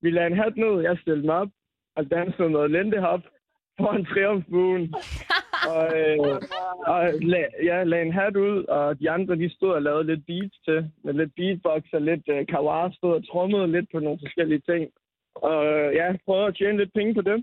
vi 0.02 0.10
lagde 0.12 0.28
en 0.32 0.38
hat 0.38 0.58
ned, 0.58 0.82
jeg 0.82 0.97
stillede 1.02 1.26
mig 1.26 1.36
op, 1.36 1.47
og 1.95 2.12
dansede 2.12 2.50
noget 2.52 2.71
lindehop 2.71 3.21
foran 3.80 4.06
triumfbuen. 4.06 4.93
og 5.69 5.84
øh, 6.00 6.17
og 6.88 7.13
lag, 7.21 7.45
ja, 7.63 7.84
lagde 7.84 8.06
en 8.06 8.13
hat 8.13 8.36
ud, 8.36 8.63
og 8.63 9.00
de 9.00 9.10
andre 9.10 9.36
de 9.36 9.50
stod 9.56 9.71
og 9.74 9.82
lavede 9.82 10.04
lidt 10.04 10.26
beats 10.26 10.58
til, 10.65 10.91
med 11.04 11.13
lidt 11.13 11.36
beatbox 11.36 11.82
og 11.93 12.02
lidt 12.02 12.24
øh, 12.28 12.47
kawar, 12.47 12.91
stod 12.97 13.13
og 13.15 13.28
trommede 13.28 13.71
lidt 13.71 13.88
på 13.91 14.00
nogle 14.00 14.19
forskellige 14.24 14.62
ting. 14.69 14.91
Og 15.36 15.65
øh, 15.65 15.95
ja, 15.95 16.06
prøvede 16.26 16.47
at 16.47 16.56
tjene 16.56 16.78
lidt 16.78 16.93
penge 16.93 17.13
på 17.13 17.21
dag. 17.21 17.39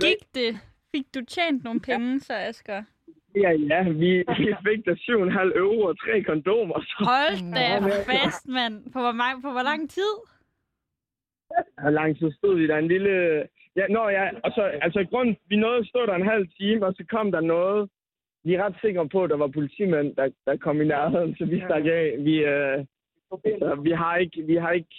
Gik 0.00 0.22
det? 0.34 0.52
Fik 0.92 1.06
du 1.14 1.20
tjent 1.24 1.64
nogle 1.64 1.80
penge, 1.80 2.20
så 2.20 2.32
Asger? 2.34 2.82
Ja, 3.36 3.50
ja, 3.50 3.82
vi, 3.88 4.12
vi 4.42 4.54
fik 4.66 4.86
da 4.86 4.90
7,5 4.90 5.58
euro 5.58 5.80
og 5.90 5.98
tre 5.98 6.22
kondomer. 6.22 6.80
Så 6.80 6.96
Hold 7.10 7.54
da 7.54 7.66
fast, 8.12 8.48
mand. 8.48 8.92
På 8.92 8.98
hvor, 9.00 9.12
mange, 9.12 9.42
på 9.42 9.50
hvor 9.50 9.62
lang 9.62 9.90
tid? 9.90 10.12
Hvor 11.80 11.90
lang 11.90 12.18
tid 12.18 12.32
stod 12.32 12.54
vi 12.58 12.66
der? 12.66 12.76
En 12.78 12.88
lille... 12.88 13.46
Ja, 13.76 13.86
nå 13.86 14.08
ja, 14.08 14.24
og 14.44 14.50
så, 14.54 14.62
altså 14.62 14.98
i 15.00 15.04
grund, 15.04 15.36
vi 15.48 15.56
nåede 15.56 15.78
at 15.78 15.86
stå 15.86 16.06
der 16.06 16.14
en 16.14 16.30
halv 16.34 16.48
time, 16.60 16.86
og 16.86 16.94
så 16.94 17.04
kom 17.10 17.32
der 17.32 17.40
noget. 17.40 17.90
Vi 18.44 18.54
er 18.54 18.64
ret 18.64 18.76
sikre 18.80 19.08
på, 19.08 19.24
at 19.24 19.30
der 19.30 19.36
var 19.36 19.46
politimænd, 19.48 20.16
der, 20.16 20.30
der 20.46 20.56
kom 20.56 20.80
i 20.80 20.84
nærheden, 20.84 21.36
så 21.36 21.44
vi 21.44 21.58
stak 21.58 21.84
af. 21.84 22.16
Vi, 22.18 22.34
øh, 22.44 22.78
altså, 23.44 23.80
vi, 23.82 23.90
har 23.90 24.16
ikke, 24.16 24.42
vi 24.42 24.54
har 24.56 24.70
ikke 24.72 24.94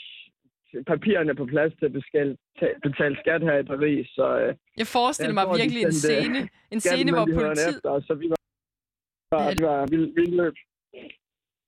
papirerne 0.88 1.36
på 1.36 1.46
plads 1.46 1.74
til 1.80 1.86
at 1.86 1.94
beskal, 1.94 2.38
ta- 2.60 2.78
betale 2.84 3.18
skat 3.22 3.42
her 3.42 3.58
i 3.58 3.64
Paris, 3.64 4.08
så 4.08 4.40
øh, 4.40 4.56
Jeg 4.78 4.88
forestiller 4.88 5.30
Jeg 5.30 5.34
mig 5.34 5.44
tror, 5.46 5.58
virkelig 5.62 5.84
en 5.84 5.92
scene, 5.94 6.40
en 6.72 6.80
scene 6.80 7.12
hvor 7.12 7.26
politiet... 7.26 7.76
efter, 7.76 8.02
så 8.08 8.14
vi 8.14 8.28
var 8.30 9.50
det 9.50 9.62
var 9.62 9.86
vildt, 9.92 10.16
vildt 10.16 10.36
løb. 10.36 10.54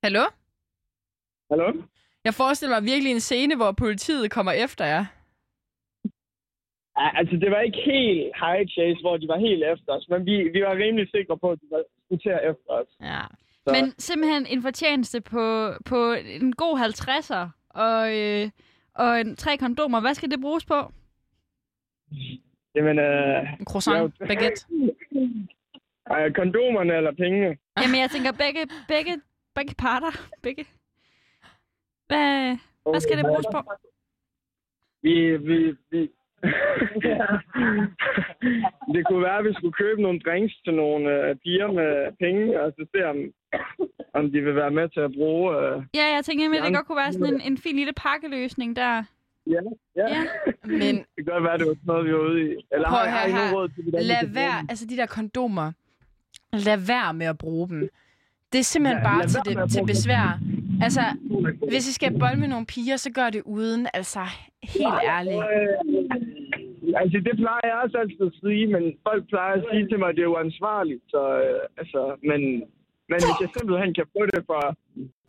Hallo? 0.03 0.23
Hallo? 1.51 1.67
Jeg 2.25 2.33
forestiller 2.33 2.75
mig 2.79 2.85
virkelig 2.91 3.11
en 3.11 3.19
scene, 3.19 3.55
hvor 3.55 3.71
politiet 3.71 4.31
kommer 4.31 4.51
efter 4.51 4.85
jer. 4.85 5.05
Altså, 6.95 7.35
det 7.35 7.51
var 7.51 7.59
ikke 7.59 7.81
helt 7.85 8.23
high 8.43 8.67
chase, 8.75 9.01
hvor 9.01 9.17
de 9.17 9.27
var 9.27 9.39
helt 9.39 9.63
efter 9.73 9.91
os, 9.93 10.05
men 10.09 10.25
vi, 10.25 10.35
vi 10.53 10.61
var 10.61 10.75
rimelig 10.75 11.07
sikre 11.15 11.37
på, 11.37 11.51
at 11.51 11.59
de 11.61 11.67
var 11.71 11.83
skulle 12.05 12.49
efter 12.51 12.71
os. 12.81 12.87
Ja. 13.01 13.21
Så, 13.67 13.69
Men 13.75 13.93
simpelthen 13.97 14.45
en 14.45 14.61
fortjeneste 14.61 15.21
på, 15.21 15.73
på 15.85 16.13
en 16.13 16.53
god 16.55 16.73
50'er 16.79 17.45
og, 17.69 18.17
øh, 18.19 18.49
og 18.95 19.19
en, 19.21 19.35
tre 19.35 19.57
kondomer. 19.57 19.99
Hvad 20.01 20.13
skal 20.13 20.31
det 20.31 20.41
bruges 20.41 20.65
på? 20.65 20.79
Jamen, 22.75 22.99
øh, 22.99 23.53
En 23.59 23.65
croissant, 23.65 24.13
Ja. 24.19 24.25
baguette. 24.25 24.65
øh, 26.15 26.33
kondomerne 26.33 26.93
eller 26.93 27.11
pengene? 27.11 27.57
Jamen, 27.81 27.99
jeg 28.01 28.09
tænker 28.09 28.31
begge, 28.31 28.61
begge, 28.87 29.21
begge 29.55 29.75
parter. 29.77 30.11
Begge. 30.43 30.65
Hvad, 32.13 32.57
hvad 32.91 33.01
skal 33.01 33.17
det 33.17 33.25
bruges 33.25 33.47
på? 33.55 33.59
Vi, 35.03 35.13
vi, 35.49 35.57
vi... 35.91 36.01
det 38.93 39.01
kunne 39.07 39.23
være, 39.27 39.37
at 39.41 39.45
vi 39.45 39.53
skulle 39.53 39.73
købe 39.83 40.01
nogle 40.01 40.19
drinks 40.19 40.53
til 40.65 40.73
nogle 40.73 41.03
øh, 41.13 41.35
piger 41.43 41.71
med 41.79 41.91
penge, 42.23 42.61
og 42.61 42.73
så 42.77 42.85
se, 42.95 42.99
om, 43.11 43.17
om 44.13 44.31
de 44.31 44.41
vil 44.41 44.55
være 44.55 44.71
med 44.71 44.89
til 44.89 44.99
at 44.99 45.11
bruge... 45.17 45.57
Øh... 45.57 45.83
Ja, 45.95 46.05
jeg 46.15 46.25
tænker, 46.25 46.45
at 46.45 46.51
det 46.65 46.75
godt 46.75 46.87
kunne 46.87 46.97
være 47.03 47.13
sådan 47.13 47.33
en, 47.33 47.41
en 47.41 47.57
fin 47.57 47.75
lille 47.75 47.93
pakkeløsning 47.93 48.75
der. 48.75 49.03
Ja, 49.47 49.61
ja. 49.95 50.07
Ja. 50.15 50.21
Men 50.63 50.95
det 51.15 51.17
kan 51.17 51.25
godt 51.25 51.43
være, 51.43 51.57
det 51.57 51.67
var 51.67 51.73
sådan 51.73 51.85
noget, 51.85 52.05
vi 52.05 52.13
var 52.13 52.19
ude 52.19 52.41
i. 52.45 52.49
Eller 52.71 52.89
Prøv 52.89 52.99
har, 52.99 53.07
har 53.07 53.27
her. 53.27 53.53
råd 53.55 53.69
til, 53.69 53.83
hvordan 53.83 54.05
lad 54.05 54.27
være, 54.33 54.59
dem? 54.59 54.67
altså 54.69 54.85
de 54.87 54.97
der 54.97 55.05
kondomer, 55.05 55.71
lad 56.53 56.77
være 56.87 57.13
med 57.13 57.25
at 57.25 57.37
bruge 57.37 57.69
dem. 57.69 57.89
Det 58.51 58.59
er 58.59 58.63
simpelthen 58.63 59.01
Ja, 59.03 59.09
bare 59.09 59.21
til, 59.27 59.39
det, 59.45 59.71
til 59.71 59.77
bruge 59.77 59.87
dem. 59.87 59.95
Altså, 60.85 61.05
hvis 61.69 61.89
I 61.89 61.93
skal 61.93 62.19
bolle 62.19 62.39
med 62.39 62.47
nogle 62.47 62.65
piger, 62.65 62.97
så 62.97 63.09
gør 63.19 63.29
det 63.29 63.41
uden, 63.45 63.87
altså, 63.93 64.23
helt 64.77 64.99
ærligt. 65.15 65.43
Øh, 65.53 67.01
altså, 67.01 67.17
det 67.27 67.35
plejer 67.41 67.65
jeg 67.69 67.77
også 67.83 67.97
altid 68.03 68.25
at 68.31 68.37
sige, 68.43 68.65
men 68.75 68.83
folk 69.07 69.21
plejer 69.31 69.53
at 69.57 69.65
sige 69.71 69.87
til 69.87 69.99
mig, 69.99 70.09
at 70.09 70.15
det 70.15 70.23
er 70.23 70.33
uansvarligt. 70.35 71.03
Så, 71.13 71.21
øh, 71.43 71.59
altså, 71.81 72.01
men, 72.29 72.41
men 73.11 73.19
hvis 73.23 73.41
jeg 73.43 73.49
simpelthen 73.57 73.91
kan 73.99 74.07
få 74.15 74.21
det 74.31 74.41
fra 74.49 74.61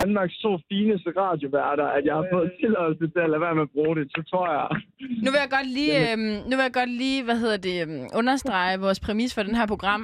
Danmarks 0.02 0.36
to 0.44 0.50
fineste 0.70 1.08
radioværter, 1.20 1.86
at 1.96 2.04
jeg 2.08 2.14
har 2.14 2.26
fået 2.32 2.52
tilladelse 2.60 3.06
til 3.12 3.20
at 3.24 3.30
lade 3.30 3.44
være 3.46 3.54
med 3.58 3.66
at 3.68 3.74
bruge 3.76 3.94
det, 3.98 4.04
så 4.16 4.20
tror 4.30 4.46
jeg... 4.56 4.66
Nu 5.24 5.28
vil 5.32 5.40
jeg 5.44 5.50
godt 5.56 5.70
lige, 5.78 5.94
øhm, 6.04 6.36
nu 6.48 6.52
vil 6.56 6.66
jeg 6.68 6.78
godt 6.80 6.92
lige 7.02 7.24
hvad 7.24 7.38
hedder 7.44 7.60
det, 7.68 7.76
øhm, 7.82 8.06
understrege 8.20 8.80
vores 8.84 9.00
præmis 9.00 9.34
for 9.34 9.42
den 9.42 9.54
her 9.54 9.66
program. 9.66 10.02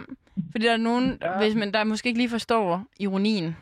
Fordi 0.53 0.65
der 0.67 0.73
er 0.73 0.87
nogen. 0.91 1.19
Ja. 1.23 1.39
hvis 1.39 1.55
man 1.55 1.73
der 1.73 1.85
måske 1.85 2.07
ikke 2.09 2.21
lige 2.21 2.37
forstår 2.39 2.85
ironien. 3.01 3.57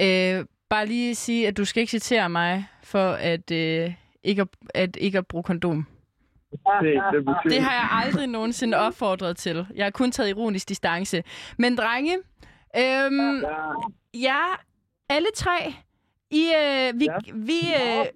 Øh, 0.00 0.44
bare 0.74 0.86
lige 0.86 1.14
sige, 1.14 1.48
at 1.48 1.56
du 1.56 1.64
skal 1.64 1.80
ikke 1.80 1.90
citere 1.90 2.28
mig 2.28 2.66
for 2.82 3.08
at, 3.12 3.50
øh, 3.50 3.92
ikke, 4.24 4.42
at, 4.42 4.48
at 4.74 4.96
ikke 5.00 5.18
at 5.18 5.26
bruge 5.26 5.44
kondom. 5.44 5.86
Det, 6.50 6.60
det, 7.12 7.24
betyder. 7.24 7.48
Det 7.48 7.60
har 7.62 7.72
jeg 7.72 7.88
aldrig 8.06 8.26
nogensinde 8.26 8.76
opfordret 8.78 9.36
til. 9.36 9.66
Jeg 9.74 9.84
har 9.84 9.90
kun 9.90 10.12
taget 10.12 10.28
ironisk 10.28 10.68
distance. 10.68 11.22
Men 11.58 11.76
drenge, 11.76 12.14
øhm, 12.76 13.40
Ja, 13.40 13.48
ja, 14.14 14.40
alle 15.08 15.26
tre, 15.34 15.74
I, 16.30 16.42
øh, 16.42 17.00
vi, 17.00 17.04
Ja. 17.04 17.16
vi, 17.34 17.60
øh, 17.74 18.06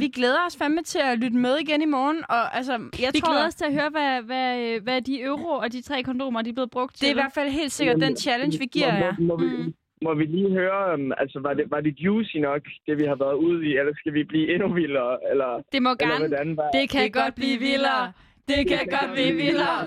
vi 0.00 0.08
glæder 0.08 0.38
os 0.46 0.56
fandme 0.56 0.82
til 0.82 0.98
at 0.98 1.18
lytte 1.18 1.36
med 1.36 1.56
igen 1.56 1.82
i 1.82 1.84
morgen. 1.84 2.24
Og 2.28 2.56
altså, 2.56 2.72
jeg 2.72 3.10
Vi 3.12 3.20
tror, 3.20 3.32
glæder 3.32 3.46
os 3.46 3.54
til 3.54 3.64
at 3.64 3.72
høre, 3.72 3.88
hvad, 3.90 4.22
hvad, 4.22 4.80
hvad 4.80 5.02
de 5.02 5.22
euro 5.22 5.48
og 5.48 5.72
de 5.72 5.82
tre 5.82 6.02
kondomer 6.02 6.42
de 6.42 6.50
er 6.50 6.54
blevet 6.54 6.70
brugt 6.70 6.94
til. 6.96 7.00
det 7.00 7.06
er 7.06 7.10
i 7.10 7.20
hvert 7.22 7.32
fald 7.34 7.48
helt 7.50 7.72
sikkert 7.72 8.00
den 8.00 8.16
challenge, 8.16 8.58
vi 8.58 8.66
giver 8.66 8.94
jer. 8.94 9.12
Mm. 9.18 9.74
Må 10.02 10.14
vi 10.14 10.24
lige 10.24 10.50
høre, 10.50 10.94
um, 10.94 11.12
altså 11.18 11.40
var 11.40 11.54
det, 11.54 11.70
var 11.70 11.80
det 11.80 11.94
juicy 12.04 12.36
nok, 12.36 12.62
det 12.86 12.98
vi 12.98 13.04
har 13.04 13.14
været 13.14 13.34
ude 13.34 13.66
i, 13.68 13.76
eller 13.78 13.92
skal 13.96 14.12
vi 14.14 14.24
blive 14.24 14.54
endnu 14.54 14.68
vildere, 14.74 15.18
eller, 15.30 15.62
det 15.72 15.82
må 15.82 15.90
eller 15.90 16.06
gerne. 16.06 16.28
hvordan? 16.28 16.52
Hvad? 16.54 16.80
Det 16.80 16.90
kan 16.90 17.10
godt 17.10 17.34
blive 17.34 17.58
vildere. 17.58 18.12
Det 18.48 18.68
kan 18.68 18.86
godt 18.96 19.10
blive 19.12 19.34
vildere. 19.44 19.80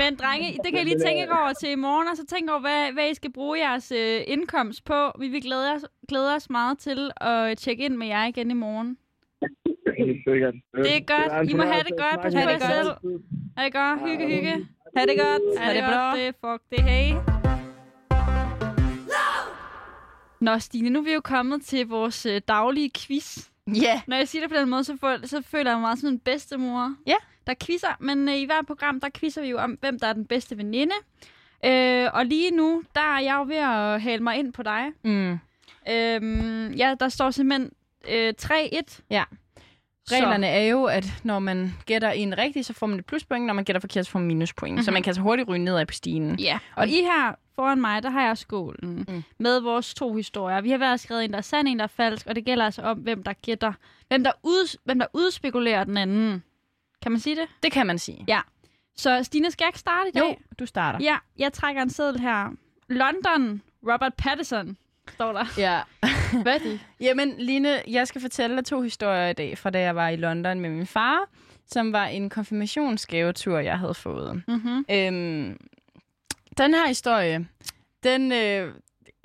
Men 0.00 0.10
drenge, 0.20 0.58
det 0.64 0.70
kan 0.72 0.80
I 0.80 0.84
lige 0.84 0.98
tænke 0.98 1.32
over 1.40 1.52
til 1.60 1.70
i 1.70 1.74
morgen, 1.74 2.08
og 2.08 2.16
så 2.16 2.26
tænk 2.26 2.50
over, 2.50 2.60
hvad, 2.60 2.92
hvad 2.92 3.10
I 3.10 3.14
skal 3.14 3.32
bruge 3.32 3.58
jeres 3.58 3.92
øh, 3.92 4.20
indkomst 4.26 4.84
på. 4.84 5.00
Vi 5.20 5.28
vil 5.28 5.42
glæde 5.42 5.72
os, 5.74 5.84
glæde 6.08 6.34
os 6.34 6.50
meget 6.50 6.78
til 6.78 7.10
at 7.20 7.58
tjekke 7.58 7.84
ind 7.84 7.96
med 7.96 8.06
jer 8.06 8.26
igen 8.26 8.50
i 8.50 8.54
morgen. 8.54 8.98
Helt 9.98 10.20
sikkert. 10.28 10.54
Det 10.76 10.96
er 10.96 11.04
godt. 11.14 11.50
I 11.50 11.54
må 11.54 11.62
have 11.62 11.84
det 11.88 11.96
godt. 11.98 12.20
Pas 12.22 12.34
på 12.34 12.38
med 12.38 12.48
jer 12.48 12.58
selv. 12.58 12.90
Er 13.56 13.62
det 13.64 13.72
godt? 13.72 13.98
Hygge, 14.08 14.26
hygge. 14.34 14.54
Ha' 14.96 15.06
det 15.06 15.18
godt. 15.24 15.42
Er 15.60 15.72
det 15.72 15.82
godt? 15.82 16.16
Det 16.16 16.26
er 16.28 16.32
fuck 16.42 16.62
det, 16.70 16.80
hey. 16.90 17.37
Nå, 20.40 20.58
Stine, 20.58 20.90
nu 20.90 20.98
er 20.98 21.02
vi 21.04 21.12
jo 21.12 21.20
kommet 21.20 21.62
til 21.62 21.86
vores 21.86 22.26
øh, 22.26 22.40
daglige 22.48 22.90
quiz. 22.98 23.38
Ja. 23.74 24.00
Når 24.06 24.16
jeg 24.16 24.28
siger 24.28 24.42
det 24.42 24.50
på 24.50 24.56
den 24.56 24.70
måde, 24.70 24.84
så, 24.84 24.96
får, 25.00 25.26
så 25.26 25.42
føler 25.42 25.70
jeg 25.70 25.76
mig 25.76 25.80
meget 25.82 25.98
som 25.98 26.08
en 26.08 26.18
bedstemor, 26.18 26.94
Ja. 27.06 27.14
der 27.46 27.54
quizzer. 27.62 27.96
Men 28.00 28.28
øh, 28.28 28.34
i 28.36 28.44
hvert 28.44 28.66
program, 28.66 29.00
der 29.00 29.08
quizzer 29.14 29.42
vi 29.42 29.48
jo 29.48 29.58
om, 29.58 29.70
hvem 29.80 29.98
der 29.98 30.06
er 30.06 30.12
den 30.12 30.26
bedste 30.26 30.58
veninde. 30.58 30.94
Øh, 31.64 32.08
og 32.12 32.26
lige 32.26 32.50
nu, 32.50 32.82
der 32.94 33.00
er 33.00 33.20
jeg 33.20 33.34
jo 33.38 33.42
ved 33.42 33.56
at 33.56 34.02
hale 34.02 34.22
mig 34.22 34.36
ind 34.36 34.52
på 34.52 34.62
dig. 34.62 34.84
Mm. 35.04 35.38
Øhm, 35.90 36.72
ja, 36.72 36.94
der 37.00 37.08
står 37.08 37.30
simpelthen 37.30 37.70
øh, 38.08 38.34
3-1. 38.42 39.00
Ja. 39.10 39.24
Så- 40.08 40.14
Reglerne 40.14 40.46
er 40.46 40.66
jo, 40.66 40.84
at 40.84 41.12
når 41.24 41.38
man 41.38 41.74
gætter 41.86 42.10
en 42.10 42.38
rigtig, 42.38 42.64
så 42.64 42.72
får 42.72 42.86
man 42.86 42.98
et 42.98 43.06
pluspoint. 43.06 43.46
Når 43.46 43.54
man 43.54 43.64
gætter 43.64 43.80
forkert, 43.80 44.06
så 44.06 44.10
får 44.12 44.18
man 44.18 44.26
minuspoint. 44.28 44.72
Mm-hmm. 44.72 44.84
Så 44.84 44.90
Mhm. 44.90 44.94
man 44.94 45.02
kan 45.02 45.14
så 45.14 45.20
hurtigt 45.20 45.48
ryge 45.48 45.64
nedad 45.64 45.86
på 45.86 45.94
stigen. 45.94 46.38
Ja, 46.40 46.58
og 46.76 46.88
I 46.88 47.00
her 47.02 47.34
foran 47.54 47.80
mig, 47.80 48.02
der 48.02 48.10
har 48.10 48.26
jeg 48.26 48.38
skålen 48.38 49.04
mm. 49.08 49.22
med 49.38 49.60
vores 49.60 49.94
to 49.94 50.14
historier. 50.14 50.60
Vi 50.60 50.70
har 50.70 50.78
været 50.78 51.00
skrevet 51.00 51.24
en, 51.24 51.30
der 51.30 51.36
er 51.36 51.40
sand, 51.42 51.68
en, 51.68 51.78
der 51.78 51.82
er 51.82 51.86
falsk, 51.88 52.26
og 52.26 52.34
det 52.36 52.44
gælder 52.44 52.64
altså 52.64 52.82
om, 52.82 52.98
hvem 52.98 53.22
der 53.22 53.32
gætter, 53.32 53.72
hvem 54.08 54.24
der, 54.24 54.32
ud, 54.42 54.76
hvem 54.84 54.98
der 54.98 55.06
udspekulerer 55.14 55.84
den 55.84 55.96
anden. 55.96 56.42
Kan 57.02 57.12
man 57.12 57.20
sige 57.20 57.36
det? 57.36 57.44
Det 57.62 57.72
kan 57.72 57.86
man 57.86 57.98
sige. 57.98 58.24
Ja. 58.28 58.40
Så 58.96 59.22
Stine, 59.24 59.50
skal 59.50 59.64
jeg 59.64 59.68
ikke 59.68 59.78
starte 59.78 60.08
i 60.08 60.12
dag? 60.12 60.20
Jo, 60.20 60.36
du 60.58 60.66
starter. 60.66 60.98
Ja, 61.02 61.16
jeg 61.38 61.52
trækker 61.52 61.82
en 61.82 61.90
seddel 61.90 62.20
her. 62.20 62.48
London, 62.88 63.62
Robert 63.92 64.14
Pattinson, 64.18 64.76
står 65.14 65.32
der. 65.32 65.44
Ja. 65.58 65.80
Hvad 66.42 66.60
er? 66.60 66.78
Jamen, 67.00 67.34
Line, 67.38 67.68
jeg 67.86 68.08
skal 68.08 68.20
fortælle 68.20 68.56
dig 68.56 68.64
to 68.64 68.80
historier 68.80 69.28
i 69.28 69.32
dag, 69.32 69.58
fra 69.58 69.70
da 69.70 69.80
jeg 69.80 69.96
var 69.96 70.08
i 70.08 70.16
London 70.16 70.60
med 70.60 70.70
min 70.70 70.86
far, 70.86 71.28
som 71.66 71.92
var 71.92 72.06
en 72.06 72.30
konfirmationsgavetur, 72.30 73.58
jeg 73.58 73.78
havde 73.78 73.94
fået. 73.94 74.42
Mm-hmm. 74.48 74.84
Øhm, 74.90 75.56
den 76.58 76.74
her 76.74 76.88
historie, 76.88 77.46
den, 78.02 78.32
øh, 78.32 78.74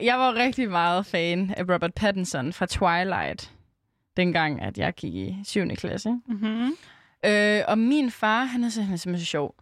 jeg 0.01 0.19
var 0.19 0.33
rigtig 0.33 0.69
meget 0.69 1.05
fan 1.05 1.53
af 1.57 1.63
Robert 1.63 1.93
Pattinson 1.93 2.53
fra 2.53 2.65
Twilight, 2.65 3.51
dengang 4.17 4.61
at 4.61 4.77
jeg 4.77 4.93
gik 4.93 5.15
i 5.15 5.35
7. 5.43 5.67
klasse. 5.67 6.09
Mm-hmm. 6.27 6.75
Øh, 7.25 7.61
og 7.67 7.77
min 7.77 8.11
far, 8.11 8.43
han 8.43 8.63
er 8.63 8.69
simpelthen, 8.69 8.97
simpelthen 8.97 9.25
så 9.25 9.29
sjov. 9.29 9.55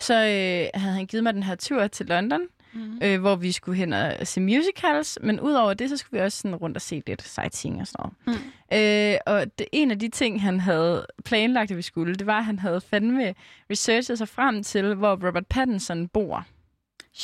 Så 0.00 0.14
øh, 0.14 0.80
havde 0.80 0.94
han 0.94 1.06
givet 1.06 1.22
mig 1.24 1.34
den 1.34 1.42
her 1.42 1.54
tur 1.54 1.86
til 1.86 2.06
London, 2.06 2.40
Mm-hmm. 2.76 2.98
øh, 3.02 3.20
hvor 3.20 3.36
vi 3.36 3.52
skulle 3.52 3.78
hen 3.78 3.92
og 3.92 4.26
se 4.26 4.40
musicals, 4.40 5.18
men 5.22 5.40
udover 5.40 5.74
det, 5.74 5.90
så 5.90 5.96
skulle 5.96 6.20
vi 6.20 6.24
også 6.24 6.38
sådan 6.38 6.56
rundt 6.56 6.76
og 6.76 6.82
se 6.82 7.02
lidt 7.06 7.22
sightseeing 7.22 7.80
og 7.80 7.86
sådan 7.86 8.10
noget. 8.26 8.40
Mm. 8.40 8.76
Øh, 8.78 9.18
og 9.26 9.58
det, 9.58 9.66
en 9.72 9.90
af 9.90 9.98
de 9.98 10.08
ting, 10.08 10.42
han 10.42 10.60
havde 10.60 11.06
planlagt, 11.24 11.70
at 11.70 11.76
vi 11.76 11.82
skulle, 11.82 12.14
det 12.14 12.26
var, 12.26 12.38
at 12.38 12.44
han 12.44 12.58
havde 12.58 12.80
fandme 12.80 13.34
researchet 13.70 14.18
sig 14.18 14.28
frem 14.28 14.62
til, 14.62 14.94
hvor 14.94 15.26
Robert 15.26 15.46
Pattinson 15.46 16.08
bor. 16.08 16.46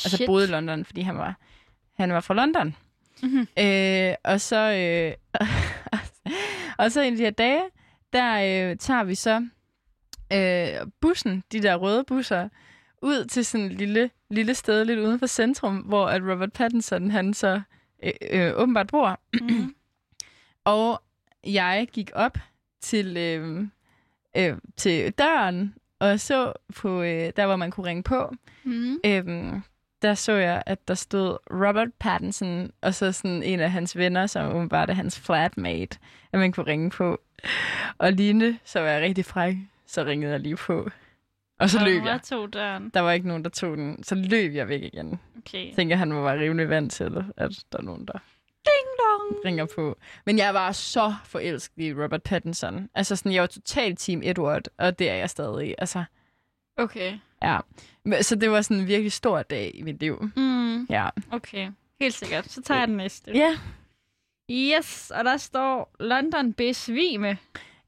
Altså 0.05 0.17
Shit. 0.17 0.25
boede 0.27 0.47
i 0.47 0.51
London, 0.51 0.85
fordi 0.85 1.01
han 1.01 1.17
var, 1.17 1.35
han 1.97 2.13
var 2.13 2.19
fra 2.19 2.33
London. 2.33 2.75
Mhm. 3.23 3.47
Øh, 3.59 4.15
og 4.23 4.41
så 4.41 4.57
øh, 4.57 5.37
og 6.79 6.91
så 6.91 7.01
en 7.01 7.13
af 7.13 7.17
de 7.17 7.23
her 7.23 7.31
dage, 7.31 7.63
der 8.13 8.33
øh, 8.33 8.77
tager 8.77 9.03
vi 9.03 9.15
så 9.15 9.47
øh, 10.33 10.87
bussen, 11.01 11.43
de 11.51 11.61
der 11.61 11.75
røde 11.75 12.03
busser, 12.03 12.49
ud 13.03 13.25
til 13.25 13.45
sådan 13.45 13.65
et 13.65 13.71
lille, 13.71 14.09
lille 14.29 14.55
sted 14.55 14.85
lidt 14.85 14.99
uden 14.99 15.19
for 15.19 15.27
centrum, 15.27 15.77
hvor 15.77 16.07
at 16.07 16.21
Robert 16.21 16.53
Pattinson, 16.53 17.11
han 17.11 17.33
så 17.33 17.61
øh, 18.03 18.11
øh, 18.31 18.51
åbenbart 18.55 18.87
bor. 18.87 19.19
Mm-hmm. 19.33 19.75
Og 20.65 21.03
jeg 21.43 21.87
gik 21.93 22.11
op 22.13 22.37
til, 22.81 23.17
øh, 23.17 23.67
øh, 24.37 24.57
til 24.77 25.11
døren 25.11 25.75
og 25.99 26.19
så 26.19 26.53
på, 26.75 27.01
øh, 27.01 27.31
der 27.35 27.45
hvor 27.45 27.55
man 27.55 27.71
kunne 27.71 27.87
ringe 27.87 28.03
på, 28.03 28.33
Mm-hmm. 28.63 28.99
Øhm, 29.05 29.61
der 30.01 30.13
så 30.13 30.31
jeg, 30.31 30.63
at 30.65 30.87
der 30.87 30.93
stod 30.93 31.37
Robert 31.51 31.93
Pattinson, 31.99 32.71
og 32.81 32.93
så 32.93 33.11
sådan 33.11 33.43
en 33.43 33.59
af 33.59 33.71
hans 33.71 33.97
venner, 33.97 34.27
som 34.27 34.55
åbenbart 34.55 34.89
er 34.89 34.93
hans 34.93 35.19
flatmate, 35.19 35.97
at 36.31 36.39
man 36.39 36.51
kunne 36.51 36.67
ringe 36.67 36.89
på. 36.89 37.21
Og 37.97 38.11
Line, 38.11 38.59
så 38.65 38.79
var 38.79 38.87
jeg 38.87 39.01
rigtig 39.01 39.25
fræk, 39.25 39.55
så 39.87 40.03
ringede 40.03 40.31
jeg 40.31 40.39
lige 40.39 40.55
på. 40.55 40.89
Og 41.59 41.69
så 41.69 41.85
løb 41.85 42.03
jeg. 42.05 42.19
Tog 42.23 42.53
døren. 42.53 42.89
Der 42.93 42.99
var 42.99 43.11
ikke 43.11 43.27
nogen, 43.27 43.43
der 43.43 43.49
tog 43.49 43.77
den. 43.77 44.03
Så 44.03 44.15
løb 44.15 44.53
jeg 44.53 44.67
væk 44.67 44.81
igen. 44.83 45.19
Okay. 45.37 45.67
Jeg 45.67 45.75
tænker, 45.75 45.95
han 45.95 46.11
må 46.11 46.23
være 46.23 46.39
rimelig 46.39 46.69
vant 46.69 46.91
til, 46.93 47.23
at 47.37 47.51
der 47.71 47.77
er 47.77 47.81
nogen, 47.81 48.05
der 48.05 48.13
Ding 48.65 48.87
dong. 48.99 49.45
ringer 49.45 49.65
på. 49.75 49.97
Men 50.25 50.37
jeg 50.37 50.53
var 50.53 50.71
så 50.71 51.15
forelsket 51.25 51.83
i 51.83 51.93
Robert 51.93 52.23
Pattinson. 52.23 52.89
Altså 52.95 53.15
sådan, 53.15 53.31
jeg 53.31 53.41
var 53.41 53.47
totalt 53.47 53.99
team 53.99 54.21
Edward, 54.23 54.61
og 54.77 54.99
det 54.99 55.09
er 55.09 55.15
jeg 55.15 55.29
stadig. 55.29 55.75
Altså, 55.77 56.03
Okay. 56.77 57.17
ja. 57.43 57.59
Så 58.21 58.35
det 58.35 58.51
var 58.51 58.61
sådan 58.61 58.77
en 58.77 58.87
virkelig 58.87 59.11
stor 59.11 59.41
dag 59.41 59.71
i 59.75 59.81
mit 59.81 59.99
liv. 59.99 60.29
Mm. 60.35 60.83
Ja. 60.89 61.09
okay, 61.31 61.71
helt 61.99 62.13
sikkert. 62.13 62.51
Så 62.51 62.61
tager 62.61 62.79
jeg 62.79 62.87
den 62.87 62.97
næste. 62.97 63.31
Ja. 63.35 63.57
Yes, 64.51 65.11
og 65.15 65.25
der 65.25 65.37
står 65.37 65.95
London 65.99 66.53
besvime. 66.53 67.37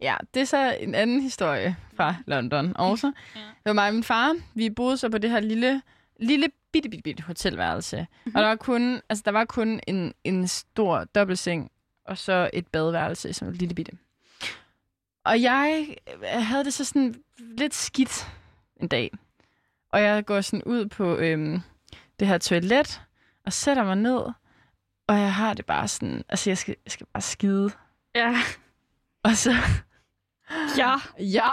Ja, 0.06 0.15
det 0.34 0.41
er 0.41 0.46
så 0.46 0.78
en 0.80 0.96
anden 0.96 1.22
historie 1.22 1.76
fra 1.96 2.15
London 2.26 2.74
også. 2.76 3.12
Ja. 3.36 3.39
Det 3.39 3.65
var 3.65 3.74
mig 3.74 3.88
og 3.88 3.94
min 3.94 4.04
far. 4.04 4.36
Vi 4.54 4.70
boede 4.70 4.98
så 4.98 5.10
på 5.10 5.18
det 5.18 5.30
her 5.30 5.39
lille, 5.39 5.82
lille 6.20 6.48
bitte, 6.72 6.89
bitte, 6.89 7.04
bitte 7.04 7.24
hotelværelse. 7.24 7.98
Mm-hmm. 7.98 8.36
Og 8.36 8.41
der 8.41 8.48
var 8.48 8.56
kun, 8.56 9.02
altså, 9.10 9.22
der 9.26 9.32
var 9.32 9.46
kun 9.46 9.80
en, 9.88 10.13
en 10.24 10.48
stor 10.48 11.04
dobbeltseng, 11.04 11.72
og 12.06 12.18
så 12.18 12.50
et 12.54 12.68
badeværelse, 12.68 13.34
som 13.34 13.48
var 13.48 13.54
lille 13.54 13.76
bitte. 13.76 13.91
Og 15.24 15.41
jeg 15.41 15.96
øh, 16.08 16.44
havde 16.44 16.63
det 16.63 16.74
så 16.74 16.86
sådan 16.86 17.15
lidt 17.39 17.74
skidt 17.74 18.28
en 18.82 18.88
dag. 18.88 19.12
Og 19.91 20.02
jeg 20.02 20.26
går 20.26 20.41
sådan 20.41 20.63
ud 20.63 20.86
på 20.86 21.15
øhm, 21.15 21.62
det 22.20 22.28
her 22.28 22.38
toilet, 22.38 23.02
og 23.46 23.54
sætter 23.54 23.84
mig 23.84 23.96
ned, 23.96 24.22
og 25.08 25.20
jeg 25.20 25.34
har 25.34 25.54
det 25.54 25.65
bare 25.65 25.88
sådan, 25.88 26.24
altså 26.30 26.50
jeg 26.50 26.58
skal, 26.58 26.76
jeg 26.86 26.91
skal 26.91 27.08
bare 27.13 27.22
skide. 27.22 27.72
Ja. 28.15 28.36
Og 29.24 29.36
så, 29.36 29.54
Ja. 30.77 30.95
Ja! 31.38 31.49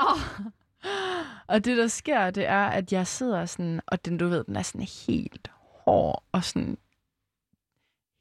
Og 1.47 1.65
det, 1.65 1.77
der 1.77 1.87
sker, 1.87 2.31
det 2.31 2.47
er, 2.47 2.67
at 2.67 2.93
jeg 2.93 3.07
sidder 3.07 3.47
sådan, 3.47 3.81
og 3.87 4.05
den, 4.05 4.19
du 4.19 4.29
ved, 4.29 4.45
den 4.45 4.57
er 4.57 4.63
sådan 4.63 4.87
helt 5.07 5.51
hård 5.85 6.25
og 6.33 6.45
sådan 6.45 6.79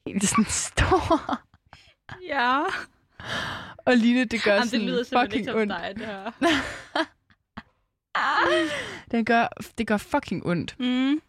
helt 0.07 0.29
sådan 0.29 0.45
stor. 0.45 1.41
Ja. 2.27 2.63
Og 3.85 3.97
Line, 3.97 4.25
det 4.25 4.43
gør 4.43 4.51
Jamen, 4.51 4.61
det 4.63 4.71
sådan 4.71 4.85
lyder 4.85 5.03
simpelthen 5.03 5.29
fucking 5.29 5.39
ikke 5.47 5.55
ondt. 5.61 5.73
dig, 5.73 5.93
det 5.97 6.05
her. 6.05 6.31
Den 9.11 9.25
gør, 9.25 9.47
det 9.77 9.87
gør 9.87 9.97
fucking 9.97 10.45
ondt. 10.45 10.75
Mm. 10.79 11.21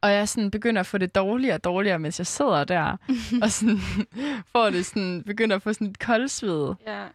Og 0.00 0.12
jeg 0.12 0.28
sådan 0.28 0.50
begynder 0.50 0.80
at 0.80 0.86
få 0.86 0.98
det 0.98 1.14
dårligere 1.14 1.54
og 1.54 1.64
dårligere, 1.64 1.98
mens 1.98 2.18
jeg 2.18 2.26
sidder 2.26 2.64
der. 2.64 2.96
og 3.42 3.50
sådan 3.50 3.78
får 4.46 4.70
det 4.70 4.86
sådan, 4.86 5.22
begynder 5.26 5.56
at 5.56 5.62
få 5.62 5.72
sådan 5.72 5.86
et 5.86 5.98
koldsved. 5.98 6.74
Ja. 6.86 7.06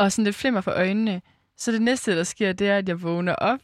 Og 0.00 0.12
sådan 0.12 0.24
lidt 0.24 0.36
flimmer 0.36 0.60
for 0.60 0.70
øjnene. 0.70 1.22
Så 1.56 1.72
det 1.72 1.82
næste, 1.82 2.16
der 2.16 2.24
sker, 2.24 2.52
det 2.52 2.68
er, 2.68 2.78
at 2.78 2.88
jeg 2.88 3.02
vågner 3.02 3.34
op, 3.34 3.60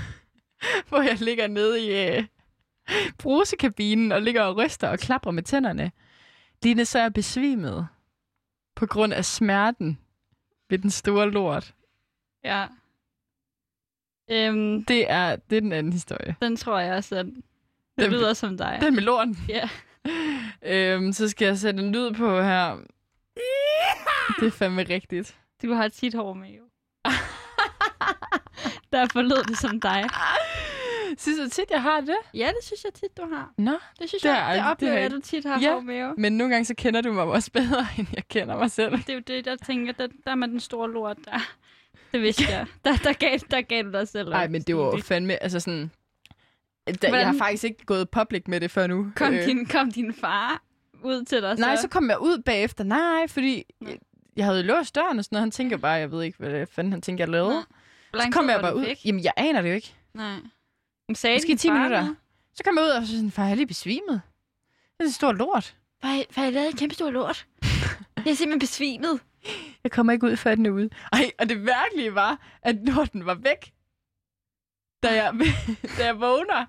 hvor 0.88 1.02
jeg 1.02 1.20
ligger 1.20 1.46
nede 1.46 1.84
i 1.86 2.08
øh, 2.16 2.24
brusekabinen 3.18 4.12
og 4.12 4.22
ligger 4.22 4.42
og 4.42 4.56
ryster 4.56 4.88
og 4.88 4.98
klapper 4.98 5.30
med 5.30 5.42
tænderne. 5.42 5.92
Line, 6.62 6.84
så 6.84 6.98
er 6.98 7.02
jeg 7.02 7.12
besvimet 7.12 7.88
på 8.76 8.86
grund 8.86 9.12
af 9.12 9.24
smerten 9.24 9.98
ved 10.70 10.78
den 10.78 10.90
store 10.90 11.30
lort. 11.30 11.74
Ja. 12.44 12.66
Øhm, 14.30 14.84
Det 14.84 15.10
er, 15.10 15.36
det 15.36 15.56
er 15.56 15.60
den 15.60 15.72
anden 15.72 15.92
historie. 15.92 16.36
den 16.42 16.56
tror 16.56 16.78
jeg 16.78 16.94
også, 16.94 17.16
at 17.16 17.26
det 17.26 17.34
Den- 17.98 18.10
lyder 18.12 18.32
som 18.34 18.56
dig. 18.56 18.78
Den 18.80 18.94
med 18.94 19.02
lorten. 19.02 19.36
Ja. 19.48 19.68
Øhm, 20.62 21.12
så 21.12 21.28
skal 21.28 21.46
jeg 21.46 21.58
sætte 21.58 21.82
en 21.82 21.92
lyd 21.92 22.12
på 22.14 22.40
her. 22.42 22.76
Det 24.40 24.46
er 24.46 24.50
fandme 24.50 24.82
rigtigt. 24.82 25.38
Du 25.62 25.72
har 25.72 25.88
tit 25.88 26.14
hår 26.14 26.32
med, 26.34 26.48
jo. 26.50 26.62
Derfor 28.92 29.22
lød 29.22 29.44
det 29.44 29.58
som 29.58 29.80
dig. 29.80 30.04
Synes 31.18 31.38
du 31.38 31.48
tit, 31.48 31.70
jeg 31.70 31.82
har 31.82 32.00
det? 32.00 32.16
Ja, 32.34 32.46
det 32.46 32.64
synes 32.64 32.84
jeg 32.84 32.94
tit, 32.94 33.16
du 33.16 33.22
har. 33.34 33.52
Nå. 33.58 33.70
Det 33.70 34.08
synes 34.08 34.22
Det 34.22 34.28
jeg, 34.28 34.44
jeg 34.48 34.56
det 34.64 34.70
oplever 34.70 34.76
det 34.76 34.88
har 34.90 34.94
jeg, 34.94 35.02
jeg 35.02 35.10
du 35.10 35.20
tit 35.20 35.44
har 35.44 35.60
Ja. 35.60 35.72
hår 35.72 35.80
med, 35.80 36.00
jo. 36.00 36.14
Men 36.18 36.32
nogle 36.36 36.54
gange 36.54 36.64
så 36.64 36.74
kender 36.74 37.00
du 37.00 37.12
mig 37.12 37.24
også 37.24 37.50
bedre, 37.52 37.86
end 37.98 38.06
jeg 38.14 38.28
kender 38.28 38.56
mig 38.58 38.70
selv. 38.70 38.92
Det 38.96 39.08
er 39.10 39.14
jo 39.14 39.20
det, 39.26 39.44
der 39.44 39.56
tænker, 39.56 39.92
der, 39.92 40.08
der 40.26 40.34
med 40.34 40.48
den 40.48 40.60
store 40.60 40.90
lort 40.92 41.16
der. 41.24 41.38
Det 42.12 42.22
vidste 42.22 42.44
jeg. 42.50 42.66
Der, 42.84 42.96
der, 42.96 43.12
gav, 43.12 43.38
der 43.50 43.60
gav 43.60 43.82
du 43.82 43.92
dig 43.92 44.08
selv. 44.08 44.28
Nej, 44.30 44.48
men 44.48 44.62
det 44.62 44.76
var 44.76 44.82
jo 44.82 45.00
fandme, 45.02 45.42
altså 45.42 45.60
sådan... 45.60 45.90
Da, 46.86 46.92
jeg 47.02 47.10
Hvordan- 47.10 47.26
har 47.26 47.34
faktisk 47.38 47.64
ikke 47.64 47.84
gået 47.84 48.10
public 48.10 48.42
med 48.46 48.60
det 48.60 48.70
før 48.70 48.86
nu. 48.86 49.12
Kom, 49.16 49.34
Øh, 49.34 49.44
din, 49.46 49.66
kom 49.66 49.90
din 49.90 50.14
far 50.14 50.62
ud 51.02 51.24
til 51.24 51.42
dig 51.42 51.58
nej, 51.58 51.76
så 51.76 51.88
kom 51.88 52.10
jeg 52.10 52.18
ud 52.20 52.38
bagefter. 52.42 52.84
Nej, 52.84 53.28
fordi 53.28 53.64
Nå. 53.80 53.90
Jeg, 54.36 54.44
havde 54.44 54.62
låst 54.62 54.94
døren 54.94 55.18
og 55.18 55.24
sådan 55.24 55.36
noget. 55.36 55.42
Han 55.42 55.50
tænker 55.50 55.76
bare, 55.76 55.92
jeg 55.92 56.10
ved 56.10 56.22
ikke, 56.22 56.38
hvad 56.38 56.66
fanden 56.66 56.92
han 56.92 57.02
tænker, 57.02 57.24
jeg 57.24 57.28
lavede. 57.28 57.64
Hvor 58.10 58.20
Så 58.20 58.28
kom 58.32 58.48
jeg 58.48 58.60
bare 58.60 58.76
ud. 58.76 58.84
væk? 58.84 58.98
Jamen, 59.04 59.24
jeg 59.24 59.32
aner 59.36 59.62
det 59.62 59.68
jo 59.68 59.74
ikke. 59.74 59.94
Nej. 60.14 60.36
Men 61.08 61.14
sagde 61.14 61.36
Måske 61.36 61.46
din 61.48 61.58
10 61.58 61.68
far 61.68 61.74
minutter. 61.74 62.14
Så 62.54 62.64
kom 62.64 62.76
jeg 62.76 62.84
ud 62.84 62.90
og 62.90 63.06
så 63.06 63.12
sådan, 63.12 63.30
far, 63.30 63.42
jeg 63.42 63.50
er 63.50 63.54
lige 63.54 63.66
besvimet. 63.66 64.20
Det 64.98 65.00
er 65.00 65.04
en 65.04 65.10
stor 65.10 65.32
lort. 65.32 65.76
Far, 66.02 66.22
far, 66.30 66.42
jeg 66.42 66.52
lavede 66.52 66.70
en 66.70 66.76
kæmpe 66.76 66.94
stor 66.94 67.10
lort. 67.10 67.46
Jeg 68.24 68.30
er 68.30 68.34
simpelthen 68.34 68.58
besvimet. 68.58 69.20
Jeg 69.84 69.90
kommer 69.92 70.12
ikke 70.12 70.26
ud, 70.26 70.36
før 70.36 70.54
den 70.54 70.66
er 70.66 70.70
ude. 70.70 70.90
Ej, 71.12 71.30
og 71.38 71.48
det 71.48 71.58
virkelige 71.60 72.14
var, 72.14 72.38
at 72.62 72.76
lorten 72.76 73.26
var 73.26 73.34
væk. 73.34 73.72
Da 75.02 75.22
jeg, 75.22 75.34
da 75.98 76.04
jeg 76.04 76.20
vågner, 76.20 76.66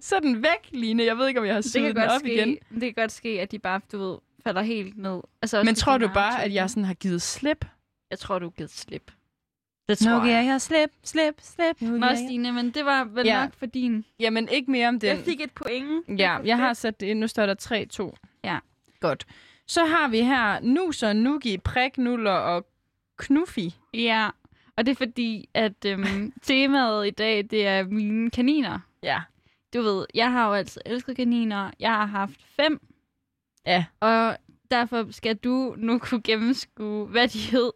så 0.00 0.16
er 0.16 0.20
den 0.20 0.42
væk, 0.42 0.68
Line. 0.70 1.04
Jeg 1.04 1.18
ved 1.18 1.28
ikke, 1.28 1.40
om 1.40 1.46
jeg 1.46 1.54
har 1.54 1.70
kan, 1.74 1.84
den 1.84 1.94
godt 1.94 2.10
op 2.10 2.20
ske, 2.20 2.34
igen. 2.34 2.58
det 2.70 2.80
kan 2.80 2.92
godt 2.94 3.12
ske, 3.12 3.28
at 3.40 3.50
de 3.50 3.58
bare, 3.58 3.80
du 3.92 3.98
ved, 3.98 4.18
falder 4.44 4.62
helt 4.62 4.98
ned. 4.98 5.20
Altså, 5.42 5.62
Men 5.62 5.74
tror 5.74 5.98
du 5.98 6.08
bare, 6.14 6.44
at 6.44 6.54
jeg 6.54 6.70
sådan 6.70 6.84
har 6.84 6.94
givet 6.94 7.22
slip? 7.22 7.64
Jeg 8.10 8.18
tror, 8.18 8.38
du 8.38 8.46
er 8.46 8.50
givet 8.50 8.70
slip. 8.70 9.10
Det 9.88 9.98
tror 9.98 10.24
jeg. 10.24 10.46
jeg 10.46 10.60
slip, 10.60 10.90
slip, 11.04 11.34
slip. 11.40 11.80
Nu 11.80 11.98
Nå, 11.98 12.06
Stine, 12.14 12.52
men 12.52 12.70
det 12.70 12.84
var 12.84 13.04
vel 13.04 13.26
Ja. 13.26 13.40
nok 13.42 13.54
for 13.58 13.66
din. 13.66 14.04
Jamen, 14.20 14.48
ikke 14.48 14.70
mere 14.70 14.88
om 14.88 15.00
den. 15.00 15.08
Jeg 15.16 15.24
fik 15.24 15.40
et 15.40 15.52
point. 15.52 16.06
Det 16.08 16.18
Ja, 16.18 16.36
jeg 16.44 16.56
har 16.56 16.72
sat 16.74 17.00
det 17.00 17.06
ind. 17.06 17.18
Nu 17.18 17.26
står 17.26 17.46
der 17.46 17.54
3-2. 17.54 18.16
Ja. 18.44 18.58
Godt. 19.00 19.26
Så 19.66 19.84
har 19.84 20.08
vi 20.08 20.20
her 20.20 20.60
Nuser, 20.60 21.12
Nugi, 21.12 21.58
Prik, 21.58 21.98
Nuller 21.98 22.30
og 22.32 22.66
Knuffi. 23.18 23.74
Ja, 23.94 24.28
og 24.76 24.86
det 24.86 24.92
er 24.92 24.96
fordi, 24.96 25.48
at 25.54 25.84
øhm, 25.86 26.32
temaet 26.42 27.06
i 27.06 27.10
dag, 27.10 27.44
det 27.50 27.66
er 27.66 27.84
mine 27.84 28.30
kaniner. 28.30 28.78
Ja. 29.02 29.20
Du 29.74 29.82
ved, 29.82 30.06
jeg 30.14 30.32
har 30.32 30.46
jo 30.48 30.54
altid 30.54 30.80
elsket 30.86 31.16
kaniner. 31.16 31.70
Jeg 31.80 31.90
har 31.94 32.06
haft 32.06 32.40
fem. 32.60 32.80
Ja. 33.68 33.84
Og 34.00 34.36
derfor 34.70 35.06
skal 35.10 35.36
du 35.36 35.74
nu 35.78 35.98
kunne 35.98 36.22
gennemskue, 36.22 37.06
hvad 37.06 37.28
de 37.28 37.38
hed. 37.38 37.72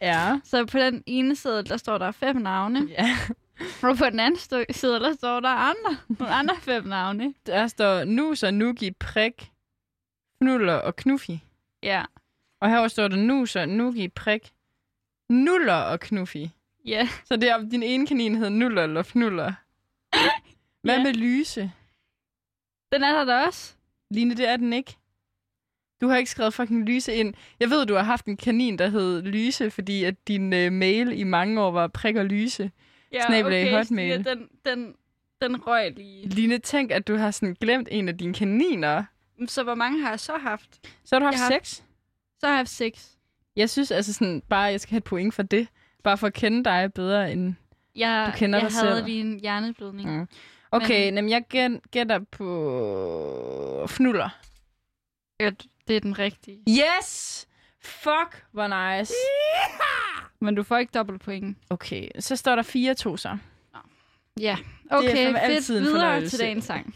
Ja. 0.00 0.40
Så 0.44 0.66
på 0.66 0.78
den 0.78 1.02
ene 1.06 1.36
side, 1.36 1.62
der 1.64 1.76
står 1.76 1.98
der 1.98 2.10
fem 2.12 2.36
navne. 2.36 2.88
Ja. 2.90 3.16
Og 3.82 3.96
på 3.96 4.04
den 4.10 4.20
anden 4.20 4.40
side, 4.70 5.00
der 5.00 5.14
står 5.14 5.40
der 5.40 5.48
andre, 5.48 5.96
nogle 6.18 6.34
andre 6.34 6.56
fem 6.56 6.84
navne. 6.84 7.34
Der 7.46 7.66
står 7.66 8.04
Nuser, 8.04 8.50
Nugi, 8.50 8.90
Prik, 8.90 9.52
Nuller 10.40 10.74
og 10.74 10.96
Knuffi. 10.96 11.40
Ja, 11.82 12.04
Og 12.60 12.68
her 12.70 12.88
står 12.88 13.08
der 13.08 13.16
Nuser, 13.16 13.66
Nugi, 13.66 14.08
Prik, 14.08 14.52
Nuller 15.30 15.74
og 15.74 16.00
Knuffi. 16.00 16.50
ja. 16.84 17.08
Så 17.24 17.36
det 17.36 17.48
er, 17.50 17.68
din 17.68 17.82
ene 17.82 18.06
kanin 18.06 18.34
hedder 18.34 18.48
Nuller 18.50 18.82
eller 18.82 19.02
Fnuller. 19.02 19.52
Hvad 20.82 20.96
Ja. 20.96 21.02
med 21.02 21.12
Lyse? 21.14 21.72
Den 22.92 23.02
er 23.04 23.12
der 23.12 23.24
da 23.24 23.44
også. 23.46 23.74
Line, 24.10 24.34
det 24.36 24.48
er 24.48 24.56
den 24.56 24.72
ikke. 24.72 24.96
Du 26.00 26.08
har 26.08 26.16
ikke 26.16 26.30
skrevet 26.30 26.54
fucking 26.54 26.84
Lyse 26.84 27.14
ind. 27.14 27.34
Jeg 27.60 27.70
ved, 27.70 27.86
du 27.86 27.94
har 27.94 28.02
haft 28.02 28.26
en 28.26 28.36
kanin, 28.36 28.78
der 28.78 28.88
hed 28.88 29.22
Lyse, 29.22 29.70
fordi 29.70 30.04
at 30.04 30.28
din 30.28 30.52
øh, 30.52 30.72
mail 30.72 31.18
i 31.20 31.22
mange 31.24 31.60
år 31.62 31.70
var 31.70 31.86
prik 31.86 32.16
og 32.16 32.24
lyse. 32.24 32.70
Ja, 33.12 33.26
Snabelag 33.26 33.72
hotmail. 33.78 34.24
Stine, 34.24 34.30
den, 34.40 34.48
den, 34.64 34.94
den 35.42 35.66
røg 35.66 35.92
lige. 35.96 36.28
Line, 36.28 36.58
tænk, 36.58 36.90
at 36.90 37.08
du 37.08 37.16
har 37.16 37.30
sådan 37.30 37.56
glemt 37.60 37.88
en 37.90 38.08
af 38.08 38.18
dine 38.18 38.34
kaniner. 38.34 39.04
Så 39.46 39.62
hvor 39.62 39.74
mange 39.74 40.00
har 40.02 40.10
jeg 40.10 40.20
så 40.20 40.32
haft? 40.40 40.78
Så 41.04 41.14
har 41.14 41.18
du 41.20 41.24
haft 41.24 41.34
Jeg 41.34 41.40
har- 41.44 41.50
seks. 41.50 41.70
Så 42.40 42.46
har 42.46 42.48
jeg 42.48 42.58
haft 42.58 42.70
seks. 42.70 43.10
Jeg 43.56 43.70
synes 43.70 43.90
altså 43.90 44.12
sådan, 44.12 44.42
bare, 44.48 44.62
jeg 44.62 44.80
skal 44.80 44.90
have 44.90 44.98
et 44.98 45.04
point 45.04 45.34
for 45.34 45.42
det. 45.42 45.68
Bare 46.04 46.18
for 46.18 46.26
at 46.26 46.32
kende 46.34 46.64
dig 46.64 46.92
bedre 46.94 47.32
end... 47.32 47.54
Jeg, 47.96 48.30
Du 48.34 48.38
kender 48.38 48.58
jeg 48.58 48.70
dig 48.70 48.78
havde 48.80 48.94
selv. 48.96 49.06
lige 49.06 49.20
en 49.20 49.40
hjerneblødning. 49.40 50.18
Mm. 50.20 50.28
Okay, 50.70 51.06
Men- 51.06 51.14
men... 51.14 51.28
jeg 51.30 51.42
gæt- 51.48 51.80
gætter 51.90 52.18
på 52.30 53.86
Fnuller. 53.88 54.28
Ja, 55.40 55.50
det 55.88 55.96
er 55.96 56.00
den 56.00 56.18
rigtige. 56.18 56.58
Yes! 56.68 57.46
Fuck, 57.80 58.44
hvor 58.52 58.66
nice. 58.98 59.12
Men 60.40 60.54
du 60.54 60.62
får 60.62 60.76
ikke 60.78 60.90
dobbelt 60.94 61.20
point. 61.22 61.58
Okay, 61.70 62.08
så 62.18 62.36
står 62.36 62.56
der 62.56 62.62
4-2 63.12 63.16
så. 63.16 63.38
Ja, 64.40 64.56
er 64.90 64.96
okay, 64.96 65.16
fandme 65.16 65.38
fedt. 65.38 65.52
altid 65.52 65.76
en 65.78 65.82
Videre 65.84 66.00
fornøjelse. 66.00 66.36
til 66.36 66.44
dagens 66.44 66.64
sang. 66.64 66.94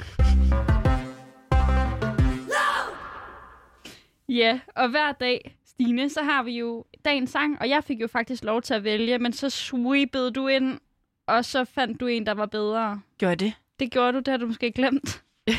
Ja, 4.28 4.60
og 4.76 4.88
hver 4.88 5.12
dag, 5.12 5.56
Stine, 5.66 6.10
så 6.10 6.22
har 6.22 6.42
vi 6.42 6.58
jo 6.58 6.84
dagens 7.04 7.30
sang, 7.30 7.60
og 7.60 7.68
jeg 7.68 7.84
fik 7.84 8.00
jo 8.00 8.06
faktisk 8.06 8.44
lov 8.44 8.62
til 8.62 8.74
at 8.74 8.84
vælge, 8.84 9.18
men 9.18 9.32
så 9.32 9.50
sweepede 9.50 10.30
du 10.30 10.46
ind, 10.48 10.78
og 11.26 11.44
så 11.44 11.64
fandt 11.64 12.00
du 12.00 12.06
en, 12.06 12.26
der 12.26 12.34
var 12.34 12.46
bedre. 12.46 13.00
Gør 13.20 13.34
det. 13.34 13.52
Det 13.80 13.90
gjorde 13.90 14.12
du, 14.12 14.18
det 14.18 14.28
har 14.28 14.36
du 14.36 14.46
måske 14.46 14.72
glemt. 14.72 15.22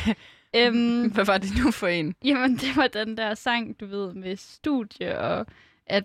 øhm, 0.54 1.08
Hvad 1.14 1.24
var 1.24 1.38
det 1.38 1.50
nu 1.64 1.70
for 1.70 1.86
en? 1.86 2.14
jamen, 2.24 2.56
det 2.56 2.76
var 2.76 2.86
den 2.86 3.16
der 3.16 3.34
sang, 3.34 3.80
du 3.80 3.86
ved, 3.86 4.14
med 4.14 4.36
studie, 4.36 5.18
og 5.18 5.46
at, 5.86 6.04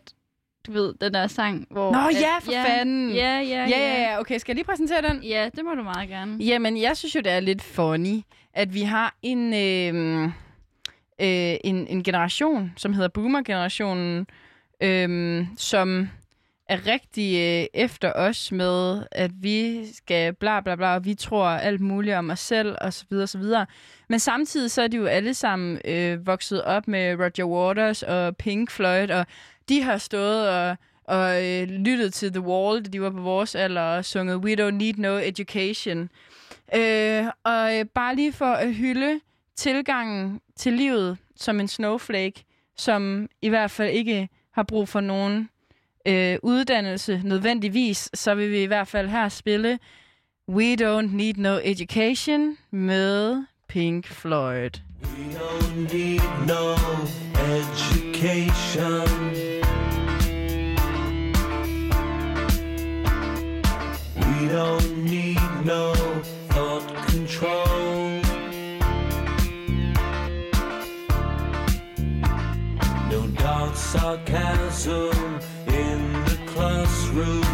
du 0.67 0.71
ved, 0.71 0.93
den 1.01 1.13
der 1.13 1.27
sang, 1.27 1.67
hvor... 1.71 1.91
Nå 1.91 1.97
at, 1.97 2.15
ja, 2.15 2.37
for 2.41 2.67
fanden. 2.67 3.11
Ja, 3.11 3.39
ja, 3.39 3.41
Ja, 3.41 3.67
ja, 3.69 4.01
ja. 4.01 4.19
Okay, 4.19 4.37
skal 4.37 4.51
jeg 4.51 4.55
lige 4.55 4.65
præsentere 4.65 5.01
den? 5.01 5.23
Ja, 5.23 5.49
det 5.55 5.65
må 5.65 5.75
du 5.75 5.83
meget 5.83 6.09
gerne. 6.09 6.43
Jamen, 6.43 6.81
jeg 6.81 6.97
synes 6.97 7.15
jo, 7.15 7.19
det 7.19 7.31
er 7.31 7.39
lidt 7.39 7.61
funny, 7.61 8.21
at 8.53 8.73
vi 8.73 8.81
har 8.81 9.15
en, 9.21 9.53
øh, 9.53 10.23
øh, 10.23 11.57
en, 11.63 11.87
en 11.87 12.03
generation, 12.03 12.73
som 12.77 12.93
hedder 12.93 13.09
boomer-generationen, 13.09 14.27
øh, 14.83 15.45
som 15.57 16.09
er 16.69 16.87
rigtig 16.87 17.35
øh, 17.35 17.67
efter 17.73 18.13
os 18.13 18.51
med, 18.51 19.03
at 19.11 19.31
vi 19.41 19.85
skal 19.93 20.33
bla 20.33 20.61
bla 20.61 20.75
bla, 20.75 20.95
og 20.95 21.05
vi 21.05 21.13
tror 21.13 21.45
alt 21.45 21.81
muligt 21.81 22.15
om 22.15 22.29
os 22.29 22.39
selv, 22.39 22.75
og 22.81 22.93
så 22.93 23.05
videre, 23.09 23.23
og 23.23 23.29
så 23.29 23.37
videre. 23.37 23.65
Men 24.09 24.19
samtidig 24.19 24.71
så 24.71 24.81
er 24.81 24.87
de 24.87 24.97
jo 24.97 25.05
alle 25.05 25.33
sammen 25.33 25.79
øh, 25.85 26.27
vokset 26.27 26.63
op 26.63 26.87
med 26.87 27.15
Roger 27.19 27.45
Waters 27.45 28.03
og 28.03 28.37
Pink 28.37 28.71
Floyd, 28.71 29.09
og 29.09 29.25
de 29.69 29.81
har 29.81 29.97
stået 29.97 30.49
og, 30.49 30.77
og 31.03 31.45
øh, 31.45 31.67
lyttet 31.67 32.13
til 32.13 32.33
The 32.33 32.41
Wall, 32.41 32.85
da 32.85 32.89
de 32.89 33.01
var 33.01 33.09
på 33.09 33.21
vores 33.21 33.55
alder, 33.55 33.81
og 33.81 34.05
sunget 34.05 34.37
We 34.37 34.53
Don't 34.53 34.71
Need 34.71 34.93
No 34.97 35.17
Education. 35.17 36.09
Øh, 36.75 37.25
og 37.43 37.77
øh, 37.77 37.85
bare 37.85 38.15
lige 38.15 38.33
for 38.33 38.45
at 38.45 38.73
hylde 38.73 39.19
tilgangen 39.55 40.41
til 40.55 40.73
livet 40.73 41.17
som 41.35 41.59
en 41.59 41.67
snowflake, 41.67 42.43
som 42.77 43.29
i 43.41 43.49
hvert 43.49 43.71
fald 43.71 43.89
ikke 43.89 44.29
har 44.51 44.63
brug 44.63 44.89
for 44.89 44.99
nogen 44.99 45.49
øh, 46.07 46.37
uddannelse 46.43 47.21
nødvendigvis, 47.23 48.09
så 48.13 48.35
vil 48.35 48.51
vi 48.51 48.63
i 48.63 48.65
hvert 48.65 48.87
fald 48.87 49.07
her 49.07 49.29
spille 49.29 49.79
We 50.49 50.73
Don't 50.73 51.15
Need 51.15 51.33
No 51.37 51.59
Education 51.63 52.57
med 52.71 53.43
Pink 53.67 54.07
Floyd. 54.07 54.71
We 55.03 55.33
don't 55.33 55.93
need 55.93 56.21
no 56.47 56.75
education. 57.55 59.07
We 64.15 64.47
don't 64.47 65.03
need 65.03 65.65
no 65.65 65.93
thought 66.49 66.87
control. 67.07 68.21
No 73.11 73.27
dark 73.37 73.75
sarcasm 73.75 75.38
Through. 77.19 77.48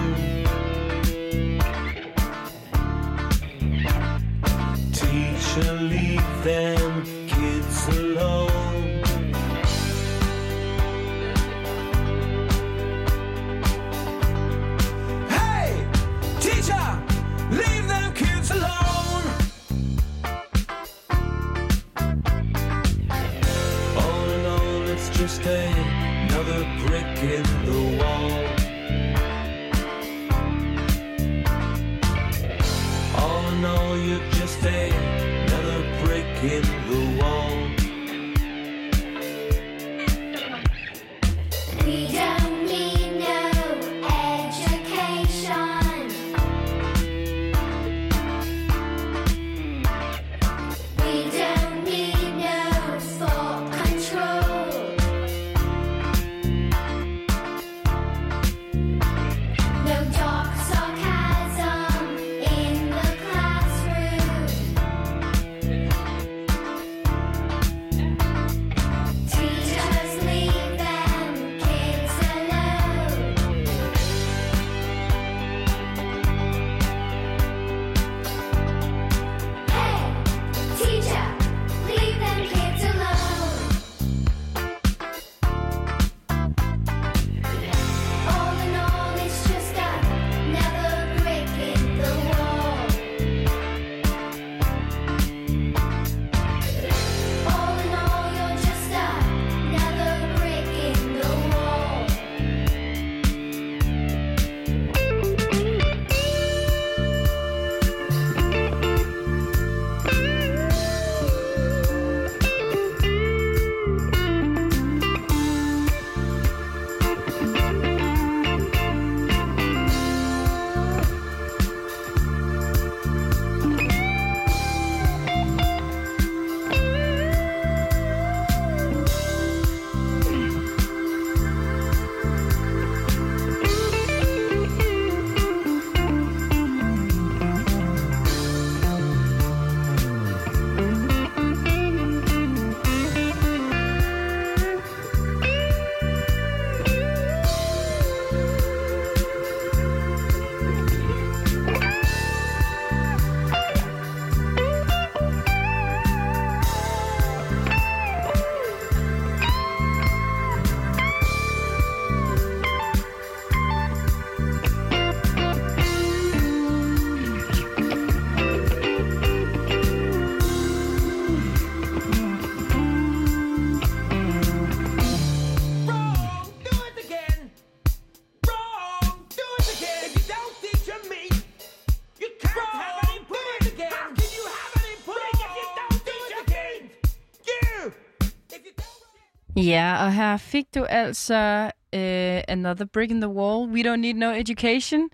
Ja, 189.66 190.03
og 190.05 190.13
her 190.13 190.38
fik 190.38 190.66
du 190.76 190.84
altså 190.84 191.63
uh, 191.95 192.53
Another 192.53 192.86
Brick 192.86 193.11
in 193.11 193.22
the 193.22 193.30
Wall, 193.30 193.70
We 193.72 193.82
Don't 193.93 193.95
Need 193.95 194.13
No 194.13 194.32
Education, 194.32 195.09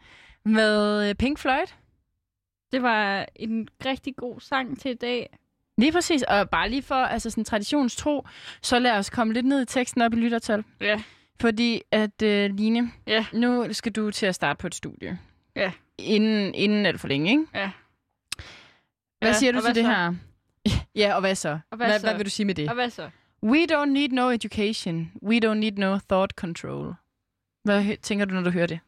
med 0.46 1.10
øh, 1.10 1.16
Pink 1.16 1.40
Floyd. 1.40 1.68
Det 2.72 2.82
var 2.84 3.26
en 3.36 3.68
rigtig 3.86 4.16
god 4.16 4.40
sang 4.40 4.80
til 4.80 4.92
i 4.92 4.96
dag. 4.96 5.38
Lige 5.78 5.92
præcis, 5.92 6.24
og 6.24 6.50
bare 6.50 6.70
lige 6.70 6.82
for 6.82 6.96
altså 6.96 7.30
sådan 7.30 7.44
traditionstro, 7.44 8.28
så 8.62 8.80
lad 8.80 8.92
os 8.92 9.10
komme 9.10 9.34
lidt 9.34 9.46
ned 9.46 9.62
i 9.62 9.66
teksten 9.66 10.02
op 10.02 10.14
i 10.14 10.16
lyttertal. 10.16 10.64
Ja. 10.82 11.02
Fordi 11.42 11.82
at, 11.92 12.22
øh, 12.22 12.50
Line, 12.56 12.92
Ja. 13.08 13.26
nu 13.34 13.74
skal 13.74 13.92
du 13.92 14.12
til 14.12 14.26
at 14.26 14.36
starte 14.36 14.58
på 14.58 14.68
et 14.68 14.76
studie. 14.76 15.20
Ja. 15.56 15.72
Inden, 15.98 16.56
inden 16.56 16.86
alt 16.86 17.00
for 17.00 17.08
længe, 17.08 17.32
ikke? 17.32 17.46
Ja. 17.56 17.72
Hvad 19.20 19.30
Ja, 19.30 19.34
siger 19.34 19.52
du 19.52 19.62
til 19.66 19.76
det 19.76 19.84
så? 19.86 19.90
her? 19.92 20.14
ja, 21.02 21.14
og 21.16 21.20
hvad 21.22 21.36
så? 21.36 21.50
Og 21.72 21.78
hvad 21.78 21.88
hvad, 21.88 22.00
så? 22.00 22.06
hvad 22.06 22.16
vil 22.18 22.26
du 22.26 22.30
sige 22.30 22.46
med 22.46 22.56
det? 22.56 22.70
Og 22.70 22.76
hvad 22.76 22.90
så? 22.90 23.10
We 23.44 23.66
don't 23.72 23.86
need 23.92 24.10
no 24.10 24.30
education. 24.30 25.12
We 25.24 25.40
don't 25.46 25.54
need 25.60 25.72
no 25.78 25.98
thought 26.10 26.32
control. 26.32 26.94
Hvad 27.64 27.98
tænker 28.02 28.26
du, 28.26 28.34
når 28.34 28.42
du 28.42 28.50
hører 28.50 28.68
det? 28.68 28.80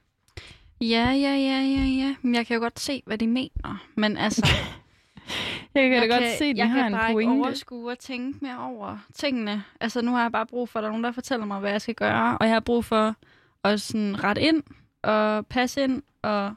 Ja, 0.82 1.12
ja, 1.12 1.36
ja, 1.36 1.60
ja, 1.62 1.84
ja. 1.86 2.16
Men 2.22 2.36
jeg 2.36 2.48
kan 2.48 2.54
jo 2.56 2.60
godt 2.62 2.80
se, 2.80 3.04
hvad 3.06 3.18
de 3.18 3.28
mener. 3.28 3.84
Men 3.96 4.18
altså, 4.18 4.48
Jeg 5.76 5.84
kan 5.90 5.94
jeg 5.94 6.02
da 6.02 6.08
godt 6.16 6.38
se, 6.38 6.46
at 6.46 6.56
de 6.56 6.62
jeg 6.62 6.70
har 6.72 6.78
kan 6.78 6.86
en 6.86 6.92
bare 6.94 7.10
ikke 7.10 7.16
pointe. 7.16 7.44
overskue 7.46 7.92
og 7.92 8.00
tænke 8.00 8.40
mere 8.42 8.60
over 8.60 8.98
tingene. 9.16 9.64
Altså, 9.80 10.02
nu 10.02 10.12
har 10.12 10.22
jeg 10.22 10.32
bare 10.32 10.46
brug 10.46 10.70
for, 10.70 10.80
at 10.80 10.84
der 10.84 10.88
er 10.88 10.92
nogen, 10.92 11.04
der 11.04 11.12
fortæller 11.12 11.46
mig, 11.46 11.60
hvad 11.60 11.72
jeg 11.72 11.82
skal 11.82 11.96
gøre. 11.96 12.38
Og 12.38 12.46
jeg 12.46 12.56
har 12.56 12.60
brug 12.60 12.86
for 12.86 13.16
at 13.64 13.82
sådan 13.82 14.24
ret 14.24 14.38
ind 14.38 14.64
at 15.04 15.48
passe 15.48 15.84
ind, 15.84 16.02
og 16.22 16.54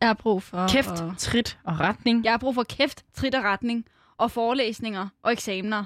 jeg 0.00 0.08
har 0.08 0.14
brug 0.14 0.42
for... 0.42 0.68
Kæft, 0.68 0.88
Og... 0.88 1.14
trit 1.18 1.58
og 1.64 1.80
retning. 1.80 2.24
Jeg 2.24 2.32
har 2.32 2.38
brug 2.38 2.54
for 2.54 2.62
kæft, 2.62 3.04
trit 3.14 3.34
og 3.34 3.44
retning, 3.44 3.84
og 4.18 4.30
forelæsninger 4.30 5.08
og 5.22 5.32
eksamener. 5.32 5.84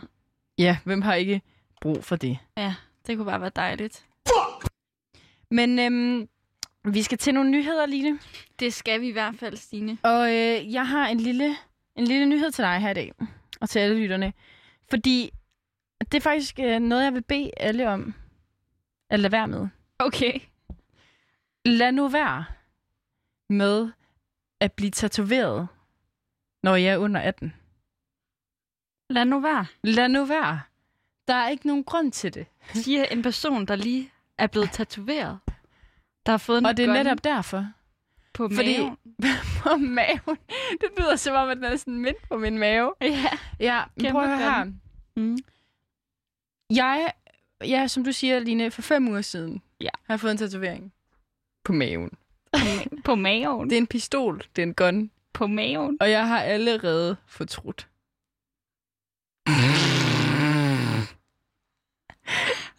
Ja, 0.59 0.78
hvem 0.84 1.03
har 1.03 1.14
ikke 1.14 1.42
brug 1.80 2.05
for 2.05 2.16
det? 2.16 2.38
Ja, 2.57 2.74
det 3.07 3.16
kunne 3.16 3.26
bare 3.26 3.40
være 3.40 3.50
dejligt. 3.57 4.07
Men 5.50 5.78
øhm, 5.78 6.28
vi 6.84 7.03
skal 7.03 7.18
til 7.18 7.34
nogle 7.34 7.50
nyheder, 7.50 7.86
Line. 7.86 8.18
Det 8.59 8.74
skal 8.74 9.00
vi 9.00 9.09
i 9.09 9.12
hvert 9.12 9.34
fald, 9.34 9.57
Stine. 9.57 9.98
Og 10.03 10.28
øh, 10.28 10.72
jeg 10.72 10.88
har 10.88 11.09
en 11.09 11.20
lille, 11.20 11.57
en 11.96 12.05
lille 12.05 12.26
nyhed 12.26 12.50
til 12.50 12.64
dig 12.64 12.78
her 12.80 12.90
i 12.90 12.94
dag, 12.94 13.12
og 13.61 13.70
til 13.70 13.78
alle 13.78 13.98
lytterne. 13.98 14.32
Fordi 14.90 15.30
det 16.00 16.14
er 16.14 16.20
faktisk 16.20 16.59
øh, 16.59 16.80
noget, 16.80 17.05
jeg 17.05 17.14
vil 17.14 17.22
bede 17.22 17.50
alle 17.57 17.88
om 17.88 18.14
at 19.11 19.20
lade 19.20 19.32
være 19.32 19.48
med. 19.48 19.68
Okay. 19.98 20.40
Lad 21.64 21.92
nu 21.92 22.09
være 22.09 22.44
med 23.48 23.90
at 24.61 24.72
blive 24.72 24.90
tatoveret, 24.90 25.68
når 26.62 26.76
jeg 26.76 26.92
er 26.94 26.98
under 26.98 27.20
18. 27.20 27.55
Lad 29.12 29.24
nu 29.24 29.40
være, 29.40 29.66
Lad 29.82 30.08
nu 30.08 30.24
være. 30.24 30.60
Der 31.28 31.34
er 31.34 31.48
ikke 31.48 31.66
nogen 31.66 31.84
grund 31.84 32.12
til 32.12 32.34
det. 32.34 32.46
siger 32.74 33.04
en 33.04 33.22
person, 33.22 33.66
der 33.66 33.76
lige 33.76 34.10
er 34.38 34.46
blevet 34.46 34.70
tatoveret. 34.72 35.38
Der 36.26 36.32
har 36.32 36.38
fået 36.38 36.58
en 36.58 36.66
Og 36.66 36.76
det 36.76 36.88
er 36.88 36.92
netop 36.92 37.24
derfor. 37.24 37.66
på 38.34 38.48
fordi- 38.54 38.78
maven. 38.78 38.96
På 39.62 39.76
maven. 39.76 40.36
Det 40.80 40.88
lyder 40.98 41.16
som 41.16 41.34
om, 41.34 41.48
at 41.48 41.56
den 41.56 41.64
er 41.64 41.76
sådan 41.76 41.98
midt 42.00 42.28
på 42.28 42.38
min 42.38 42.58
mave. 42.58 42.92
Ja. 43.00 43.28
Ja, 43.60 43.82
men 43.96 44.12
prøv 44.12 44.22
at 44.22 44.28
høre 44.28 44.38
her. 44.38 44.58
gun. 44.64 44.80
Mm. 45.16 45.38
Jeg, 46.70 47.12
ja, 47.64 47.86
som 47.86 48.04
du 48.04 48.12
siger, 48.12 48.38
Line, 48.38 48.70
for 48.70 48.82
fem 48.82 49.08
uger 49.08 49.20
siden 49.20 49.62
Ja. 49.80 49.88
har 50.06 50.14
jeg 50.14 50.20
fået 50.20 50.30
en 50.32 50.38
tatovering 50.38 50.92
på 51.64 51.72
maven. 51.72 52.10
På 53.04 53.14
maven. 53.14 53.70
Det 53.70 53.76
er 53.76 53.80
en 53.80 53.86
pistol, 53.86 54.42
det 54.56 54.62
er 54.62 54.66
en 54.66 54.74
gun, 54.74 55.10
På 55.32 55.46
maven. 55.46 55.96
og 56.00 56.10
jeg 56.10 56.28
har 56.28 56.40
allerede 56.40 57.16
fortrudt. 57.26 57.88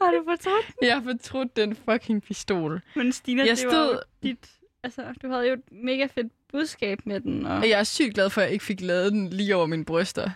Har 0.06 0.12
du 0.12 0.24
fortrudt? 0.24 0.66
Jeg 0.82 0.96
har 0.96 1.02
fortrudt 1.04 1.56
den 1.56 1.76
fucking 1.76 2.24
pistol. 2.24 2.82
Men 2.96 3.12
Stina, 3.12 3.46
Jeg 3.46 3.58
det 3.58 3.66
var 3.66 3.72
stod- 3.72 3.94
jo 3.94 4.00
dit... 4.24 4.50
Altså, 4.84 5.14
du 5.22 5.30
havde 5.30 5.48
jo 5.48 5.54
et 5.54 5.62
mega 5.72 6.06
fedt 6.06 6.34
budskab 6.52 7.00
med 7.06 7.20
den, 7.22 7.46
Og 7.46 7.70
jeg 7.70 7.80
er 7.80 7.84
sygt 7.84 8.14
glad 8.14 8.30
for, 8.30 8.42
at 8.42 8.46
jeg 8.46 8.54
ikke 8.54 8.66
fik 8.66 8.82
lavet 8.82 9.12
den 9.12 9.30
lige 9.30 9.56
over 9.56 9.66
mine 9.66 9.86
bryster. 9.86 10.30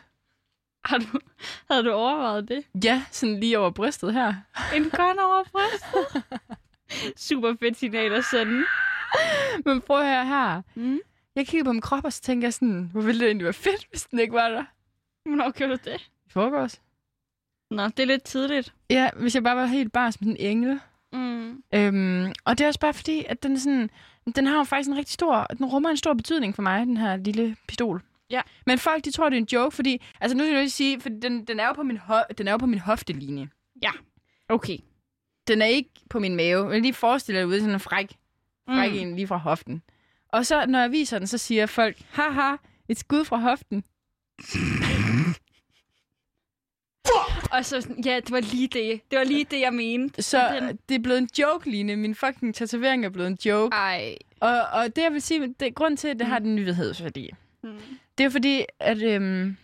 har 0.86 0.98
du, 0.98 1.20
havde 1.72 1.84
du 1.84 1.92
overvejet 1.92 2.48
det? 2.50 2.64
Ja, 2.84 3.04
sådan 3.12 3.40
lige 3.40 3.60
over 3.60 3.70
brystet 3.70 4.14
her. 4.14 4.34
En 4.76 4.84
gun 4.90 5.20
over 5.20 5.44
brystet? 5.52 6.24
Super 7.28 7.56
fedt 7.60 7.78
signal 7.78 8.14
at 8.14 8.24
sende. 8.26 8.64
Men 9.66 9.82
prøv 9.82 10.00
at 10.00 10.06
høre 10.08 10.26
her. 10.26 10.62
Mm. 10.76 11.00
Jeg 11.36 11.48
kigger 11.48 11.64
på 11.66 11.72
min 11.72 11.82
krop, 11.82 12.06
og 12.06 12.14
så 12.14 12.22
tænker 12.22 12.46
jeg 12.48 12.54
sådan, 12.54 12.90
hvor 12.92 13.02
ville 13.02 13.20
det 13.20 13.26
egentlig 13.28 13.44
være 13.44 13.54
fedt, 13.54 13.88
hvis 13.90 14.04
den 14.04 14.20
ikke 14.20 14.34
var 14.34 14.50
der. 14.50 14.64
Hvornår 15.26 15.52
gjorde 15.52 15.78
du 15.78 15.80
det? 15.92 16.02
I 16.28 16.30
forgårs. 16.30 16.82
Nå, 17.72 17.88
det 17.88 18.00
er 18.00 18.06
lidt 18.06 18.24
tidligt. 18.24 18.74
Ja, 18.90 19.10
hvis 19.20 19.36
jeg 19.36 19.44
bare 19.44 19.56
var 19.56 19.66
helt 19.66 19.94
bare 19.94 20.12
som 20.12 20.28
en 20.28 20.38
engel. 20.40 20.80
Mm. 21.14 21.64
Øhm, 21.74 22.32
og 22.46 22.58
det 22.58 22.64
er 22.64 22.68
også 22.68 22.80
bare 22.80 22.94
fordi, 22.94 23.26
at 23.30 23.44
den 23.44 23.54
er 23.56 23.60
sådan, 23.60 23.90
den 24.36 24.46
har 24.46 24.58
jo 24.58 24.64
faktisk 24.64 24.90
en 24.90 24.98
rigtig 24.98 25.14
stor, 25.14 25.44
den 25.44 25.66
rummer 25.66 25.90
en 25.90 25.98
stor 25.98 26.14
betydning 26.14 26.56
for 26.56 26.62
mig, 26.62 26.86
den 26.86 26.98
her 26.98 27.16
lille 27.18 27.56
pistol. 27.68 28.02
Ja. 28.30 28.42
Men 28.66 28.78
folk, 28.78 29.06
de 29.06 29.12
tror, 29.12 29.30
det 29.30 29.38
er 29.38 29.42
en 29.42 29.48
joke, 29.54 29.76
fordi, 29.76 30.02
altså 30.22 30.38
nu 30.38 30.44
skal 30.44 30.54
jeg 30.54 30.62
lige 30.62 30.70
sige, 30.70 31.02
for 31.02 31.10
den, 31.10 31.46
den, 31.46 31.60
er 31.60 31.68
jo 31.68 31.74
på 31.74 31.84
min 31.84 31.98
ho- 31.98 32.34
den 32.38 32.48
er 32.48 32.52
jo 32.52 32.58
på 32.58 32.66
min 32.66 32.80
hoftelinje. 32.80 33.50
Okay. 34.50 34.78
Den 35.48 35.62
er 35.62 35.66
ikke 35.66 35.90
på 36.10 36.20
min 36.20 36.36
mave. 36.36 36.70
Jeg 36.70 36.82
lige 36.82 36.94
forestille 36.94 37.40
dig 37.40 37.48
ude 37.48 37.60
sådan 37.60 37.74
en 37.74 37.80
fræk, 37.80 38.18
fræk 38.70 38.92
mm. 38.92 38.98
en 38.98 39.16
lige 39.16 39.28
fra 39.28 39.38
hoften. 39.38 39.82
Og 40.30 40.46
så, 40.46 40.66
når 40.66 40.80
jeg 40.80 40.92
viser 40.92 41.18
den, 41.20 41.28
så 41.28 41.38
siger 41.38 41.66
folk, 41.66 41.98
haha, 42.12 42.56
et 42.90 42.98
skud 43.00 43.26
fra 43.26 43.38
hoften. 43.38 43.84
Og 47.58 47.66
så 47.66 47.82
sådan, 47.82 48.04
ja, 48.06 48.16
det 48.16 48.32
var 48.32 48.40
lige 48.40 48.68
det. 48.68 49.02
Det 49.12 49.20
var 49.20 49.26
lige 49.26 49.44
det, 49.52 49.60
jeg 49.60 49.74
mente. 49.74 50.22
Så 50.22 50.50
Den- 50.60 50.80
det 50.90 50.96
er 50.96 51.00
blevet 51.00 51.18
en 51.20 51.30
joke, 51.40 51.70
Line. 51.72 51.96
Min 51.96 52.16
fucking 52.16 52.56
tatovering 52.56 53.06
er 53.06 53.10
blevet 53.10 53.28
en 53.28 53.38
joke. 53.46 53.76
Ej. 53.76 54.16
Og, 54.40 54.62
og 54.74 54.96
det, 54.96 55.02
jeg 55.04 55.12
vil 55.14 55.22
sige, 55.22 55.54
det, 55.60 55.76
grund 55.76 55.98
til, 55.98 56.08
at 56.08 56.20
det 56.20 56.28
har 56.28 56.40
den 56.40 56.56
nyhedsværdi, 56.56 57.30
Mm. 57.64 57.78
det 58.18 58.24
er 58.26 58.30
fordi, 58.30 58.66
at 58.80 59.02
øhm, 59.02 59.58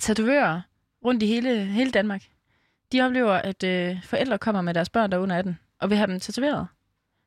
tatovører 0.00 0.60
rundt 1.04 1.22
i 1.22 1.26
hele, 1.26 1.64
hele 1.64 1.90
Danmark, 1.90 2.22
de 2.92 3.00
oplever, 3.00 3.32
at 3.32 3.64
øh, 3.64 3.96
forældre 4.04 4.38
kommer 4.38 4.62
med 4.62 4.74
deres 4.74 4.88
børn, 4.88 5.10
der 5.12 5.18
er 5.18 5.22
under 5.22 5.36
18, 5.38 5.58
og 5.80 5.90
vil 5.90 5.98
have 5.98 6.06
dem 6.06 6.20
tatoveret. 6.20 6.66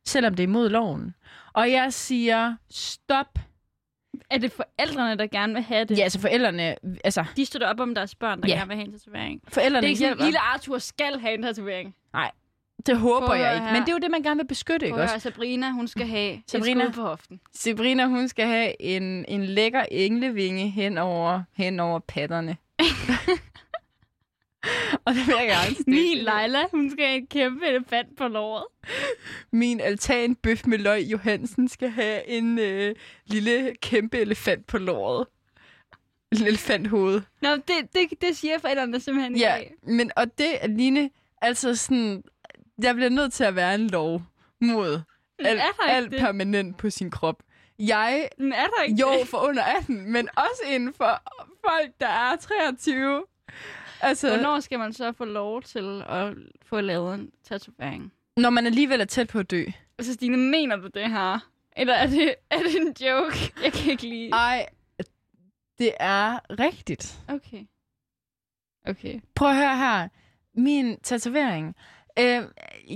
Selvom 0.05 0.33
det 0.35 0.43
er 0.43 0.47
imod 0.47 0.69
loven. 0.69 1.15
Og 1.53 1.71
jeg 1.71 1.93
siger, 1.93 2.55
stop. 2.69 3.39
Er 4.29 4.37
det 4.37 4.51
forældrene, 4.51 5.17
der 5.17 5.27
gerne 5.27 5.53
vil 5.53 5.61
have 5.63 5.85
det? 5.85 5.97
Ja, 5.97 6.03
altså 6.03 6.19
forældrene, 6.19 6.75
altså 7.03 7.25
De 7.35 7.45
støtter 7.45 7.67
op 7.67 7.79
om 7.79 7.95
deres 7.95 8.15
børn, 8.15 8.41
der 8.41 8.47
Ja. 8.47 8.53
gerne 8.55 8.67
vil 8.67 8.75
have 8.77 8.85
en 8.87 8.91
tatovering. 8.99 9.41
Det 9.45 9.53
forældrene 9.53 9.87
er 9.87 9.89
ikke 9.89 9.99
sådan, 9.99 10.17
lille 10.25 10.39
Arthur 10.39 10.77
skal 10.77 11.19
have 11.19 11.33
en 11.33 11.41
tatovering. 11.43 11.95
Det 12.85 12.97
håber 12.97 13.27
Prøv 13.27 13.37
jeg 13.37 13.53
ikke. 13.53 13.65
her. 13.65 13.73
Men 13.73 13.81
det 13.81 13.89
er 13.89 13.93
jo 13.93 13.99
det, 13.99 14.11
man 14.11 14.23
gerne 14.23 14.37
vil 14.39 14.47
beskytte, 14.47 14.85
ikke 14.85 14.93
Prøv 14.95 15.03
også? 15.03 15.19
Sabrina, 15.19 15.71
hun 15.71 15.87
skal 15.87 16.07
have 16.07 16.41
Sabrina. 16.47 16.83
skud 16.83 16.93
på 16.93 17.01
hoften. 17.01 17.39
Sabrina, 17.53 18.05
hun 18.05 18.27
skal 18.27 18.45
have 18.47 18.81
en, 18.81 19.25
en 19.27 19.45
lækker 19.45 19.85
englevinge 19.91 20.69
hen 20.69 20.97
over, 20.97 21.41
hen 21.57 21.79
over 21.79 21.99
patterne. 21.99 22.57
og 25.05 25.13
det 25.13 25.27
vil 25.27 25.35
jeg 25.39 25.47
gerne 25.47 25.73
stikke. 25.75 25.91
Min 25.91 26.17
Leila, 26.17 26.63
hun 26.71 26.91
skal 26.91 27.05
have 27.05 27.17
en 27.17 27.27
kæmpe 27.27 27.65
elefant 27.67 28.17
på 28.17 28.27
låret. 28.27 28.63
Min 29.51 29.79
altanbøf 29.79 30.65
med 30.65 30.77
løg 30.77 31.01
Johansen 31.01 31.67
skal 31.69 31.89
have 31.89 32.27
en 32.27 32.59
øh, 32.59 32.95
lille 33.25 33.75
kæmpe 33.81 34.19
elefant 34.19 34.67
på 34.67 34.77
låret. 34.77 35.27
En 36.31 36.47
elefanthoved. 36.47 37.21
Nå, 37.41 37.55
det, 37.55 37.93
det, 37.93 38.21
det 38.21 38.37
siger 38.37 38.57
forældrene 38.59 38.99
simpelthen 38.99 39.35
Ja, 39.37 39.55
ikke. 39.55 39.75
men 39.83 40.11
og 40.15 40.37
det, 40.37 40.51
Aline, 40.61 41.09
altså 41.41 41.75
sådan, 41.75 42.23
jeg 42.83 42.95
bliver 42.95 43.09
nødt 43.09 43.33
til 43.33 43.43
at 43.43 43.55
være 43.55 43.75
en 43.75 43.87
lov 43.87 44.21
mod 44.61 44.99
alt, 45.39 45.61
alt 45.87 46.11
permanent 46.19 46.77
på 46.77 46.89
sin 46.89 47.11
krop. 47.11 47.43
Jeg, 47.79 48.29
Men 48.37 48.53
er 48.53 48.67
der 48.67 48.83
ikke 48.83 49.01
jo, 49.01 49.11
det? 49.19 49.27
for 49.27 49.37
under 49.37 49.63
18, 49.63 50.11
men 50.11 50.29
også 50.37 50.61
inden 50.67 50.93
for 50.93 51.21
folk, 51.69 51.91
der 52.01 52.07
er 52.07 52.35
23. 52.35 53.23
Altså, 54.01 54.29
Hvornår 54.29 54.59
skal 54.59 54.79
man 54.79 54.93
så 54.93 55.11
få 55.11 55.25
lov 55.25 55.61
til 55.61 56.03
at 56.09 56.33
få 56.65 56.81
lavet 56.81 57.13
en 57.13 57.31
tatovering? 57.43 58.11
når 58.37 58.49
man 58.49 58.65
alligevel 58.65 59.01
er 59.01 59.05
tæt 59.05 59.27
på 59.27 59.39
at 59.39 59.51
dø. 59.51 59.63
Altså, 59.97 60.13
Stine, 60.13 60.37
mener 60.37 60.75
du 60.75 60.87
det 60.93 61.09
her? 61.09 61.39
Eller 61.77 61.93
er 61.93 62.07
det, 62.07 62.35
er 62.51 62.57
det 62.57 62.75
en 62.75 62.95
joke? 63.07 63.53
Jeg 63.63 63.73
kan 63.73 63.91
ikke 63.91 64.07
lide. 64.07 64.29
Ej, 64.29 64.65
det 65.79 65.91
er 65.99 66.39
rigtigt. 66.59 67.19
Okay. 67.27 67.65
Okay. 68.87 69.19
Prøv 69.35 69.49
at 69.49 69.55
høre 69.55 69.77
her. 69.77 70.07
Min 70.55 70.97
tatovering. 71.03 71.75
Øh, 72.19 72.41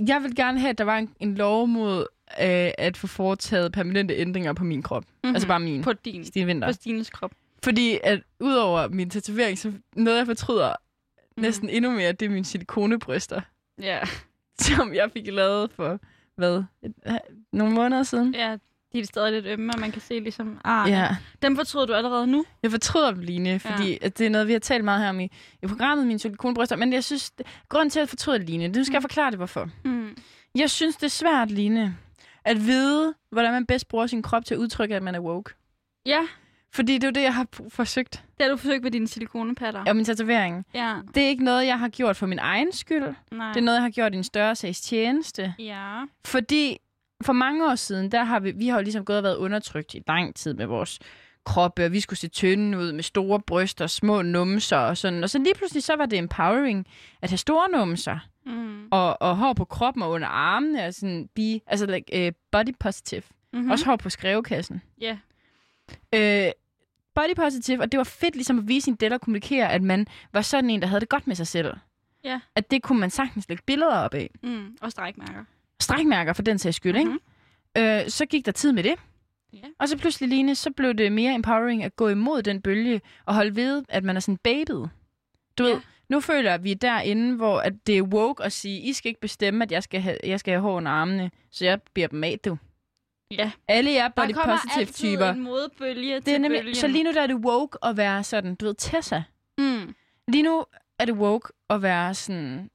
jeg 0.08 0.22
vil 0.22 0.36
gerne 0.36 0.60
have, 0.60 0.70
at 0.70 0.78
der 0.78 0.84
var 0.84 0.98
en, 0.98 1.14
en 1.20 1.34
lov 1.34 1.68
mod 1.68 2.00
øh, 2.40 2.70
at 2.78 2.96
få 2.96 3.06
foretaget 3.06 3.72
permanente 3.72 4.14
ændringer 4.16 4.52
på 4.52 4.64
min 4.64 4.82
krop. 4.82 5.04
Mm-hmm. 5.04 5.34
Altså 5.34 5.48
bare 5.48 5.60
min. 5.60 5.82
På 5.82 5.92
din. 5.92 6.24
Stine 6.24 6.46
Vinter. 6.46 6.68
På 6.68 6.72
Stines 6.72 7.10
krop. 7.10 7.30
Fordi 7.64 7.98
at 8.04 8.22
udover 8.40 8.88
min 8.88 9.10
tatovering, 9.10 9.58
så 9.58 9.72
noget 9.96 10.18
jeg 10.18 10.26
fortryder 10.26 10.72
Mhm. 11.36 11.42
næsten 11.42 11.68
endnu 11.68 11.90
mere, 11.90 12.12
det 12.12 12.26
er 12.26 12.30
mine 12.30 12.44
silikonebryster, 12.44 13.40
Ja. 13.82 14.00
som 14.66 14.94
jeg 14.94 15.10
fik 15.12 15.26
lavet 15.26 15.70
for, 15.72 15.98
hvad, 16.36 16.62
et, 16.82 16.94
nogle 17.52 17.74
måneder 17.74 18.02
siden. 18.02 18.34
ja, 18.34 18.56
de 18.92 19.00
er 19.00 19.04
stadig 19.04 19.32
lidt 19.32 19.46
ømme, 19.46 19.72
og 19.74 19.80
man 19.80 19.92
kan 19.92 20.02
se 20.02 20.20
ligesom... 20.20 20.60
Ah, 20.64 20.90
Ja. 20.90 21.16
Dem 21.42 21.56
fortryder 21.56 21.86
du 21.86 21.92
allerede 21.94 22.26
nu? 22.26 22.44
Jeg 22.62 22.70
fortryder 22.70 23.10
dem, 23.10 23.20
Line, 23.20 23.58
fordi 23.58 23.90
ja. 23.90 23.96
at 24.02 24.18
det 24.18 24.26
er 24.26 24.30
noget, 24.30 24.46
vi 24.46 24.52
har 24.52 24.58
talt 24.60 24.84
meget 24.84 25.02
her 25.02 25.08
om 25.08 25.20
i, 25.20 25.30
i 25.62 25.66
programmet, 25.66 26.06
mine 26.06 26.18
silikonebryster. 26.18 26.76
Men 26.76 26.92
jeg 26.92 27.04
synes, 27.04 27.32
grunden 27.68 27.90
til, 27.90 28.00
at 28.00 28.10
det, 28.26 28.42
Line, 28.44 28.74
det 28.74 28.86
skal 28.86 28.94
jeg 28.94 29.02
forklare 29.02 29.30
det, 29.30 29.38
hvorfor. 29.38 29.68
Mm. 29.84 30.16
Jeg 30.54 30.70
synes, 30.70 30.96
det 30.96 31.02
er 31.06 31.08
svært, 31.10 31.50
Line, 31.50 31.96
at 32.44 32.66
vide, 32.66 33.14
hvordan 33.30 33.52
man 33.52 33.66
bedst 33.66 33.88
bruger 33.88 34.06
sin 34.06 34.22
krop 34.22 34.44
til 34.44 34.54
at 34.54 34.58
udtrykke, 34.58 34.96
at 34.96 35.02
man 35.02 35.14
er 35.14 35.20
woke. 35.20 35.54
Ja, 36.06 36.20
Fordi 36.76 36.94
det 36.94 37.04
er 37.04 37.08
jo 37.08 37.12
det, 37.12 37.22
jeg 37.22 37.34
har 37.34 37.46
forsøgt. 37.68 38.12
det 38.38 38.44
har 38.46 38.48
du 38.50 38.56
forsøgt 38.56 38.82
med 38.82 38.90
dine 38.90 39.08
silikonepatter. 39.08 39.84
Og 39.88 39.96
min 39.96 40.04
tatovering. 40.04 40.66
Ja. 40.74 40.94
Det 41.14 41.22
er 41.22 41.28
ikke 41.28 41.44
noget, 41.44 41.66
jeg 41.66 41.78
har 41.78 41.88
gjort 41.88 42.16
for 42.16 42.26
min 42.26 42.38
egen 42.38 42.72
skyld. 42.72 43.14
Nej. 43.32 43.48
Det 43.48 43.56
er 43.56 43.64
noget, 43.64 43.76
jeg 43.76 43.82
har 43.82 43.90
gjort 43.90 44.14
i 44.14 44.16
en 44.16 44.24
større 44.24 44.54
sags 44.56 44.80
tjeneste. 44.80 45.54
Ja. 45.58 46.02
Fordi 46.24 46.78
for 47.22 47.32
mange 47.32 47.66
år 47.70 47.74
siden, 47.74 48.12
der 48.12 48.24
har 48.24 48.40
vi, 48.40 48.50
vi 48.50 48.68
har 48.68 48.76
jo 48.78 48.82
ligesom 48.82 49.04
gået 49.04 49.18
og 49.18 49.22
været 49.24 49.36
undertrykt 49.36 49.94
i 49.94 50.02
lang 50.08 50.34
tid 50.34 50.54
med 50.54 50.66
vores 50.66 50.98
kroppe, 51.44 51.84
og 51.84 51.92
vi 51.92 52.00
skulle 52.00 52.18
se 52.18 52.28
tynde 52.28 52.78
ud 52.78 52.92
med 52.92 53.02
store 53.02 53.40
bryster, 53.40 53.86
små 53.86 54.22
numser 54.22 54.76
og 54.76 54.96
sådan. 54.96 55.22
Og 55.22 55.30
så 55.30 55.38
lige 55.38 55.54
pludselig, 55.54 55.82
så 55.82 55.96
var 55.96 56.06
det 56.06 56.18
empowering 56.18 56.86
at 57.22 57.30
have 57.30 57.38
store 57.38 57.68
numser 57.78 58.18
Mm. 58.46 58.88
og, 58.90 59.22
og 59.22 59.36
hår 59.36 59.52
på 59.52 59.64
kroppen 59.64 60.02
og 60.02 60.10
under 60.10 60.28
armene, 60.28 60.84
og 60.86 60.94
sådan 60.94 61.28
be, 61.34 61.60
altså 61.66 61.86
like, 61.86 62.26
uh, 62.28 62.32
body 62.52 62.74
positive. 62.80 63.22
Mm-hmm. 63.52 63.64
Mm. 63.66 63.70
Også 63.70 63.84
hår 63.84 63.96
på 63.96 64.10
skrevekassen. 64.10 64.82
Ja. 65.00 65.18
Øh, 66.14 66.50
body 67.16 67.34
positive, 67.36 67.80
og 67.80 67.92
det 67.92 67.98
var 67.98 68.04
fedt 68.04 68.34
ligesom 68.34 68.58
at 68.58 68.68
vise 68.68 68.84
sin 68.84 68.94
del 68.94 69.12
og 69.12 69.20
kommunikere, 69.20 69.72
at 69.72 69.82
man 69.82 70.06
var 70.32 70.42
sådan 70.42 70.70
en, 70.70 70.80
der 70.82 70.86
havde 70.88 71.00
det 71.00 71.08
godt 71.08 71.26
med 71.26 71.36
sig 71.36 71.46
selv. 71.46 71.74
Ja. 72.24 72.40
At 72.54 72.70
det 72.70 72.82
kunne 72.82 73.00
man 73.00 73.10
sagtens 73.10 73.48
lægge 73.48 73.62
billeder 73.66 73.96
op 73.96 74.14
af. 74.14 74.30
Mm. 74.42 74.76
Og 74.80 74.90
strækmærker. 74.92 75.44
Strækmærker 75.80 76.32
for 76.32 76.42
den 76.42 76.58
sags 76.58 76.76
skyld, 76.76 77.04
mm-hmm. 77.04 77.18
øh, 77.82 78.08
så 78.08 78.26
gik 78.26 78.46
der 78.46 78.52
tid 78.52 78.72
med 78.72 78.82
det. 78.82 78.94
Ja. 79.52 79.58
Og 79.78 79.88
så 79.88 79.96
pludselig, 79.98 80.28
Line, 80.28 80.54
så 80.54 80.70
blev 80.70 80.94
det 80.94 81.12
mere 81.12 81.34
empowering 81.34 81.84
at 81.84 81.96
gå 81.96 82.08
imod 82.08 82.42
den 82.42 82.62
bølge 82.62 83.00
og 83.26 83.34
holde 83.34 83.56
ved, 83.56 83.84
at 83.88 84.04
man 84.04 84.16
er 84.16 84.20
sådan 84.20 84.36
babyet. 84.36 84.90
Du 85.58 85.64
Ja. 85.66 85.70
ved, 85.72 85.80
nu 86.08 86.20
føler 86.20 86.50
jeg, 86.50 86.54
at 86.54 86.64
vi 86.64 86.70
er 86.70 86.74
derinde, 86.76 87.36
hvor 87.36 87.58
at 87.60 87.72
det 87.86 87.98
er 87.98 88.02
woke 88.02 88.44
at 88.44 88.52
sige, 88.52 88.80
I 88.80 88.92
skal 88.92 89.08
ikke 89.08 89.20
bestemme, 89.20 89.64
at 89.64 89.72
jeg 89.72 89.82
skal 89.82 90.00
have, 90.00 90.16
jeg 90.24 90.40
skal 90.40 90.52
have 90.52 90.62
hår 90.62 90.76
under 90.76 90.90
armene, 90.92 91.30
så 91.50 91.64
jeg 91.64 91.80
bliver 91.94 92.08
dem 92.08 92.24
af, 92.24 92.38
du. 92.44 92.58
Ja. 93.30 93.50
Alle 93.68 93.90
jer 93.92 94.08
Der 94.08 94.22
body 94.22 94.32
kommer 94.32 94.56
positive 94.74 94.92
typer. 95.12 95.30
en 95.30 95.40
modbølge 95.42 96.14
Det 96.14 96.16
er 96.16 96.20
til 96.20 96.40
nemlig, 96.40 96.60
bølgen. 96.60 96.74
så 96.74 96.86
lige 96.86 97.04
nu 97.04 97.12
der 97.12 97.22
er 97.22 97.26
det 97.26 97.36
woke 97.36 97.78
at 97.82 97.96
være 97.96 98.24
sådan, 98.24 98.54
du 98.54 98.64
ved, 98.66 98.74
Tessa. 98.78 99.22
Mm. 99.58 99.94
Lige 100.28 100.42
nu 100.42 100.64
er 100.98 101.04
det 101.04 101.14
woke 101.14 101.48
at 101.70 101.82
være 101.82 102.14
sådan, 102.14 102.70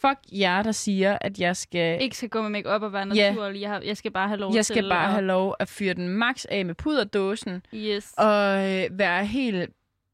fuck 0.00 0.18
jer, 0.32 0.62
der 0.62 0.72
siger, 0.72 1.18
at 1.20 1.38
jeg 1.38 1.56
skal, 1.56 2.02
Ikke 2.02 2.16
skal 2.16 2.28
gå 2.28 2.42
med 2.42 2.50
make 2.50 2.68
op 2.68 2.82
og 2.82 2.92
være 2.92 3.06
naturlig. 3.06 3.60
Jeg, 3.60 3.70
har, 3.70 3.80
jeg 3.80 3.96
skal 3.96 4.10
bare 4.10 4.28
have 4.28 4.40
lov 4.40 4.54
jeg 4.54 4.66
til 4.66 4.74
skal 4.74 4.88
bare 4.88 5.04
at... 5.06 5.10
have 5.12 5.24
lov 5.24 5.56
at 5.60 5.68
fyre 5.68 5.94
den 5.94 6.08
max 6.08 6.44
af 6.50 6.64
med 6.64 6.74
puderdåsen, 6.74 7.62
Yes. 7.74 8.12
og 8.18 8.72
øh, 8.74 8.98
være 8.98 9.26
helt 9.26 9.70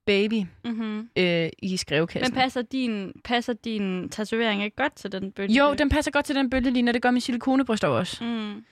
baby 0.06 0.42
Mm-hmm. 0.64 1.08
øh, 1.18 1.48
i 1.62 1.76
skrevekassen. 1.76 2.34
Men 2.34 2.40
passer 2.40 2.62
din, 2.62 3.12
passer 3.24 3.52
din 3.52 4.08
tatovering 4.08 4.64
ikke 4.64 4.76
godt 4.76 4.94
til 4.96 5.12
den 5.12 5.32
bølge? 5.32 5.54
jo, 5.54 5.74
den 5.74 5.88
passer 5.88 6.10
godt 6.10 6.24
til 6.24 6.34
den 6.36 6.50
bølgelinje, 6.50 6.90
og 6.90 6.94
det 6.94 7.02
gør 7.02 7.10
min 7.10 7.20
silikonebryster 7.20 7.88
også. 7.88 8.24
Mm. 8.24 8.64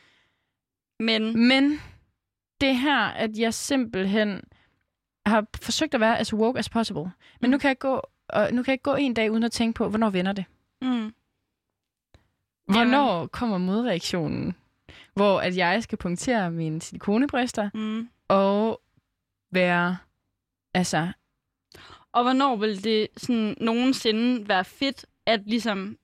Men... 1.01 1.49
Men 1.49 1.81
det 2.61 2.69
er 2.69 2.73
her, 2.73 2.99
at 3.05 3.39
jeg 3.39 3.55
simpelthen 3.55 4.41
har 5.27 5.47
forsøgt 5.63 5.95
at 5.95 6.01
være 6.01 6.19
as 6.19 6.35
woke 6.35 6.59
as 6.59 6.69
possible. 6.69 7.11
Men 7.41 7.51
nu 7.51 7.59
kan 7.59 7.69
jeg 7.69 7.79
gå, 7.79 8.03
og 8.29 8.53
nu 8.53 8.63
kan 8.63 8.73
jeg 8.73 8.83
gå 8.83 8.95
en 8.95 9.15
dag 9.15 9.31
uden 9.33 9.43
at 9.43 9.53
tænke 9.53 9.77
på, 9.77 9.89
hvornår 9.89 10.11
vender 10.11 10.33
det? 10.33 10.45
Mm. 10.83 11.13
Hvornår 12.67 13.27
kommer 13.27 13.59
modreaktionen? 13.59 14.55
Hvor 15.15 15.41
at 15.41 15.57
jeg 15.57 15.83
skal 15.83 15.99
punktere 15.99 16.51
mine 16.51 16.83
silikonebryster 16.83 17.71
Mm. 17.75 18.09
og 18.29 18.81
være, 19.53 19.97
altså, 20.75 21.13
Og 22.13 22.23
hvornår 22.23 22.57
vil 22.57 22.85
det 22.85 23.09
sådan 23.17 23.57
nogensinde 23.61 24.49
være 24.49 24.65
fedt 24.65 25.07
at 25.27 25.41
ligesom 25.47 25.99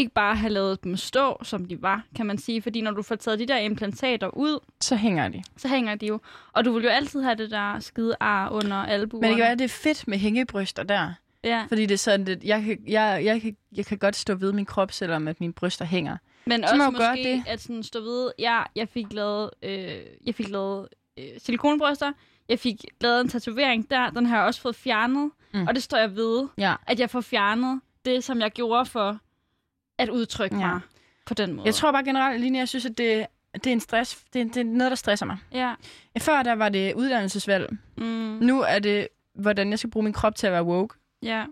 ikke 0.00 0.12
bare 0.12 0.36
have 0.36 0.52
lavet 0.52 0.84
dem 0.84 0.96
stå, 0.96 1.44
som 1.44 1.64
de 1.64 1.82
var, 1.82 2.02
kan 2.16 2.26
man 2.26 2.38
sige. 2.38 2.62
Fordi 2.62 2.80
når 2.80 2.90
du 2.90 3.02
får 3.02 3.14
taget 3.14 3.38
de 3.38 3.46
der 3.46 3.56
implantater 3.56 4.28
ud, 4.36 4.58
så 4.80 4.96
hænger 4.96 5.28
de. 5.28 5.42
så 5.56 5.68
hænger 5.68 5.94
de 5.94 6.06
jo. 6.06 6.20
Og 6.52 6.64
du 6.64 6.72
vil 6.72 6.82
jo 6.84 6.88
altid 6.88 7.22
have 7.22 7.34
det 7.34 7.50
der 7.50 7.80
skide 7.80 8.16
ar 8.20 8.50
under 8.50 8.76
albuerne. 8.76 9.20
Men 9.20 9.28
det 9.30 9.36
kan 9.36 9.42
være, 9.42 9.52
at 9.52 9.58
det 9.58 9.64
er 9.64 9.68
fedt 9.68 10.08
med 10.08 10.18
hængebryster 10.18 10.82
der. 10.82 11.12
Ja. 11.44 11.64
Fordi 11.68 11.82
det 11.86 11.94
er 11.94 11.98
sådan 11.98 12.24
lidt, 12.26 12.44
jeg 12.44 12.62
kan, 12.62 12.78
jeg, 12.88 13.20
jeg, 13.24 13.42
kan, 13.42 13.56
jeg 13.76 13.86
kan 13.86 13.98
godt 13.98 14.16
stå 14.16 14.34
ved 14.34 14.52
min 14.52 14.64
krop, 14.66 14.92
selvom 14.92 15.28
at 15.28 15.40
mine 15.40 15.52
bryster 15.52 15.84
hænger. 15.84 16.16
Men 16.46 16.62
Så 16.62 16.72
også 16.72 16.90
måske 16.90 17.22
det. 17.24 17.42
at 17.46 17.60
sådan 17.60 17.82
stå 17.82 18.00
ved, 18.00 18.30
ja, 18.38 18.62
jeg 18.76 18.88
fik 18.88 19.12
lavet, 19.12 19.50
øh, 19.62 19.88
jeg 20.26 20.34
fik 20.34 20.48
lavet 20.48 20.88
øh, 21.18 21.24
silikonbryster, 21.38 22.12
jeg 22.48 22.58
fik 22.58 22.84
lavet 23.00 23.20
en 23.20 23.28
tatovering 23.28 23.90
der, 23.90 24.10
den 24.10 24.26
har 24.26 24.36
jeg 24.36 24.46
også 24.46 24.60
fået 24.60 24.76
fjernet, 24.76 25.30
mm. 25.54 25.66
og 25.66 25.74
det 25.74 25.82
står 25.82 25.98
jeg 25.98 26.16
ved, 26.16 26.48
Ja. 26.58 26.74
at 26.86 27.00
jeg 27.00 27.10
får 27.10 27.20
fjernet 27.20 27.80
det, 28.04 28.24
som 28.24 28.40
jeg 28.40 28.50
gjorde 28.50 28.84
for 28.86 29.18
at 30.02 30.08
udtrykke 30.08 30.56
Ja. 30.58 30.66
mig 30.66 30.80
på 31.26 31.34
den 31.34 31.52
måde. 31.52 31.66
Jeg 31.66 31.74
tror 31.74 31.92
bare 31.92 32.04
generelt, 32.04 32.40
Line, 32.40 32.58
jeg 32.58 32.68
synes, 32.68 32.86
at 32.86 32.98
det, 32.98 33.26
det 33.54 33.66
er 33.66 33.72
en 33.72 33.80
stress. 33.80 34.18
Det, 34.32 34.40
er- 34.40 34.44
det 34.44 34.56
er 34.56 34.64
noget, 34.64 34.90
der 34.90 34.96
stresser 34.96 35.26
mig. 35.26 35.36
Ja. 35.52 35.74
Før 36.18 36.42
der 36.42 36.52
var 36.52 36.68
det 36.68 36.94
uddannelsesvalg. 36.94 37.76
Mm, 37.96 38.04
Nu 38.42 38.60
er 38.62 38.78
det, 38.78 39.08
hvordan 39.34 39.70
jeg 39.70 39.78
skal 39.78 39.90
bruge 39.90 40.04
min 40.04 40.12
krop 40.12 40.34
til 40.36 40.46
at 40.46 40.52
være 40.52 40.64
woke. 40.64 40.94
ja. 41.22 41.44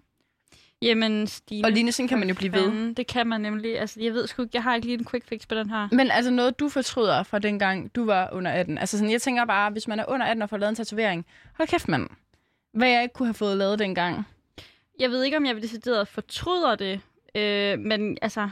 Jamen, 0.82 1.26
Stine. 1.26 1.66
Og 1.68 1.72
Line, 1.72 1.92
sådan 1.92 2.08
kan 2.08 2.18
man 2.18 2.28
jo 2.28 2.34
blive 2.34 2.52
ved. 2.52 2.62
fanden, 2.70 2.94
Det 2.94 3.06
kan 3.06 3.26
man 3.26 3.40
nemlig. 3.40 3.80
Altså, 3.80 4.00
jeg 4.02 4.12
ved 4.14 4.26
sgu 4.26 4.42
ikke, 4.42 4.50
jeg 4.54 4.62
har 4.62 4.74
ikke 4.74 4.86
lige 4.86 4.98
en 4.98 5.04
quick 5.06 5.28
fix 5.28 5.48
på 5.48 5.54
den 5.54 5.70
her. 5.70 5.88
Men 5.92 6.10
altså 6.10 6.30
noget, 6.30 6.58
du 6.60 6.68
fortryder 6.68 7.22
fra 7.22 7.38
dengang, 7.38 7.94
du 7.94 8.04
var 8.04 8.28
under 8.32 8.50
18. 8.50 8.78
Altså 8.78 8.98
sådan, 8.98 9.12
jeg 9.12 9.22
tænker 9.22 9.44
bare, 9.44 9.70
hvis 9.70 9.88
man 9.88 10.00
er 10.00 10.04
under 10.08 10.26
18 10.26 10.42
og 10.42 10.50
får 10.50 10.56
lavet 10.56 10.68
en 10.68 10.76
tatovering, 10.76 11.26
hold 11.56 11.68
kæft, 11.68 11.88
mand. 11.88 12.06
Hvad 12.74 12.88
jeg 12.88 13.02
ikke 13.02 13.12
kunne 13.12 13.26
have 13.26 13.34
fået 13.34 13.56
lavet 13.56 13.78
dengang. 13.78 14.26
Jeg 14.98 15.10
ved 15.10 15.22
ikke, 15.24 15.36
om 15.36 15.46
jeg 15.46 15.54
vil 15.54 15.62
decideret 15.62 16.08
fortryder 16.08 16.74
det, 16.74 17.00
øh, 17.34 17.78
men 17.78 18.18
altså, 18.22 18.48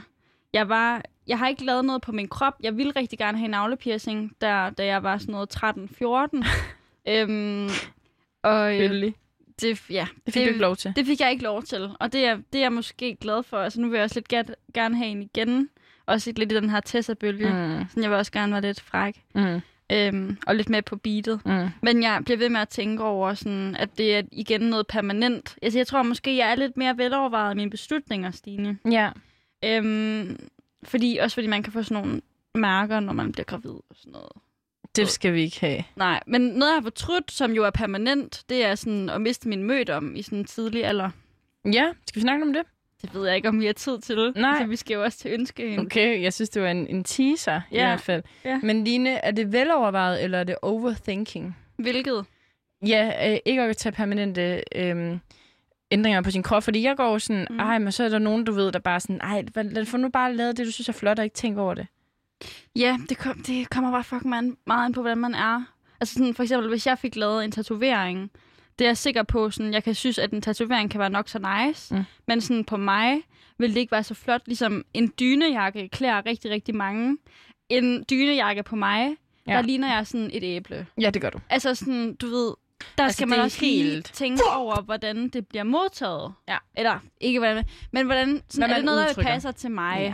jeg 0.53 0.69
var, 0.69 1.01
jeg 1.27 1.39
har 1.39 1.47
ikke 1.47 1.65
lavet 1.65 1.85
noget 1.85 2.01
på 2.01 2.11
min 2.11 2.27
krop. 2.27 2.53
Jeg 2.63 2.77
ville 2.77 2.93
rigtig 2.95 3.19
gerne 3.19 3.37
have 3.37 3.45
en 3.45 3.51
navlepiercing, 3.51 4.31
der, 4.41 4.69
da 4.69 4.85
jeg 4.85 5.03
var 5.03 5.17
sådan 5.17 5.31
noget 5.31 5.55
13-14. 5.57 6.47
øhm, 7.11 7.69
og 8.43 8.79
øh, 8.81 9.11
det, 9.61 9.89
ja, 9.89 10.07
Det 10.25 10.33
fik 10.33 10.43
du 10.43 10.47
ikke 10.47 10.59
lov 10.61 10.75
til. 10.75 10.93
det 10.95 11.05
fik 11.05 11.19
jeg 11.19 11.31
ikke 11.31 11.43
lov 11.43 11.63
til, 11.63 11.89
og 11.99 12.13
det 12.13 12.25
er, 12.25 12.35
det 12.35 12.59
er 12.59 12.63
jeg 12.63 12.73
måske 12.73 13.15
glad 13.21 13.43
for. 13.43 13.57
Altså, 13.57 13.81
nu 13.81 13.89
vil 13.89 13.97
jeg 13.97 14.03
også 14.03 14.15
lidt 14.15 14.27
gerne, 14.27 14.55
gerne 14.73 14.97
have 14.97 15.09
en 15.09 15.21
igen. 15.21 15.69
Også 16.05 16.31
lidt 16.35 16.51
i 16.51 16.55
den 16.55 16.69
her 16.69 16.79
Tessa-bølge. 16.79 17.49
Mm. 17.49 17.55
Mm, 17.79 17.85
Så 17.93 18.01
jeg 18.01 18.09
vil 18.09 18.17
også 18.17 18.31
gerne 18.31 18.51
være 18.51 18.61
lidt 18.61 18.81
fræk. 18.81 19.23
mm, 19.35 19.61
Øhm, 19.91 20.37
og 20.47 20.55
lidt 20.55 20.69
med 20.69 20.81
på 20.81 20.95
beatet. 20.95 21.45
mm. 21.45 21.69
Men 21.81 22.03
jeg 22.03 22.21
bliver 22.25 22.37
ved 22.37 22.49
med 22.49 22.61
at 22.61 22.69
tænke 22.69 23.03
over, 23.03 23.33
sådan, 23.33 23.75
at 23.75 23.97
det 23.97 24.15
er 24.15 24.21
igen 24.31 24.61
noget 24.61 24.87
permanent. 24.87 25.55
Altså, 25.61 25.79
jeg 25.79 25.87
tror 25.87 26.03
måske, 26.03 26.37
jeg 26.37 26.51
er 26.51 26.55
lidt 26.55 26.77
mere 26.77 26.97
velovervejet 26.97 27.53
i 27.53 27.57
mine 27.57 27.71
beslutninger, 27.71 28.31
Stine. 28.31 28.77
Ja. 28.91 29.09
Øhm, 29.65 30.37
fordi, 30.83 31.17
også 31.21 31.33
fordi 31.35 31.47
man 31.47 31.63
kan 31.63 31.73
få 31.73 31.83
sådan 31.83 32.03
nogle 32.03 32.21
mærker, 32.55 32.99
når 32.99 33.13
man 33.13 33.31
bliver 33.31 33.45
gravid 33.45 33.71
og 33.71 33.95
sådan 33.95 34.11
noget. 34.11 34.31
Det 34.95 35.09
skal 35.09 35.33
vi 35.33 35.41
ikke 35.41 35.59
have. 35.59 35.83
Nej, 35.95 36.23
men 36.27 36.41
noget, 36.41 36.71
jeg 36.71 36.75
har 36.75 36.81
fortrudt, 36.81 37.31
som 37.31 37.51
jo 37.51 37.63
er 37.63 37.69
permanent, 37.69 38.43
det 38.49 38.65
er 38.65 38.75
sådan 38.75 39.09
at 39.09 39.21
miste 39.21 39.49
min 39.49 39.63
mødom 39.63 40.15
i 40.15 40.21
sådan 40.21 40.39
en 40.39 40.45
tidlig 40.45 40.85
alder. 40.85 41.09
Ja, 41.73 41.91
skal 42.07 42.15
vi 42.15 42.21
snakke 42.21 42.45
om 42.45 42.53
det? 42.53 42.61
Det 43.01 43.13
ved 43.13 43.27
jeg 43.27 43.35
ikke, 43.35 43.47
om 43.49 43.59
vi 43.59 43.65
har 43.65 43.73
tid 43.73 43.99
til. 43.99 44.33
Nej. 44.35 44.49
Altså, 44.49 44.65
vi 44.65 44.75
skal 44.75 44.93
jo 44.95 45.03
også 45.03 45.17
til 45.17 45.31
ønskeøen. 45.31 45.79
Okay, 45.79 46.21
jeg 46.21 46.33
synes, 46.33 46.49
det 46.49 46.61
var 46.61 46.67
en, 46.71 46.87
en 46.87 47.03
teaser 47.03 47.61
i 47.71 47.75
Ja. 47.75 47.87
hvert 47.87 48.01
fald. 48.01 48.23
Ja. 48.45 48.59
Men 48.63 48.83
Line, 48.83 49.09
er 49.09 49.31
det 49.31 49.51
velovervejet, 49.53 50.23
eller 50.23 50.39
er 50.39 50.43
det 50.43 50.55
overthinking? 50.61 51.57
Hvilket? 51.77 52.25
Ja, 52.87 53.31
øh, 53.31 53.37
ikke 53.45 53.61
at 53.61 53.77
tage 53.77 53.93
permanente 53.93 54.63
øh, 54.75 55.17
ændringer 55.91 56.21
på 56.21 56.31
sin 56.31 56.43
krop. 56.43 56.63
Fordi 56.63 56.83
jeg 56.83 56.97
går 56.97 57.17
sådan, 57.17 57.47
Mm. 57.49 57.59
ej, 57.59 57.79
men 57.79 57.91
så 57.91 58.03
er 58.03 58.09
der 58.09 58.19
nogen, 58.19 58.43
du 58.45 58.51
ved, 58.51 58.71
der 58.71 58.79
bare 58.79 58.99
sådan, 58.99 59.21
ej, 59.21 59.43
lad 59.55 59.85
få 59.85 59.97
nu 59.97 60.09
bare 60.09 60.35
lavet 60.35 60.57
det, 60.57 60.65
du 60.65 60.71
synes 60.71 60.89
er 60.89 60.93
flot, 60.93 61.19
og 61.19 61.25
ikke 61.25 61.35
tænke 61.35 61.61
over 61.61 61.73
det. 61.73 61.87
Ja, 62.75 62.97
det, 63.09 63.17
kom, 63.17 63.39
det 63.47 63.69
kommer 63.69 63.91
bare 63.91 64.03
fucking 64.03 64.29
meget 64.67 64.85
an 64.85 64.93
på, 64.93 65.01
hvordan 65.01 65.17
man 65.17 65.35
er. 65.35 65.63
Altså 66.01 66.13
sådan, 66.13 66.33
for 66.33 66.43
eksempel, 66.43 66.69
hvis 66.69 66.87
jeg 66.87 66.97
fik 66.99 67.15
lavet 67.15 67.43
en 67.45 67.51
tatovering, 67.51 68.31
det 68.79 68.85
er 68.85 68.89
jeg 68.89 68.97
sikker 68.97 69.23
på, 69.23 69.51
sådan, 69.51 69.73
jeg 69.73 69.83
kan 69.83 69.95
synes, 69.95 70.17
at 70.17 70.31
en 70.31 70.41
tatovering 70.41 70.91
kan 70.91 70.99
være 70.99 71.09
nok 71.09 71.29
så 71.29 71.39
nice, 71.65 71.95
Mm. 71.95 72.03
men 72.27 72.41
sådan 72.41 72.63
på 72.65 72.77
mig 72.77 73.21
vil 73.57 73.69
det 73.73 73.77
ikke 73.79 73.91
være 73.91 74.03
så 74.03 74.13
flot. 74.13 74.41
Ligesom 74.45 74.85
en 74.93 75.13
dynejakke 75.19 75.89
klæder 75.89 76.25
rigtig, 76.25 76.51
rigtig 76.51 76.75
mange. 76.75 77.17
En 77.69 78.05
dynejakke 78.09 78.63
på 78.63 78.75
mig, 78.75 79.15
ja. 79.47 79.53
Der 79.55 79.61
ligner 79.61 79.95
jeg 79.95 80.07
sådan 80.07 80.29
et 80.33 80.43
æble. 80.43 80.87
Ja, 81.01 81.09
det 81.09 81.21
gør 81.21 81.29
du. 81.29 81.39
Altså 81.49 81.75
sådan, 81.75 82.15
du 82.15 82.27
ved, 82.27 82.53
der 82.97 83.03
Altså, 83.03 83.17
skal 83.17 83.27
man 83.27 83.39
også 83.39 83.59
helt 83.65 84.05
tænke 84.13 84.43
over, 84.55 84.81
hvordan 84.81 85.29
det 85.29 85.47
bliver 85.47 85.63
modtaget. 85.63 86.33
Ja. 86.47 86.57
Eller, 86.77 86.99
ikke 87.21 87.39
hvordan, 87.39 87.63
men 87.91 88.05
hvordan, 88.05 88.41
sådan, 88.49 88.69
Hvad 88.69 88.75
er 88.75 88.79
det 88.79 88.85
noget, 88.85 88.99
der 88.99 89.09
udtrykker. 89.09 89.31
passer 89.31 89.51
til 89.51 89.71
mig? 89.71 89.97
Ja. 90.01 90.13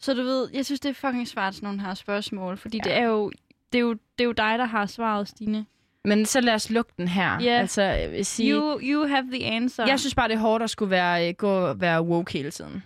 Så 0.00 0.14
du 0.14 0.22
ved, 0.22 0.48
jeg 0.54 0.64
synes, 0.66 0.80
det 0.80 0.88
er 0.88 0.94
fucking 0.94 1.28
svært, 1.28 1.54
sådan 1.54 1.66
nogle 1.66 1.80
her 1.80 1.94
spørgsmål. 1.94 2.56
Fordi 2.56 2.80
ja. 2.84 2.90
det, 2.90 2.98
er 2.98 3.04
jo, 3.04 3.30
det, 3.72 3.78
er 3.78 3.82
jo, 3.82 3.92
det 3.92 4.20
er 4.20 4.24
jo 4.24 4.32
dig, 4.32 4.58
der 4.58 4.64
har 4.64 4.86
svaret, 4.86 5.28
Stine. 5.28 5.66
Men 6.08 6.26
så 6.26 6.40
lad 6.40 6.54
os 6.54 6.70
lukke 6.70 6.92
den 6.96 7.08
her. 7.08 7.40
Ja. 7.40 7.50
Altså, 7.58 8.08
sige, 8.22 8.54
You, 8.54 8.80
you 8.82 9.06
have 9.06 9.24
the 9.32 9.44
answer. 9.44 9.86
jeg 9.86 10.00
synes 10.00 10.14
bare, 10.14 10.28
det 10.28 10.34
er 10.34 10.38
hårdt 10.38 10.64
at 10.64 10.70
skulle 10.70 10.90
være, 10.90 11.28
øh, 11.28 11.34
gå 11.34 11.72
være 11.72 12.02
woke 12.02 12.32
hele 12.32 12.50
tiden. 12.50 12.82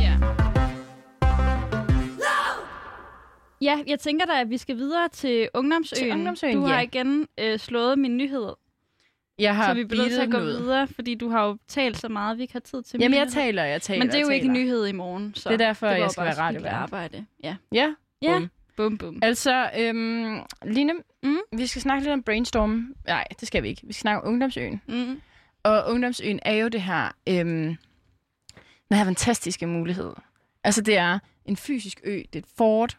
Ja. 0.00 0.16
Ja, 3.62 3.78
jeg 3.86 3.98
tænker 4.00 4.26
da, 4.26 4.40
at 4.40 4.50
vi 4.50 4.58
skal 4.58 4.76
videre 4.76 5.08
til 5.08 5.48
Ungdomsøen. 5.54 6.02
Til 6.04 6.12
Ungdomsøen, 6.12 6.54
Du 6.56 6.62
har 6.66 6.74
ja. 6.74 6.80
igen 6.80 7.26
øh, 7.40 7.58
slået 7.58 7.98
min 7.98 8.16
nyhed, 8.16 8.48
Jeg 9.38 9.56
har 9.56 9.66
så 9.68 9.74
vi 9.74 9.84
bliver 9.84 10.02
nødt 10.02 10.12
til 10.14 10.20
at 10.20 10.30
gå 10.30 10.38
ud. 10.38 10.60
videre, 10.62 10.86
fordi 10.86 11.14
du 11.14 11.28
har 11.28 11.46
jo 11.46 11.56
talt 11.68 11.98
så 12.00 12.08
meget, 12.08 12.36
vi 12.36 12.42
ikke 12.42 12.52
har 12.52 12.60
tid 12.60 12.82
til 12.82 13.00
Jamen, 13.00 13.18
jeg 13.18 13.28
taler, 13.28 13.64
jeg 13.64 13.82
taler, 13.82 13.98
Men 13.98 14.08
det 14.08 14.16
er 14.16 14.20
jo 14.20 14.28
ikke 14.28 14.46
en 14.46 14.52
nyhed 14.52 14.86
i 14.86 14.92
morgen, 14.92 15.32
så 15.34 15.48
Det 15.48 15.54
er 15.60 15.66
derfor, 15.66 15.86
det 15.88 15.98
jeg 15.98 16.10
skal 16.10 16.24
være 16.24 16.38
radiovært. 16.38 16.72
arbejde. 16.72 17.24
Ja. 17.44 17.56
Ja, 17.72 17.94
Ja. 18.22 18.38
Bum. 18.38 18.48
Bum, 18.76 18.98
bum. 18.98 19.18
Altså, 19.22 19.70
øhm, 19.78 20.38
Line, 20.64 20.92
Mm. 21.22 21.38
vi 21.52 21.66
skal 21.66 21.82
snakke 21.82 22.04
lidt 22.04 22.12
om 22.12 22.22
brainstorm. 22.22 22.94
Nej, 23.06 23.24
det 23.40 23.48
skal 23.48 23.62
vi 23.62 23.68
ikke. 23.68 23.82
Vi 23.86 23.92
skal 23.92 24.00
snakke 24.00 24.22
om 24.22 24.28
Ungdomsøen. 24.28 24.80
Mm. 24.88 25.20
Og 25.62 25.90
Ungdomsøen 25.90 26.40
er 26.42 26.52
jo 26.52 26.68
det 26.68 26.82
her, 26.82 27.08
øhm, 27.28 27.76
den 28.88 28.96
her 28.96 29.04
fantastiske 29.04 29.66
mulighed. 29.66 30.12
Altså, 30.64 30.80
det 30.82 30.96
er 30.96 31.18
en 31.44 31.56
fysisk 31.56 32.00
ø. 32.04 32.16
Det 32.16 32.34
er 32.34 32.38
et 32.38 32.46
fort. 32.56 32.98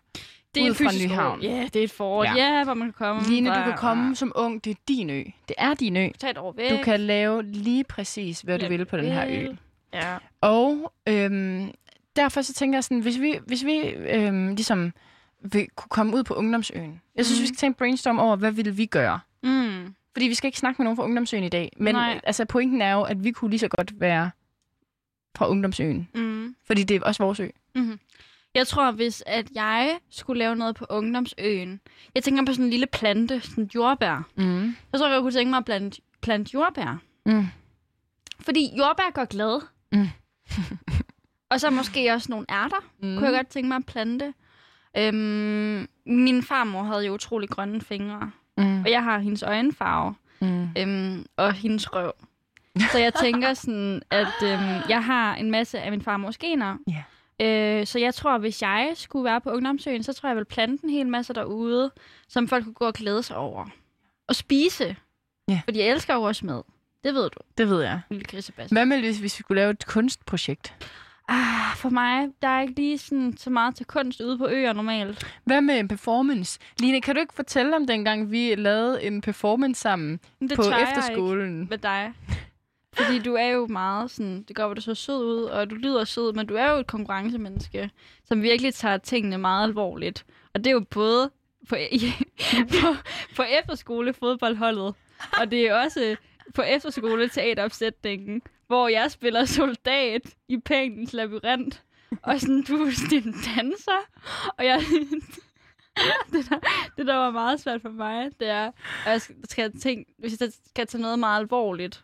Det 0.56 0.62
er 0.62 0.66
Ud 0.66 0.70
en 0.70 0.76
fra 0.76 0.90
fysisk 0.90 1.06
Nyhavn. 1.10 1.42
Ja, 1.42 1.68
det 1.74 1.80
er 1.80 1.84
et 1.84 1.92
fort. 1.92 2.28
Ja. 2.28 2.34
Ja, 2.36 2.58
ja 2.58 2.64
hvor 2.64 2.74
man 2.74 2.88
kan 2.88 2.94
komme. 2.94 3.22
Line, 3.30 3.50
du 3.50 3.64
kan 3.64 3.78
komme 3.78 4.16
som 4.16 4.32
ung. 4.36 4.64
Det 4.64 4.72
er 4.72 4.76
din 4.88 5.10
ø. 5.10 5.24
Det 5.48 5.56
er 5.58 5.74
din 5.74 5.98
ø. 5.98 6.10
Tag 6.20 6.30
et 6.30 6.38
år 6.38 6.52
væk. 6.52 6.72
Du 6.72 6.78
kan 6.84 7.00
lave 7.00 7.44
lige 7.44 7.84
præcis, 7.84 8.42
hvad 8.42 8.60
du 8.60 8.68
vil 8.68 8.86
på 8.86 8.98
den 8.98 9.06
her 9.06 9.26
ø. 9.30 9.48
Ja. 9.94 10.18
Og 10.42 10.94
øhm, 11.08 11.72
derfor 12.16 12.42
så 12.42 12.54
tænker 12.54 12.78
jeg 12.78 12.84
sådan, 12.84 13.00
hvis 13.00 13.22
vi, 13.22 13.40
hvis 13.46 13.66
vi 13.66 13.80
øhm, 13.90 14.48
ligesom 14.48 14.94
vil 15.42 15.68
kunne 15.76 15.90
komme 15.90 16.16
ud 16.16 16.24
på 16.24 16.34
Ungdomsøen. 16.34 17.02
Jeg 17.16 17.26
synes, 17.26 17.40
Mhm. 17.40 17.44
vi 17.44 17.48
skal 17.48 17.58
tage 17.58 17.68
en 17.68 17.74
brainstorm 17.74 18.20
over, 18.20 18.36
hvad 18.36 18.52
vil 18.52 18.78
vi 18.78 18.86
gøre? 18.86 19.20
Mm. 19.44 19.96
Fordi 20.14 20.28
vi 20.28 20.34
skal 20.34 20.48
ikke 20.48 20.58
snakke 20.60 20.82
med 20.82 20.84
nogen 20.86 20.98
fra 20.98 21.04
Ungdomsøen 21.04 21.44
i 21.44 21.50
dag. 21.50 21.72
Men 21.78 21.96
Nej. 21.96 22.22
altså, 22.24 22.46
pointen 22.46 22.82
er 22.82 22.94
jo, 22.94 23.02
at 23.02 23.24
vi 23.24 23.32
kunne 23.32 23.50
lige 23.50 23.60
så 23.60 23.68
godt 23.68 24.00
være 24.00 24.32
fra 25.36 25.50
Ungdomsøen. 25.50 26.08
Mm. 26.16 26.56
Fordi 26.68 26.84
det 26.84 26.96
er 26.96 27.02
også 27.06 27.24
vores 27.24 27.40
ø. 27.40 27.48
Mm-hmm. 27.76 28.00
Jeg 28.56 28.68
tror, 28.68 28.92
hvis 28.92 29.24
at 29.26 29.52
jeg 29.56 29.98
skulle 30.10 30.40
lave 30.40 30.56
noget 30.56 30.76
på 30.76 30.86
ungdomsøen, 30.90 31.80
jeg 32.16 32.24
tænker 32.24 32.46
på 32.46 32.54
sådan 32.54 32.66
en 32.66 32.70
lille 32.72 32.88
plante, 32.88 33.42
sådan 33.42 33.70
jordbær. 33.76 34.28
Mm. 34.36 34.76
Jeg 34.92 35.00
tror, 35.00 35.08
jeg 35.10 35.22
kunne 35.22 35.32
tænke 35.32 35.50
mig 35.50 35.58
at 35.58 35.66
plante, 35.66 36.02
plante 36.22 36.52
jordbær. 36.54 37.02
Mm. 37.26 37.46
Fordi 38.40 38.70
jordbær 38.78 39.12
gør 39.14 39.26
glad. 39.26 39.62
Mm. 39.92 40.08
og 41.52 41.60
så 41.60 41.70
måske 41.70 42.12
også 42.14 42.28
nogle 42.32 42.46
ærter, 42.50 42.80
Mm. 43.02 43.08
mm. 43.08 43.16
kunne 43.18 43.30
jeg 43.30 43.36
godt 43.38 43.48
tænke 43.48 43.68
mig 43.68 43.76
at 43.78 43.86
plante. 43.86 44.34
Øhm, 44.98 45.88
min 46.06 46.44
farmor 46.44 46.84
havde 46.84 47.06
jo 47.06 47.14
utrolig 47.14 47.50
grønne 47.50 47.82
fingre, 47.82 48.32
Mm. 48.58 48.82
og 48.82 48.92
jeg 48.92 49.04
har 49.04 49.20
hendes 49.20 49.44
øjenfarve 49.44 50.16
Mm. 50.42 50.70
øhm, 50.78 51.26
og 51.38 51.54
hendes 51.54 51.94
røv. 51.96 52.12
Så 52.92 52.98
jeg 52.98 53.14
tænker 53.14 53.54
sådan, 53.54 54.02
at 54.12 54.28
øhm, 54.44 54.90
jeg 54.90 55.04
har 55.06 55.36
en 55.36 55.52
masse 55.52 55.80
af 55.80 55.92
min 55.92 56.02
farmors 56.02 56.38
gener. 56.38 56.78
Ja. 56.88 57.04
Øh, 57.80 57.86
så 57.88 58.00
jeg 58.00 58.14
tror, 58.16 58.38
hvis 58.38 58.62
jeg 58.62 58.92
skulle 58.96 59.26
være 59.26 59.42
på 59.42 59.50
Ungdomsøen, 59.50 60.04
så 60.04 60.14
tror 60.14 60.30
jeg, 60.30 60.32
jeg 60.36 60.38
vil 60.38 60.46
plante 60.46 60.84
en 60.84 60.90
hel 60.90 61.08
masse 61.08 61.34
derude, 61.34 61.92
som 62.28 62.48
folk 62.48 62.64
kunne 62.64 62.74
gå 62.74 62.86
og 62.86 62.94
glæde 62.94 63.24
sig 63.24 63.36
over. 63.38 63.66
Og 64.28 64.36
spise. 64.36 64.96
Ja. 65.48 65.62
Fordi 65.66 65.80
jeg 65.80 65.88
elsker 65.88 66.14
jo 66.14 66.22
også 66.22 66.46
mad. 66.46 66.62
Det 67.04 67.14
ved 67.14 67.30
du, 67.30 67.38
Det 67.58 67.70
ved 67.70 67.82
jeg. 67.82 68.02
lille. 68.10 68.44
Hvad 68.72 68.86
med, 68.86 69.00
hvis 69.00 69.22
vi 69.22 69.28
skulle 69.28 69.62
lave 69.62 69.72
et 69.72 69.86
kunstprojekt? 69.88 70.74
Ah, 71.32 71.76
for 71.76 71.90
mig, 71.90 72.28
der 72.42 72.48
er 72.48 72.62
ikke 72.62 72.76
lige 72.76 72.98
sådan, 72.98 73.38
så 73.38 73.50
meget 73.50 73.76
til 73.76 73.86
kunst 73.86 74.22
ude 74.22 74.38
på 74.38 74.48
øer 74.48 74.74
normalt. 74.74 75.26
Hvad 75.44 75.62
med 75.62 75.80
en 75.80 75.88
performance? 75.88 76.60
Line, 76.80 77.02
kan 77.02 77.16
du 77.16 77.22
ikke 77.22 77.34
fortælle 77.34 77.76
om 77.76 77.88
dengang, 77.88 78.32
vi 78.32 78.56
lavede 78.56 79.04
en 79.04 79.22
performance 79.22 79.82
sammen 79.82 80.20
Men 80.40 80.50
det 80.50 80.58
på 80.58 80.64
jeg 80.64 80.84
efterskolen? 80.84 81.62
ikke 81.62 81.70
med 81.70 81.78
dig. 81.78 82.14
Fordi 82.94 83.20
du 83.20 83.34
er 83.36 83.48
jo 83.48 83.68
meget 83.68 84.12
sådan, 84.12 84.44
det 84.48 84.56
går, 84.56 84.66
hvor 84.66 84.74
du 84.74 84.82
så 84.82 84.96
sød 84.96 85.26
ud, 85.26 85.44
og 85.44 85.70
du 85.70 85.76
lyder 85.76 86.04
sød, 86.04 86.34
men 86.34 86.48
du 86.48 86.56
er 86.56 86.72
jo 86.72 86.78
et 86.78 86.88
konkurrencemenneske, 86.88 87.90
som 88.26 88.42
virkelig 88.42 88.74
tager 88.74 88.98
tingene 88.98 89.38
meget 89.38 89.64
alvorligt. 89.64 90.26
Og 90.54 90.60
det 90.60 90.68
er 90.68 90.72
jo 90.72 90.86
både 90.90 91.32
på, 91.70 91.76
i, 91.92 92.14
på, 92.70 92.96
på 93.36 93.44
efterskole 93.62 94.14
fodboldholdet, 94.14 94.96
og 95.40 95.52
det 95.52 95.68
er 95.68 95.76
også 95.76 96.16
på 96.56 96.62
efterskole 96.62 97.30
teateropsætningen, 97.30 98.42
hvor 98.72 98.88
jeg 98.88 99.12
spiller 99.12 99.46
soldat 99.46 100.36
i 100.48 100.58
Pænens 100.58 101.14
labyrint, 101.14 101.84
og 102.22 102.40
sådan, 102.40 102.64
du 102.64 102.74
er 102.74 103.22
en 103.26 103.36
danser, 103.56 104.02
og 104.58 104.66
jeg... 104.66 104.82
det, 106.34 106.50
der, 106.50 106.60
det, 106.98 107.08
der 107.08 107.16
var 107.16 107.32
meget 107.32 107.60
svært 107.60 107.82
for 107.82 107.90
mig, 107.90 108.30
det 108.40 108.48
er, 108.48 108.72
at 109.06 109.12
jeg 109.12 109.22
skal, 109.22 109.80
tænke, 109.80 110.14
hvis 110.18 110.42
jeg 110.42 110.50
skal 110.70 110.88
tage 110.88 111.02
noget 111.02 111.20
meget 111.20 111.40
alvorligt, 111.40 112.04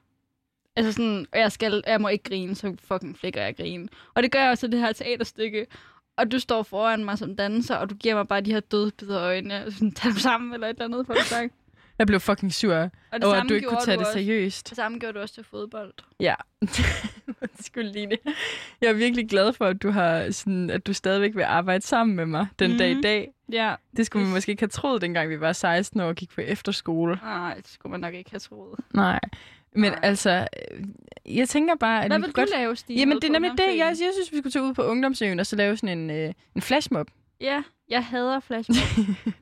altså 0.75 0.91
sådan, 0.91 1.25
og 1.33 1.39
jeg, 1.39 1.51
skal, 1.51 1.83
jeg 1.87 2.01
må 2.01 2.07
ikke 2.07 2.23
grine, 2.29 2.55
så 2.55 2.75
fucking 2.83 3.17
flikker 3.17 3.41
jeg 3.41 3.55
grine. 3.55 3.87
Og 4.13 4.23
det 4.23 4.31
gør 4.31 4.39
jeg 4.39 4.49
også 4.49 4.67
i 4.67 4.69
det 4.69 4.79
her 4.79 4.93
teaterstykke. 4.93 5.67
Og 6.17 6.31
du 6.31 6.39
står 6.39 6.63
foran 6.63 7.05
mig 7.05 7.17
som 7.17 7.35
danser, 7.35 7.75
og 7.75 7.89
du 7.89 7.95
giver 7.95 8.15
mig 8.15 8.27
bare 8.27 8.41
de 8.41 8.53
her 8.53 8.59
dødbider 8.59 9.21
øjne, 9.21 9.65
og 9.65 9.71
sådan, 9.71 9.91
tag 9.91 10.11
dem 10.11 10.19
sammen, 10.19 10.53
eller 10.53 10.67
et 10.67 10.73
eller 10.73 10.85
andet, 10.85 11.05
for 11.05 11.13
at 11.13 11.25
sagt. 11.25 11.53
Jeg 11.99 12.07
blev 12.07 12.19
fucking 12.19 12.53
sur 12.53 12.73
over, 13.23 13.33
at 13.33 13.49
du 13.49 13.53
ikke 13.53 13.67
kunne 13.67 13.81
tage 13.85 13.97
det 13.97 14.05
også. 14.05 14.13
seriøst. 14.13 14.69
Det 14.69 14.75
samme 14.75 14.99
gjorde 14.99 15.13
du 15.13 15.19
også 15.21 15.35
til 15.35 15.43
fodbold. 15.43 15.93
Ja. 16.19 16.35
Undskyld, 17.41 17.93
Line. 17.93 18.17
Jeg 18.81 18.89
er 18.89 18.93
virkelig 18.93 19.29
glad 19.29 19.53
for, 19.53 19.65
at 19.65 19.83
du, 19.83 19.91
har 19.91 20.31
sådan, 20.31 20.69
at 20.69 20.87
du 20.87 20.93
stadigvæk 20.93 21.35
vil 21.35 21.43
arbejde 21.43 21.85
sammen 21.85 22.15
med 22.15 22.25
mig 22.25 22.47
den 22.59 22.71
mm. 22.71 22.77
dag 22.77 22.89
i 22.91 22.93
Mhm. 22.93 23.01
dag. 23.03 23.31
Ja. 23.51 23.75
Det 23.97 24.05
skulle 24.05 24.25
man 24.25 24.33
måske 24.33 24.49
ikke 24.49 24.61
have 24.61 24.67
troet, 24.69 25.01
dengang 25.01 25.29
vi 25.29 25.39
var 25.39 25.53
16 25.53 25.99
år 25.99 26.05
og 26.07 26.15
gik 26.15 26.29
på 26.35 26.41
efterskole. 26.41 27.19
Nej, 27.23 27.53
det 27.53 27.67
skulle 27.67 27.91
man 27.91 27.99
nok 27.99 28.13
ikke 28.13 28.29
have 28.31 28.39
troet. 28.39 28.79
Nej. 28.93 29.19
Men 29.75 29.91
Nej. 29.91 29.99
altså, 30.03 30.47
øh, 30.71 30.85
jeg 31.37 31.49
tænker 31.49 31.75
bare, 31.75 32.01
at 32.03 32.09
Hvad 32.09 32.17
vi 32.17 32.21
vil 32.25 32.35
du 32.35 32.41
godt... 32.41 32.49
lave, 32.49 32.75
Stine? 32.75 32.99
Jamen, 32.99 33.15
det 33.17 33.23
er 33.23 33.31
nemlig 33.31 33.51
det. 33.51 33.67
Jeg, 33.67 33.77
jeg 33.77 33.95
synes, 33.97 34.31
vi 34.31 34.37
skulle 34.37 34.51
tage 34.51 34.63
ud 34.63 34.73
på 34.73 34.83
Ungdomsøen 34.83 35.39
og 35.39 35.45
så 35.45 35.55
lave 35.55 35.77
sådan 35.77 35.97
en, 35.97 36.09
øh, 36.09 36.33
en 36.55 36.61
flashmob. 36.61 37.07
Ja, 37.41 37.63
jeg 37.89 38.05
hader 38.05 38.39
flashmob. 38.39 38.77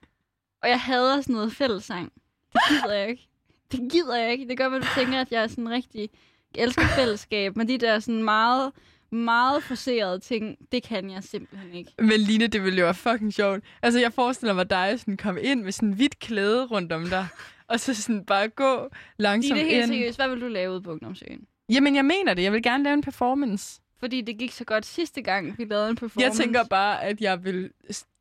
og 0.64 0.70
jeg 0.70 0.80
hader 0.80 1.22
sådan 1.22 1.34
noget 1.36 1.52
fællessang. 1.54 2.12
Det 2.56 2.62
gider 2.70 2.94
jeg 2.94 3.10
ikke. 3.10 3.28
Det 3.72 3.92
gider 3.92 4.16
jeg 4.16 4.32
ikke. 4.32 4.48
Det 4.48 4.58
gør, 4.58 4.70
at 4.70 4.82
du 4.82 4.88
tænker, 4.96 5.22
at 5.22 5.32
jeg 5.32 5.44
er 5.44 5.48
sådan 5.48 5.70
rigtig... 5.70 6.10
Jeg 6.56 6.64
elsker 6.64 6.88
fællesskab, 6.88 7.56
men 7.56 7.68
de 7.68 7.78
der 7.78 8.00
sådan 8.00 8.24
meget, 8.24 8.72
meget 9.12 9.64
forserede 9.64 10.20
ting, 10.20 10.58
det 10.72 10.84
kan 10.84 11.10
jeg 11.12 11.24
simpelthen 11.24 11.74
ikke. 11.74 11.92
Men 12.00 12.20
Line, 12.20 12.48
det 12.48 12.64
ville 12.64 12.80
jo 12.80 12.86
være 12.86 12.94
fucking 12.94 13.34
sjovt. 13.34 13.64
Altså, 13.82 14.00
jeg 14.00 14.14
forestiller 14.14 14.54
mig 14.54 14.70
dig 14.70 15.00
sådan 15.00 15.18
komme 15.18 15.42
ind 15.42 15.64
med 15.64 15.72
sådan 15.72 15.90
en 15.90 15.96
hvidt 15.96 16.20
klæde 16.20 16.66
rundt 16.66 16.92
om 16.92 17.10
dig. 17.10 17.28
og 17.70 17.80
så 17.80 17.94
sådan 17.94 18.26
bare 18.26 18.48
gå 18.48 18.90
langsomt 19.18 19.60
det 19.60 19.66
helt 19.66 19.78
ind. 19.78 19.88
seriøst. 19.88 20.18
Hvad 20.18 20.30
vil 20.30 20.42
du 20.42 20.48
lave 20.48 20.72
ude 20.72 20.82
på 20.82 20.92
Ungdomsøen? 20.92 21.48
Jamen, 21.70 21.96
jeg 21.96 22.06
mener 22.06 22.34
det. 22.34 22.44
Jeg 22.44 22.52
vil 22.52 22.64
gerne 22.64 22.84
lave 22.84 22.94
en 22.94 23.02
performance. 23.02 23.82
Fordi 24.00 24.22
det 24.22 24.38
gik 24.38 24.52
så 24.52 24.64
godt 24.66 24.86
sidste 24.86 25.22
gang, 25.22 25.58
vi 25.58 25.66
lavede 25.66 25.90
en 25.90 25.96
performance. 25.96 26.40
Jeg 26.40 26.46
tænker 26.46 26.64
bare, 26.64 27.04
at 27.04 27.22
jeg 27.22 27.44
vil 27.44 27.72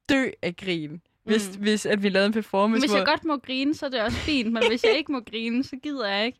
dø 0.08 0.30
af 0.42 0.56
grin, 0.56 1.00
hvis, 1.24 1.50
Mm. 1.56 1.62
hvis 1.62 1.86
at 1.86 2.02
vi 2.02 2.08
lavede 2.08 2.26
en 2.26 2.32
performance, 2.32 2.80
Hvis 2.80 2.90
hvor... 2.90 2.98
jeg 2.98 3.06
godt 3.06 3.24
må 3.24 3.36
grine, 3.36 3.74
så 3.74 3.86
er 3.86 3.90
det 3.90 4.00
også 4.00 4.16
fint, 4.18 4.52
men 4.52 4.62
hvis 4.68 4.84
jeg 4.84 4.96
ikke 4.98 5.12
må 5.12 5.20
grine, 5.20 5.64
så 5.64 5.76
gider 5.82 6.08
jeg 6.08 6.26
ikke. 6.26 6.38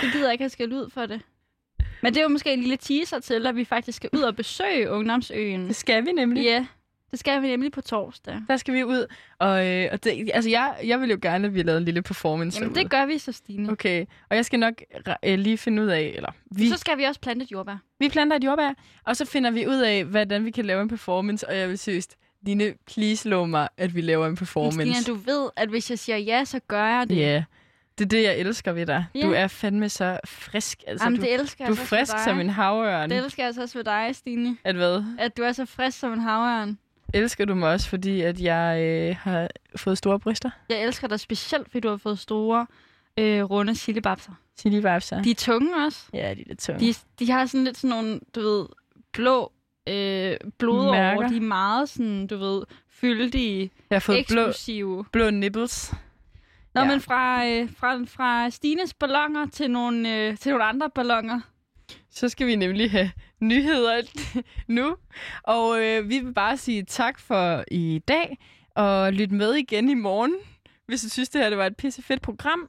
Så 0.00 0.06
gider 0.12 0.24
jeg 0.24 0.32
ikke 0.32 0.42
have 0.42 0.48
skal 0.50 0.72
ud 0.72 0.90
for 0.90 1.06
det. 1.06 1.20
Men 2.02 2.14
det 2.14 2.20
er 2.20 2.22
jo 2.24 2.28
måske 2.28 2.52
en 2.52 2.60
lille 2.60 2.76
teaser 2.76 3.18
til, 3.18 3.46
at 3.46 3.56
vi 3.56 3.64
faktisk 3.64 3.96
skal 3.96 4.10
ud 4.12 4.20
og 4.20 4.36
besøge 4.36 4.90
Ungdomsøen. 4.90 5.66
Det 5.68 5.76
skal 5.76 6.06
vi 6.06 6.12
nemlig. 6.12 6.44
Ja, 6.44 6.66
det 7.10 7.18
skal 7.18 7.42
vi 7.42 7.46
nemlig 7.48 7.72
på 7.72 7.80
torsdag. 7.80 8.40
Der 8.48 8.56
skal 8.56 8.74
vi 8.74 8.84
ud. 8.84 9.06
Og, 9.38 9.66
øh, 9.66 9.88
og 9.92 10.04
det, 10.04 10.30
altså, 10.34 10.50
jeg, 10.50 10.76
jeg 10.84 11.00
vil 11.00 11.10
jo 11.10 11.18
gerne, 11.22 11.46
at 11.46 11.54
vi 11.54 11.62
lavede 11.62 11.78
en 11.78 11.84
lille 11.84 12.02
performance 12.02 12.58
Jamen, 12.58 12.74
derude. 12.74 12.82
det 12.84 12.90
gør 12.90 13.06
vi 13.06 13.18
så, 13.18 13.32
Stine. 13.32 13.72
Okay. 13.72 14.06
Og 14.30 14.36
jeg 14.36 14.44
skal 14.44 14.58
nok 14.58 14.74
øh, 15.24 15.38
lige 15.38 15.58
finde 15.58 15.82
ud 15.82 15.88
af, 15.88 16.12
eller 16.16 16.30
vi, 16.50 16.68
Så 16.68 16.76
skal 16.76 16.98
vi 16.98 17.04
også 17.04 17.20
plante 17.20 17.44
et 17.44 17.52
jordbær. 17.52 17.76
vi 17.98 18.08
planter 18.08 18.36
et 18.36 18.44
jordbær, 18.44 18.72
og 19.06 19.16
så 19.16 19.24
finder 19.24 19.50
vi 19.50 19.66
ud 19.66 19.78
af, 19.80 20.04
hvordan 20.04 20.44
vi 20.44 20.50
kan 20.50 20.64
lave 20.64 20.82
en 20.82 20.88
performance, 20.88 21.48
og 21.48 21.56
jeg 21.56 21.68
vil 21.68 21.78
synes, 21.78 22.08
Line, 22.46 22.74
please 22.86 23.28
lov 23.28 23.48
mig, 23.48 23.68
at 23.76 23.94
vi 23.94 24.00
laver 24.00 24.26
en 24.26 24.36
performance. 24.36 25.02
Stine, 25.02 25.16
du 25.16 25.20
ved, 25.22 25.50
at 25.56 25.68
hvis 25.68 25.90
jeg 25.90 25.98
siger 25.98 26.16
ja, 26.16 26.44
så 26.44 26.60
gør 26.68 26.86
jeg 26.86 27.08
det. 27.08 27.16
Ja, 27.16 27.44
det 27.98 28.04
er 28.04 28.08
det, 28.08 28.22
jeg 28.22 28.38
elsker 28.38 28.72
ved 28.72 28.86
dig. 28.86 29.06
Ja. 29.14 29.20
Du 29.20 29.32
er 29.32 29.46
fandme 29.46 29.88
så 29.88 30.18
frisk. 30.24 30.82
Altså, 30.86 31.04
Jamen, 31.04 31.18
du, 31.18 31.24
det 31.26 31.34
elsker 31.34 31.66
du 31.66 31.72
er 31.72 31.76
jeg 31.76 31.76
så 31.76 31.82
også 31.82 31.94
ved 31.96 31.98
frisk 31.98 32.24
som 32.24 32.40
en 32.40 32.48
havørn. 32.48 33.10
Det 33.10 33.18
elsker 33.18 33.44
jeg 33.44 33.54
så 33.54 33.62
også 33.62 33.78
ved 33.78 33.84
dig, 33.84 34.10
Stine. 34.12 34.56
At 34.64 34.74
hvad? 34.74 35.04
At 35.18 35.36
du 35.36 35.42
er 35.42 35.52
så 35.52 35.64
frisk 35.64 35.98
som 35.98 36.12
en 36.12 36.20
havørn. 36.20 36.78
Elsker 37.14 37.44
du 37.44 37.54
mig 37.54 37.70
også, 37.70 37.88
fordi 37.88 38.20
at 38.20 38.40
jeg 38.40 38.80
øh, 38.82 39.16
har 39.20 39.48
fået 39.76 39.98
store 39.98 40.20
bryster? 40.20 40.50
Jeg 40.68 40.82
elsker 40.82 41.08
dig 41.08 41.20
specielt, 41.20 41.70
fordi 41.70 41.80
du 41.80 41.88
har 41.88 41.96
fået 41.96 42.18
store, 42.18 42.66
øh, 43.18 43.42
runde 43.42 43.74
chilibabser. 43.74 44.32
Vibes, 44.64 45.12
De 45.24 45.30
er 45.30 45.34
tunge 45.36 45.76
også. 45.86 46.00
Ja, 46.12 46.34
de 46.34 46.40
er 46.40 46.44
lidt 46.46 46.58
tunge. 46.58 46.80
De, 46.80 46.94
de 47.18 47.30
har 47.30 47.46
sådan 47.46 47.64
lidt 47.64 47.76
sådan 47.76 47.90
nogle, 47.96 48.20
du 48.34 48.40
ved, 48.40 48.66
blå 49.12 49.52
øh, 49.88 50.36
blodår. 50.58 50.92
Mærker. 50.92 51.28
De 51.28 51.36
er 51.36 51.40
meget 51.40 51.88
sådan, 51.88 52.26
du 52.26 52.36
ved, 52.36 52.62
fyldige, 52.90 53.70
jeg 53.90 53.96
har 53.96 54.00
fået 54.00 54.24
blå, 54.28 54.40
eksplosive. 54.42 55.04
blå 55.12 55.30
nipples. 55.30 55.94
Nå, 56.74 56.80
Ja. 56.80 56.86
men 56.86 57.00
fra, 57.00 57.46
øh, 57.46 57.68
fra, 57.76 58.04
fra 58.06 58.50
Stines 58.50 58.94
ballonger 58.94 59.46
til 59.46 59.70
nogle, 59.70 60.16
øh, 60.16 60.36
til 60.36 60.50
nogle 60.52 60.64
andre 60.64 60.90
ballonger. 60.94 61.40
Så 62.10 62.28
skal 62.28 62.46
vi 62.46 62.56
nemlig 62.56 62.90
have 62.90 63.10
nyheder 63.40 64.02
nu. 64.66 64.96
Og 65.42 65.84
øh, 65.84 66.08
vi 66.08 66.18
vil 66.18 66.32
bare 66.34 66.56
sige 66.56 66.82
tak 66.84 67.18
for 67.20 67.64
i 67.70 68.00
dag, 68.08 68.38
og 68.74 69.12
lyt 69.12 69.30
med 69.32 69.54
igen 69.54 69.88
i 69.88 69.94
morgen, 69.94 70.34
hvis 70.86 71.02
du 71.02 71.08
synes, 71.08 71.28
det 71.28 71.40
her 71.40 71.48
det 71.48 71.58
var 71.58 71.66
et 71.66 71.76
pisse 71.76 72.02
fedt 72.02 72.22
program. 72.22 72.68